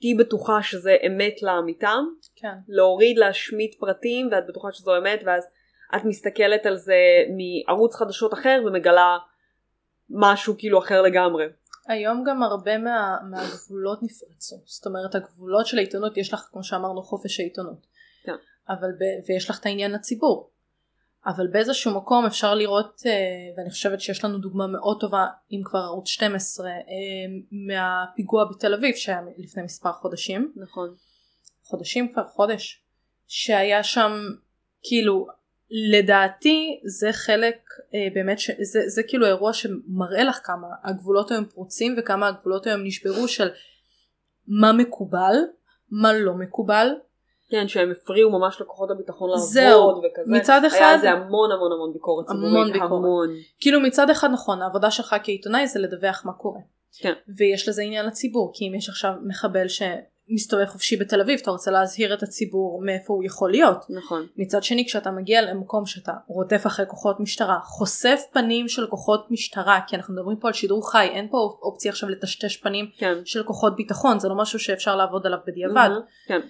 תהיי 0.00 0.14
בטוחה 0.14 0.62
שזה 0.62 0.96
אמת 1.06 1.42
לאמיתה, 1.42 1.92
כן. 2.36 2.54
להוריד 2.68 3.18
להשמיט 3.18 3.74
פרטים 3.80 4.28
ואת 4.32 4.46
בטוחה 4.48 4.68
שזו 4.72 4.96
אמת 4.98 5.20
ואז 5.26 5.46
את 5.96 6.04
מסתכלת 6.04 6.66
על 6.66 6.76
זה 6.76 6.96
מערוץ 7.36 7.94
חדשות 7.94 8.34
אחר 8.34 8.62
ומגלה 8.66 9.18
משהו 10.10 10.54
כאילו 10.58 10.78
אחר 10.78 11.02
לגמרי. 11.02 11.44
היום 11.88 12.24
גם 12.26 12.42
הרבה 12.42 12.78
מה, 12.78 13.16
מהגבולות 13.30 14.02
נפרצו 14.02 14.56
זאת 14.64 14.86
אומרת 14.86 15.14
הגבולות 15.14 15.66
של 15.66 15.78
העיתונות 15.78 16.16
יש 16.16 16.32
לך 16.32 16.48
כמו 16.52 16.64
שאמרנו 16.64 17.02
חופש 17.02 17.40
העיתונות 17.40 17.86
כן. 18.24 18.36
אבל 18.68 18.88
ב, 18.92 19.02
ויש 19.28 19.50
לך 19.50 19.60
את 19.60 19.66
העניין 19.66 19.92
לציבור 19.92 20.50
אבל 21.26 21.46
באיזשהו 21.46 21.96
מקום 21.96 22.26
אפשר 22.26 22.54
לראות 22.54 23.02
אה, 23.06 23.12
ואני 23.56 23.70
חושבת 23.70 24.00
שיש 24.00 24.24
לנו 24.24 24.38
דוגמה 24.38 24.66
מאוד 24.66 25.00
טובה 25.00 25.26
אם 25.52 25.60
כבר 25.64 25.78
ערוץ 25.78 26.08
12 26.08 26.68
אה, 26.68 26.72
מהפיגוע 27.52 28.44
בתל 28.50 28.74
אביב 28.74 28.94
שהיה 28.94 29.20
לפני 29.38 29.62
מספר 29.62 29.92
חודשים 29.92 30.52
נכון. 30.56 30.94
חודשים 31.62 32.12
כבר 32.12 32.26
חודש 32.26 32.82
שהיה 33.26 33.84
שם 33.84 34.12
כאילו 34.82 35.26
לדעתי 35.70 36.80
זה 36.98 37.12
חלק 37.12 37.56
אה, 37.94 38.08
באמת 38.14 38.38
שזה 38.38 38.80
זה 38.86 39.02
כאילו 39.08 39.26
אירוע 39.26 39.52
שמראה 39.52 40.24
לך 40.24 40.40
כמה 40.44 40.66
הגבולות 40.84 41.30
היום 41.30 41.44
פרוצים 41.44 41.94
וכמה 41.98 42.28
הגבולות 42.28 42.66
היום 42.66 42.80
נשברו 42.84 43.28
של 43.28 43.48
מה 44.48 44.72
מקובל 44.72 45.34
מה 45.90 46.12
לא 46.12 46.34
מקובל 46.34 46.88
כן, 47.50 47.68
שהם 47.68 47.90
הפריעו 47.90 48.30
ממש 48.30 48.60
לכוחות 48.60 48.90
הביטחון 48.90 49.30
לעבוד 49.30 49.46
זהו. 49.46 49.88
וכזה. 49.88 50.32
מצד 50.32 50.60
היה 50.64 50.68
אחד- 50.68 50.92
על 50.94 51.00
זה 51.00 51.10
המון 51.10 51.50
המון 51.52 51.72
המון 51.72 51.92
ביקורת 51.92 52.26
ציבורית. 52.26 52.50
המון 52.50 52.72
ביקורת. 52.72 52.90
המון. 52.90 53.28
כאילו 53.60 53.80
מצד 53.80 54.10
אחד 54.10 54.28
נכון 54.32 54.62
העבודה 54.62 54.90
שלך 54.90 55.16
כעיתונאי 55.24 55.66
זה 55.66 55.80
לדווח 55.80 56.22
מה 56.26 56.32
קורה 56.32 56.60
כן. 57.00 57.12
ויש 57.38 57.68
לזה 57.68 57.82
עניין 57.82 58.06
לציבור 58.06 58.50
כי 58.54 58.68
אם 58.68 58.74
יש 58.74 58.88
עכשיו 58.88 59.12
מחבל 59.26 59.68
שמסתובב 60.28 60.64
חופשי 60.66 60.96
בתל 60.96 61.20
אביב 61.20 61.38
אתה 61.42 61.50
רוצה 61.50 61.70
להזהיר 61.70 62.14
את 62.14 62.22
הציבור 62.22 62.82
מאיפה 62.84 63.14
הוא 63.14 63.24
יכול 63.24 63.50
להיות 63.50 63.84
נכון. 63.90 64.26
מצד 64.36 64.62
שני 64.62 64.84
כשאתה 64.86 65.10
מגיע 65.10 65.42
למקום 65.42 65.86
שאתה 65.86 66.12
רודף 66.26 66.62
אחרי 66.66 66.86
כוחות 66.88 67.20
משטרה 67.20 67.58
חושף 67.64 68.20
פנים 68.32 68.68
של 68.68 68.86
כוחות 68.86 69.26
משטרה 69.30 69.80
כי 69.86 69.96
אנחנו 69.96 70.14
מדברים 70.14 70.36
פה 70.36 70.48
על 70.48 70.54
שידור 70.54 70.90
חי 70.90 71.08
אין 71.12 71.28
פה 71.30 71.58
אופציה 71.62 71.90
עכשיו 71.90 72.08
לטשטש 72.08 72.56
פנים 72.56 72.90
כן. 72.98 73.14
של 73.24 73.42
כוחות 73.42 73.76
ביטחון 73.76 74.18
זה 74.18 74.28
לא 74.28 74.34
משהו 74.36 74.58
שאפשר 74.58 74.96
לעבוד 74.96 75.26
עליו 75.26 75.38
בדיעבד. 75.46 75.88
כן. 76.28 76.40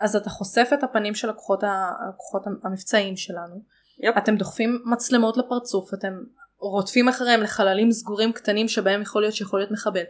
אז 0.00 0.16
אתה 0.16 0.30
חושף 0.30 0.70
את 0.74 0.82
הפנים 0.82 1.14
של 1.14 1.30
הכוחות, 1.30 1.62
ה- 1.64 1.90
הכוחות 2.08 2.42
המבצעיים 2.64 3.16
שלנו 3.16 3.62
יפ. 4.04 4.16
אתם 4.18 4.36
דוחפים 4.36 4.82
מצלמות 4.92 5.36
לפרצוף 5.36 5.94
אתם 5.94 6.12
רודפים 6.58 7.08
אחריהם 7.08 7.40
לחללים 7.42 7.92
סגורים 7.92 8.32
קטנים 8.32 8.68
שבהם 8.68 9.02
יכול 9.02 9.22
להיות 9.22 9.34
שיכול 9.34 9.60
להיות 9.60 9.70
מחבל 9.70 10.02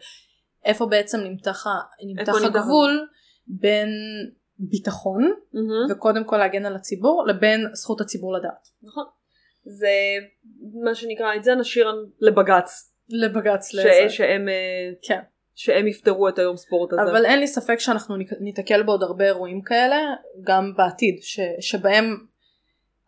איפה 0.64 0.86
בעצם 0.86 1.20
נמתח, 1.20 1.64
נמתח 2.06 2.34
איפה 2.34 2.46
הגבול 2.46 3.08
בין 3.46 3.88
ביטחון 4.58 5.32
מהמם. 5.52 5.90
וקודם 5.90 6.24
כל 6.24 6.36
להגן 6.36 6.66
על 6.66 6.76
הציבור 6.76 7.26
לבין 7.28 7.66
זכות 7.72 8.00
הציבור 8.00 8.34
לדעת. 8.34 8.68
נכון. 8.82 9.04
זה 9.64 9.88
מה 10.84 10.94
שנקרא, 10.94 11.34
את 11.36 11.44
זה 11.44 11.54
נשאיר 11.54 11.94
לבג"ץ. 12.20 12.94
לבג"ץ 13.08 13.68
ש- 13.68 13.74
לזה. 13.74 14.08
שהם, 14.08 14.48
אה, 14.48 14.90
כן. 15.02 15.20
שהם 15.54 15.86
יפתרו 15.86 16.28
את 16.28 16.38
היום 16.38 16.56
ספורט 16.56 16.92
הזה. 16.92 17.02
אבל 17.02 17.26
אין 17.26 17.40
לי 17.40 17.46
ספק 17.46 17.78
שאנחנו 17.78 18.16
ניתקל 18.40 18.82
בעוד 18.82 19.02
הרבה 19.02 19.24
אירועים 19.24 19.62
כאלה 19.62 19.96
גם 20.44 20.72
בעתיד 20.76 21.18
ש, 21.20 21.40
שבהם 21.60 22.16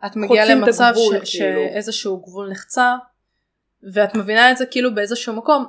את 0.06 0.16
מגיעה 0.16 0.54
למצב 0.54 0.92
ש, 0.96 1.08
כאילו. 1.08 1.26
שאיזשהו 1.26 2.20
גבול 2.20 2.50
נחצה 2.50 2.94
ואת 3.92 4.14
מבינה 4.14 4.50
את 4.50 4.56
זה 4.56 4.66
כאילו 4.66 4.94
באיזשהו 4.94 5.34
מקום 5.34 5.64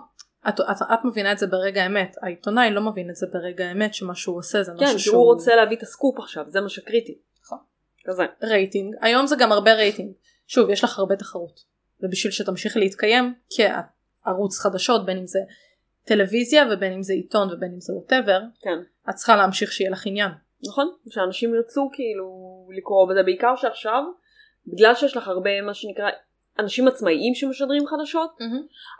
את, 0.49 0.59
את, 0.59 0.81
את 0.93 0.99
מבינה 1.05 1.31
את 1.31 1.37
זה 1.37 1.47
ברגע 1.47 1.83
האמת 1.83 2.15
העיתונאי 2.21 2.71
לא 2.71 2.81
מבין 2.81 3.09
את 3.09 3.15
זה 3.15 3.27
ברגע 3.33 3.65
האמת 3.65 3.93
שמה 3.93 4.15
שהוא 4.15 4.37
עושה 4.37 4.63
זה 4.63 4.71
כן, 4.79 4.85
משהו 4.85 4.99
שהוא 4.99 5.17
הוא 5.17 5.25
רוצה 5.25 5.55
להביא 5.55 5.77
את 5.77 5.83
הסקופ 5.83 6.19
עכשיו, 6.19 6.45
זה 6.47 6.61
מה 6.61 6.69
שקריטי. 6.69 7.17
נכון. 7.43 7.57
כזה. 8.05 8.25
רייטינג 8.43 8.95
היום 9.01 9.27
זה 9.27 9.35
גם 9.39 9.51
הרבה 9.51 9.73
רייטינג 9.73 10.13
שוב 10.47 10.69
יש 10.69 10.83
לך 10.83 10.99
הרבה 10.99 11.15
תחרות 11.15 11.59
ובשביל 12.01 12.31
שתמשיך 12.31 12.77
להתקיים 12.77 13.33
כערוץ 13.49 14.59
חדשות 14.59 15.05
בין 15.05 15.17
אם 15.17 15.27
זה 15.27 15.39
טלוויזיה 16.03 16.63
ובין 16.71 16.93
אם 16.93 17.03
זה 17.03 17.13
עיתון 17.13 17.53
ובין 17.53 17.71
אם 17.73 17.79
זה 17.79 17.93
whatever 17.93 18.41
כן. 18.61 18.79
את 19.09 19.15
צריכה 19.15 19.35
להמשיך 19.35 19.71
שיהיה 19.71 19.91
לך 19.91 20.05
עניין. 20.05 20.31
נכון? 20.67 20.91
שאנשים 21.09 21.55
ירצו 21.55 21.89
כאילו 21.93 22.27
לקרוא 22.77 23.09
בזה, 23.09 23.23
בעיקר 23.23 23.55
שעכשיו, 23.55 24.03
בגלל 24.67 24.95
שיש 24.95 25.17
לך 25.17 25.27
הרבה 25.27 25.61
מה 25.61 25.73
שנקרא 25.73 26.09
אנשים 26.59 26.87
עצמאיים 26.87 27.33
שמשדרים 27.35 27.87
חדשות, 27.87 28.37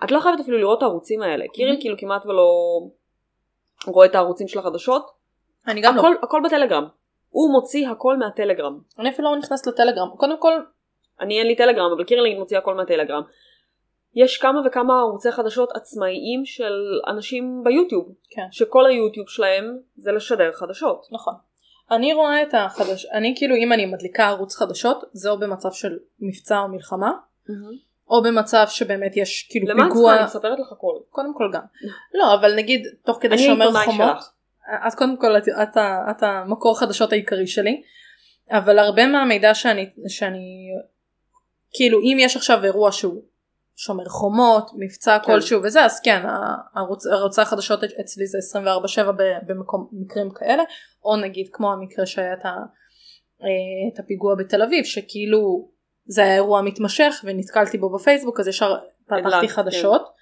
את 0.03 0.11
לא 0.11 0.19
חייבת 0.19 0.39
אפילו 0.39 0.57
לראות 0.57 0.77
את 0.77 0.83
הערוצים 0.83 1.21
האלה. 1.21 1.45
קירל 1.53 1.69
מהמם. 1.69 1.81
כאילו 1.81 1.97
כמעט 1.97 2.25
ולא 2.25 2.51
רואה 3.87 4.05
את 4.05 4.15
הערוצים 4.15 4.47
של 4.47 4.59
החדשות. 4.59 5.11
אני 5.67 5.81
גם 5.81 5.97
הכל, 5.97 6.09
לא. 6.09 6.19
הכל 6.23 6.41
בטלגרם. 6.45 6.87
הוא 7.29 7.51
מוציא 7.51 7.89
הכל 7.89 8.17
מהטלגרם. 8.17 8.79
אני 8.99 9.09
אפילו 9.09 9.31
לא 9.31 9.37
נכנסת 9.37 9.67
לטלגרם. 9.67 10.09
קודם 10.17 10.39
כל 10.39 10.53
אני 11.19 11.39
אין 11.39 11.47
לי 11.47 11.55
טלגרם, 11.55 11.91
אבל 11.95 12.03
קירלין 12.03 12.39
מוציאה 12.39 12.59
הכל 12.59 12.75
מהטלגרם. 12.75 13.21
יש 14.15 14.37
כמה 14.37 14.61
וכמה 14.65 14.99
ערוצי 14.99 15.31
חדשות 15.31 15.71
עצמאיים 15.75 16.45
של 16.45 16.73
אנשים 17.07 17.61
ביוטיוב, 17.63 18.05
כן. 18.29 18.47
שכל 18.51 18.85
היוטיוב 18.85 19.29
שלהם 19.29 19.77
זה 19.97 20.11
לשדר 20.11 20.51
חדשות. 20.51 21.07
נכון. 21.11 21.33
אני 21.91 22.13
רואה 22.13 22.41
את 22.41 22.53
החדש, 22.53 23.05
אני 23.05 23.33
כאילו 23.37 23.55
אם 23.55 23.73
אני 23.73 23.85
מדליקה 23.85 24.27
ערוץ 24.27 24.55
חדשות 24.55 25.03
זה 25.11 25.29
או 25.29 25.39
במצב 25.39 25.71
של 25.71 25.97
מבצע 26.19 26.59
או 26.59 26.67
מלחמה 26.67 27.11
או 28.09 28.23
במצב 28.23 28.65
שבאמת 28.69 29.17
יש 29.17 29.47
כאילו 29.49 29.67
למה 29.67 29.83
את 29.83 29.87
פיגוע, 29.87 30.11
צריכה? 30.11 30.23
אני 30.23 30.25
מספרת 30.25 30.59
לך 30.59 30.71
הכל. 30.71 30.93
קודם 31.09 31.33
כל 31.33 31.51
גם, 31.53 31.61
לא 32.13 32.33
אבל 32.33 32.55
נגיד 32.55 32.87
תוך 33.05 33.17
כדי 33.21 33.37
שומר 33.37 33.85
חומות. 33.85 34.17
אז 34.81 34.95
קודם 34.95 35.17
כל 35.17 35.37
את, 35.37 35.43
את, 35.63 35.77
את 36.11 36.23
המקור 36.23 36.71
החדשות 36.71 37.11
העיקרי 37.11 37.47
שלי, 37.47 37.81
אבל 38.51 38.79
הרבה 38.79 39.07
מהמידע 39.07 39.53
שאני, 39.53 39.89
שאני 40.07 40.69
כאילו 41.73 41.99
אם 41.99 42.17
יש 42.19 42.35
עכשיו 42.35 42.63
אירוע 42.63 42.91
שהוא 42.91 43.23
שומר 43.75 44.05
חומות, 44.05 44.71
מבצע 44.75 45.19
כן. 45.19 45.25
כלשהו 45.25 45.63
וזה, 45.63 45.85
אז 45.85 45.99
כן, 45.99 46.25
הערוץ, 46.75 47.07
ערוצי 47.07 47.41
החדשות 47.41 47.83
אצלי 47.83 48.25
זה 48.27 48.37
24/7 48.59 49.11
ב- 49.11 49.51
במקום, 49.51 49.89
מקרים 49.91 50.29
כאלה, 50.31 50.63
או 51.03 51.15
נגיד 51.15 51.49
כמו 51.51 51.73
המקרה 51.73 52.05
שהיה 52.05 52.33
את, 52.33 52.45
ה, 52.45 52.49
אה, 53.41 53.93
את 53.93 53.99
הפיגוע 53.99 54.35
בתל 54.35 54.61
אביב, 54.61 54.85
שכאילו 54.85 55.69
זה 56.07 56.23
היה 56.23 56.35
אירוע 56.35 56.61
מתמשך 56.61 57.21
ונתקלתי 57.23 57.77
בו 57.77 57.89
בפייסבוק, 57.89 58.39
אז 58.39 58.47
ישר 58.47 58.75
פתחתי 59.07 59.49
חדשות. 59.49 60.17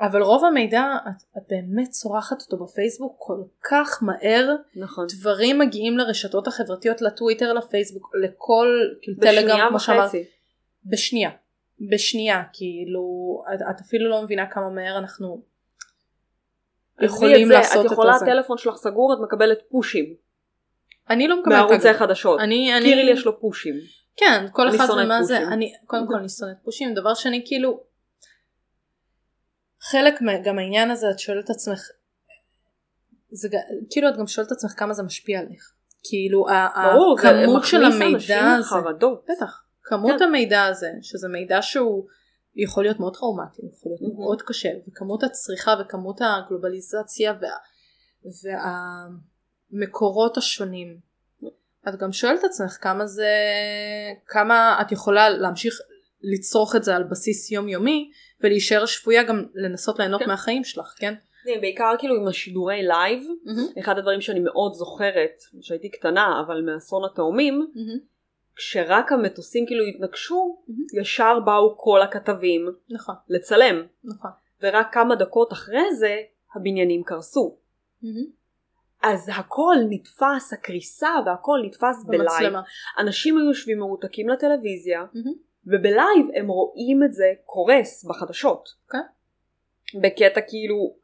אבל 0.00 0.22
רוב 0.22 0.44
המידע 0.44 0.84
את, 1.08 1.22
את 1.38 1.42
באמת 1.48 1.88
צורחת 1.88 2.42
אותו 2.42 2.64
בפייסבוק 2.64 3.16
כל 3.18 3.42
כך 3.70 4.02
מהר 4.02 4.54
נכון. 4.76 5.06
דברים 5.20 5.58
מגיעים 5.58 5.98
לרשתות 5.98 6.46
החברתיות 6.46 7.02
לטוויטר 7.02 7.52
לפייסבוק 7.52 8.10
לכל 8.14 8.68
כאילו 9.02 9.16
טלגרם 9.20 9.68
כמו 9.68 9.80
שאמרת 9.80 10.04
וחצי. 10.04 10.24
בשנייה 10.84 11.30
בשנייה 11.90 12.42
כאילו 12.52 13.04
את, 13.54 13.60
את 13.70 13.80
אפילו 13.80 14.10
לא 14.10 14.22
מבינה 14.22 14.46
כמה 14.50 14.70
מהר 14.70 14.98
אנחנו 14.98 15.42
יכולים 17.00 17.42
את 17.42 17.48
זה, 17.48 17.54
לעשות 17.54 17.80
את 17.80 17.86
את 17.86 17.92
יכולה 17.92 18.18
זה. 18.18 18.24
הטלפון 18.24 18.58
שלך 18.58 18.76
סגור 18.76 19.14
את 19.14 19.18
מקבלת 19.22 19.58
פושים 19.68 20.14
אני 21.10 21.28
לא 21.28 21.40
מקבלת 21.40 21.56
מערוצי. 21.56 21.94
חדשות. 21.94 22.40
אני 22.40 22.76
אני 22.76 22.84
קיריל 22.84 23.08
יש 23.08 23.26
לו 23.26 23.40
פושים. 23.40 23.74
כן 24.16 24.46
כל 24.52 24.68
אחד 24.76 24.86
ומה 25.04 25.22
זה. 25.22 25.38
אני 25.38 25.72
קודם 25.86 26.06
כל 26.06 26.14
אני 26.14 26.28
שונאת 26.28 26.56
פושים 26.64 26.94
דבר 26.94 27.14
שני 27.14 27.42
כאילו 27.46 27.80
חלק 29.80 30.14
גם 30.44 30.58
העניין 30.58 30.90
הזה 30.90 31.10
את 31.10 31.18
שואלת 31.18 31.44
את 31.44 31.50
עצמך 31.50 31.80
זה 33.30 33.48
כאילו 33.90 34.08
את 34.08 34.16
גם 34.16 34.26
שואלת 34.26 34.48
את 34.48 34.52
עצמך 34.52 34.72
כמה 34.76 34.94
זה 34.94 35.02
משפיע 35.02 35.40
עליך 35.40 35.72
כאילו 36.04 36.46
ברור, 36.92 37.16
הכמות 37.18 37.64
של 37.64 37.84
המידע 37.84 38.40
הזה 38.40 38.60
לחרדות. 38.60 39.24
בטח 39.30 39.62
כמות 39.82 40.18
כן. 40.18 40.24
המידע 40.24 40.64
הזה 40.64 40.90
שזה 41.02 41.28
מידע 41.28 41.58
שהוא 41.62 42.06
יכול 42.56 42.84
להיות 42.84 43.00
מאוד 43.00 43.16
טראומטי 43.16 43.62
יכול 43.72 43.92
להיות 43.92 44.14
Mhm. 44.14 44.20
מאוד 44.20 44.42
קשה 44.42 44.68
וכמות 44.88 45.22
הצריכה 45.22 45.74
וכמות 45.80 46.20
הגלובליזציה 46.20 47.34
וה, 47.40 47.50
והמקורות 49.72 50.36
השונים 50.36 50.98
את 51.88 51.96
גם 51.96 52.12
שואלת 52.12 52.38
את 52.40 52.44
עצמך 52.44 52.78
כמה 52.80 53.06
זה 53.06 53.30
כמה 54.26 54.78
את 54.80 54.92
יכולה 54.92 55.30
להמשיך 55.30 55.74
לצרוך 56.22 56.76
את 56.76 56.84
זה 56.84 56.96
על 56.96 57.04
בסיס 57.04 57.50
יומיומי 57.50 58.10
ולהישאר 58.40 58.86
שפויה 58.86 59.22
גם 59.22 59.44
לנסות 59.54 59.98
ליהנות 59.98 60.20
כן. 60.20 60.28
מהחיים 60.28 60.64
שלך 60.64 60.94
כן? 60.98 61.14
בעיקר 61.60 61.94
כאילו 61.98 62.16
עם 62.16 62.28
השידורי 62.28 62.82
לייב, 62.82 63.22
אחד 63.80 63.98
הדברים 63.98 64.20
שאני 64.20 64.40
מאוד 64.40 64.72
זוכרת, 64.74 65.42
שהייתי 65.60 65.90
קטנה, 65.90 66.42
אבל 66.46 66.62
באסון 66.62 67.02
התאומים, 67.04 67.66
כשרק 68.56 69.12
המטוסים 69.12 69.66
כאילו 69.66 69.84
התנגשו, 69.84 70.58
Mhm. 70.68 71.00
ישר 71.00 71.38
באו 71.44 71.78
כל 71.78 72.02
הכתבים 72.02 72.68
נכון. 72.90 73.14
לצלם, 73.28 73.82
נכון. 74.04 74.30
ורק 74.62 74.94
כמה 74.94 75.14
דקות 75.14 75.52
אחרי 75.52 75.94
זה 75.94 76.16
הבניינים 76.56 77.02
קרסו. 77.04 77.56
אז 79.02 79.30
הכל 79.34 79.76
נתפס, 79.90 80.52
הקריסה 80.52 81.10
והכל 81.26 81.58
נתפס 81.64 82.04
בלייב. 82.06 82.22
במצלמה 82.22 82.62
אנשים 82.98 83.38
היו 83.38 83.46
יושבים 83.46 83.78
מרותקים 83.78 84.28
לטלוויזיה, 84.28 85.04
Mhm. 85.14 85.28
ובלייב 85.66 86.26
הם 86.34 86.48
רואים 86.48 87.02
את 87.04 87.12
זה 87.12 87.32
קורס 87.44 88.04
בחדשות. 88.04 88.68
כן. 88.90 88.98
בקטע 90.02 90.40
כאילו, 90.48 90.96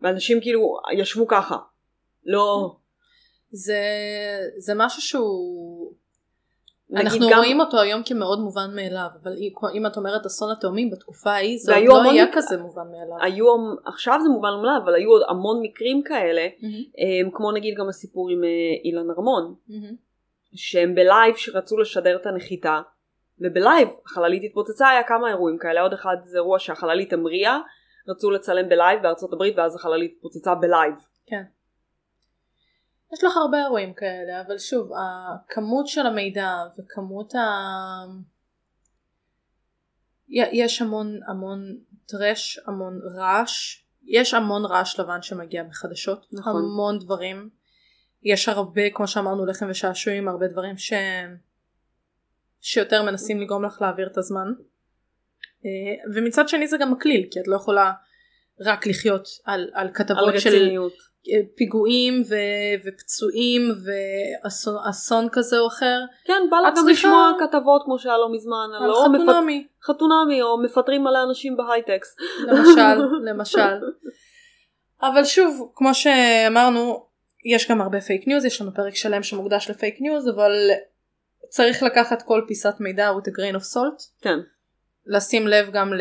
ואנשים 0.00 0.40
כאילו 0.40 0.76
ישבו 0.98 1.26
ככה. 1.26 1.56
לא, 2.24 2.76
זה 3.50 3.80
זה 4.58 4.72
משהו 4.76 5.02
שהוא 5.02 5.75
אנחנו 6.94 7.26
גם- 7.30 7.38
רואים 7.38 7.60
אותו 7.60 7.80
היום 7.80 8.02
כמאוד 8.06 8.40
מובן 8.40 8.70
מאליו 8.74 9.06
אבל 9.22 9.32
אם- 9.74 9.86
את 9.86 9.96
אומרת 9.96 10.26
אסון 10.26 10.50
התאומים 10.52 10.90
בתקופה 10.90 11.30
ההיא 11.30 11.58
זה 11.58 11.76
עוד 11.76 11.84
לא 11.84 12.00
המון 12.00 12.14
היה 12.14 12.26
כזה 12.32 12.56
מובן 12.56 12.82
מאליו. 12.92 13.16
היו, 13.22 13.46
עכשיו 13.86 14.18
זה 14.22 14.28
מובן 14.28 14.48
מאליו, 14.62 14.80
אבל 14.84 14.94
היו 14.94 15.10
עוד 15.10 15.22
המון 15.28 15.58
מקרים 15.62 16.02
כאלה, 16.02 16.46
הם, 17.22 17.30
כמו 17.32 17.52
נגיד 17.52 17.74
גם 17.78 17.88
הסיפור 17.88 18.30
עם 18.30 18.44
אה, 18.44 18.48
אילן 18.84 19.10
ארמון, 19.10 19.54
שהם 20.54 20.94
בלייב 20.94 21.36
שרצו 21.36 21.78
לשדר 21.78 22.16
את 22.16 22.26
הנחיתה, 22.26 22.80
ובלייב 23.40 23.88
החללית 24.06 24.42
התפוצצה, 24.44 24.88
היה 24.88 25.02
כמה 25.02 25.28
אירועים 25.28 25.58
כאלה, 25.58 25.80
עוד 25.80 25.92
אחד 25.92 26.16
זה 26.24 26.36
אירוע 26.38 26.58
שהחללית 26.58 27.12
המריאה, 27.12 27.58
רצו 28.08 28.30
לצלם 28.30 28.68
בלייב 28.68 29.02
בארצות 29.02 29.32
הברית, 29.32 29.54
ואז 29.58 29.76
החללית 29.76 30.12
התפוצצה 30.16 30.54
בלייב. 30.54 30.94
כן. 31.26 31.42
יש 33.12 33.24
לך 33.24 33.36
הרבה 33.36 33.58
אירועים 33.58 33.94
כאלה 33.94 34.40
אבל 34.40 34.58
שוב 34.58 34.90
הכמות 34.96 35.86
של 35.86 36.06
המידע 36.06 36.50
וכמות 36.78 37.34
ה... 37.34 37.40
יש 40.28 40.82
המון 40.82 41.20
המון 41.28 41.78
trash 42.06 42.60
המון 42.66 43.00
רעש 43.16 43.82
יש 44.04 44.34
המון 44.34 44.64
רעש 44.64 45.00
לבן 45.00 45.22
שמגיע 45.22 45.62
בחדשות 45.62 46.26
נכון. 46.32 46.56
המון 46.56 46.98
דברים 46.98 47.50
יש 48.22 48.48
הרבה 48.48 48.90
כמו 48.94 49.08
שאמרנו 49.08 49.46
לחם 49.46 49.66
ושעשועים 49.70 50.28
הרבה 50.28 50.48
דברים 50.48 50.78
ש... 50.78 50.92
שיותר 52.60 53.02
מנסים 53.02 53.40
לגרום 53.40 53.64
לך 53.64 53.82
להעביר 53.82 54.06
את 54.06 54.18
הזמן 54.18 54.46
אה, 55.64 55.70
ומצד 56.14 56.48
שני 56.48 56.68
זה 56.68 56.76
גם 56.80 56.92
מקליל 56.92 57.28
כי 57.30 57.40
את 57.40 57.48
לא 57.48 57.56
יכולה 57.56 57.92
רק 58.60 58.86
לחיות 58.86 59.28
על, 59.44 59.70
על 59.74 59.86
על 59.86 59.94
כתבות 59.94 60.34
של 60.38 60.48
רציניות. 60.50 60.92
פיגועים 61.56 62.22
ו- 62.28 62.34
ופצועים 62.88 63.62
ואסון 64.44 64.76
אסון 64.90 65.28
כזה 65.32 65.58
או 65.58 65.66
אחר 65.66 66.00
כן, 66.24 66.42
בא 66.50 66.56
לך 66.56 66.78
גם 66.78 66.88
לשמוע 66.88 67.32
כתבות 67.40 67.82
כמו 67.84 67.98
שהיה 67.98 68.18
לא 68.18 68.32
מזמן, 68.32 68.68
על 68.80 68.86
לא 68.88 69.08
מפת- 69.12 69.22
חתונמי 69.22 69.66
חתונמי, 69.84 70.42
או 70.42 70.62
מפטרים 70.62 71.04
מלא 71.04 71.18
אנשים 71.28 71.56
בהייטקס. 71.56 72.16
למשל 72.46 73.02
למשל 73.30 73.80
אבל 75.02 75.24
שוב 75.24 75.72
כמו 75.74 75.94
שאמרנו 75.94 77.06
יש 77.54 77.70
גם 77.70 77.80
הרבה 77.80 78.00
fake 78.00 78.28
news 78.28 78.44
יש 78.44 78.60
לנו 78.60 78.74
פרק 78.74 78.94
שלם 78.94 79.22
שמוקדש 79.22 79.70
ל 79.70 79.75
fake 79.75 79.96
news 80.00 80.28
אבל 80.28 80.52
צריך 81.48 81.82
לקחת 81.82 82.22
כל 82.22 82.42
פיסת 82.48 82.74
מידע 82.80 83.10
with 83.10 83.28
a 83.28 83.32
grain 83.32 83.56
of 83.60 83.74
salt 83.74 84.22
כן. 84.22 84.38
לשים 85.06 85.46
לב 85.48 85.70
גם 85.72 85.94
ל... 85.94 86.00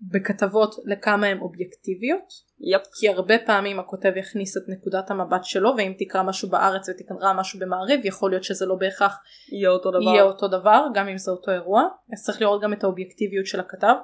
בכתבות 0.00 0.74
לכמה 0.84 1.26
הן 1.26 1.38
אובייקטיביות 1.38 2.32
יפ. 2.60 2.82
כי 3.00 3.08
הרבה 3.08 3.34
פעמים 3.46 3.80
הכותב 3.80 4.12
יכניס 4.16 4.56
את 4.56 4.62
נקודת 4.68 5.10
המבט 5.10 5.44
שלו 5.44 5.74
ואם 5.76 5.92
תקרא 5.98 6.22
משהו 6.22 6.48
בארץ 6.48 6.88
ותקרא 6.88 7.32
משהו 7.32 7.58
במעריב 7.58 8.00
יכול 8.04 8.30
להיות 8.30 8.44
שזה 8.44 8.66
לא 8.66 8.74
בהכרח 8.74 9.18
יהיה 9.52 9.70
אותו 9.70 9.90
דבר. 9.90 10.02
יהיה 10.02 10.22
אותו 10.22 10.48
דבר 10.48 10.86
גם 10.94 11.08
אם 11.08 11.18
זה 11.18 11.30
אותו 11.30 11.50
אירוע 11.50 11.82
אז 12.12 12.24
צריך 12.24 12.40
לראות 12.40 12.62
גם 12.62 12.72
את 12.72 12.84
האובייקטיביות 12.84 13.46
של 13.46 13.60
הכתב 13.60 13.94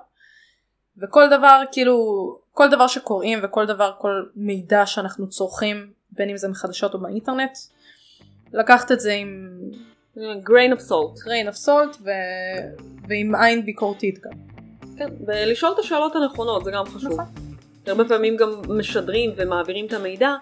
וכל 0.98 1.28
דבר 1.30 1.62
כאילו 1.72 1.96
כל 2.52 2.70
דבר 2.70 2.86
שקוראים 2.86 3.38
וכל 3.42 3.66
דבר 3.66 3.92
כל 3.98 4.24
מידע 4.36 4.86
שאנחנו 4.86 5.28
צורכים 5.28 5.92
בין 6.10 6.30
אם 6.30 6.36
זה 6.36 6.48
מחדשות 6.48 6.94
או 6.94 7.00
באינטרנט 7.00 7.52
לקחת 8.52 8.92
את 8.92 9.00
זה 9.00 9.12
עם 9.12 9.60
grain 10.16 10.72
of 10.72 10.80
salt. 10.80 11.24
grain 11.24 11.48
of 11.52 11.66
salt 11.66 12.02
ו... 12.04 12.10
ועם 13.08 13.34
עין 13.34 13.66
ביקורתית 13.66 14.18
גם. 14.18 14.32
כן, 15.00 15.08
ולשאול 15.26 15.72
את 15.72 15.78
השאלות 15.78 16.16
הנכונות 16.16 16.64
זה 16.64 16.70
גם 16.70 16.84
חשוב. 16.86 17.12
נכון. 17.12 17.24
הרבה 17.86 18.04
פעמים 18.04 18.36
גם 18.36 18.48
משדרים 18.68 19.32
ומעבירים 19.36 19.86
את 19.86 19.92
המידע 19.92 20.34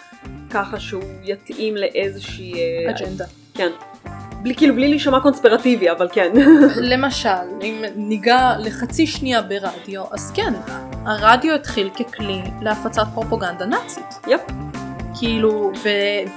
ככה 0.50 0.80
שהוא 0.80 1.02
יתאים 1.22 1.76
לאיזושהי... 1.76 2.54
אה, 2.54 2.90
אג'נדה. 2.90 3.24
כן. 3.54 3.70
בלי, 4.42 4.54
כאילו 4.54 4.74
בלי 4.74 4.88
להישמע 4.88 5.20
קונספירטיבי, 5.20 5.90
אבל 5.90 6.08
כן. 6.12 6.32
למשל 6.92 7.28
אם 7.62 7.84
ניגע 7.96 8.52
לחצי 8.58 9.06
שנייה 9.06 9.42
ברדיו 9.42 10.04
אז 10.12 10.32
כן 10.34 10.52
הרדיו 11.04 11.54
התחיל 11.54 11.90
ככלי 11.90 12.40
להפצת 12.62 13.04
פרופוגנדה 13.14 13.66
נאצית. 13.66 14.14
יפ. 14.26 14.40
כאילו 15.18 15.72
ו- 15.84 15.88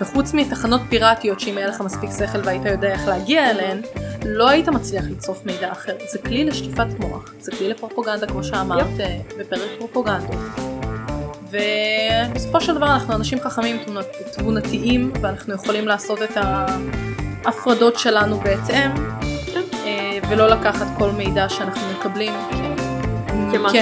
וחוץ 0.01 0.33
מתחנות 0.33 0.81
פיראטיות 0.89 1.39
שאם 1.39 1.57
היה 1.57 1.67
לך 1.67 1.81
מספיק 1.81 2.09
שכל 2.19 2.39
והיית 2.45 2.65
יודע 2.65 2.87
איך 2.91 3.07
להגיע 3.07 3.49
אליהן 3.51 3.81
לא 4.25 4.49
היית 4.49 4.69
מצליח 4.69 5.03
לצרוף 5.09 5.45
מידע 5.45 5.71
אחר 5.71 5.93
זה 6.11 6.19
כלי 6.19 6.43
לשטיפת 6.45 6.85
מוח 6.99 7.33
זה 7.39 7.51
כלי 7.51 7.69
לפרופוגנדה 7.69 8.27
כמו 8.27 8.43
שאמרת 8.43 8.99
אה, 8.99 9.17
בפרק 9.39 9.69
פרופוגנדות 9.77 10.35
ובסופו 11.51 12.61
של 12.61 12.75
דבר 12.75 12.85
אנחנו 12.93 13.13
אנשים 13.15 13.39
חכמים 13.41 13.77
תבונת- 13.85 14.05
תבונתיים 14.37 15.11
ואנחנו 15.21 15.53
יכולים 15.53 15.87
לעשות 15.87 16.21
את 16.21 16.37
ההפרדות 17.45 17.99
שלנו 17.99 18.39
בהתאם 18.39 18.91
אה, 19.85 20.19
ולא 20.29 20.47
לקחת 20.49 20.87
כל 20.97 21.11
מידע 21.11 21.49
שאנחנו 21.49 21.81
מקבלים 21.99 22.33
כ- 22.51 23.55
כ-. 23.71 23.75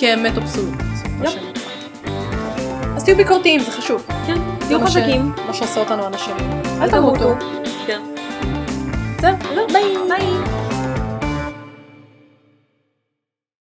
כאמת 0.00 0.36
אבסולוטית. 0.36 0.80
אז 3.04 3.08
תהיו 3.08 3.16
ביקורתיים 3.16 3.60
זה 3.60 3.70
חשוב. 3.70 4.06
כן. 4.26 4.34
תהיו 4.58 4.80
חזקים. 4.80 5.32
מה 5.46 5.54
שעושה 5.54 5.80
אותנו 5.80 6.06
אנשים. 6.06 6.36
אל 6.82 6.90
תמותו. 6.90 7.34
כן. 7.86 8.00
זהו, 9.20 9.36
ביי. 9.72 9.96
ביי. 10.08 10.63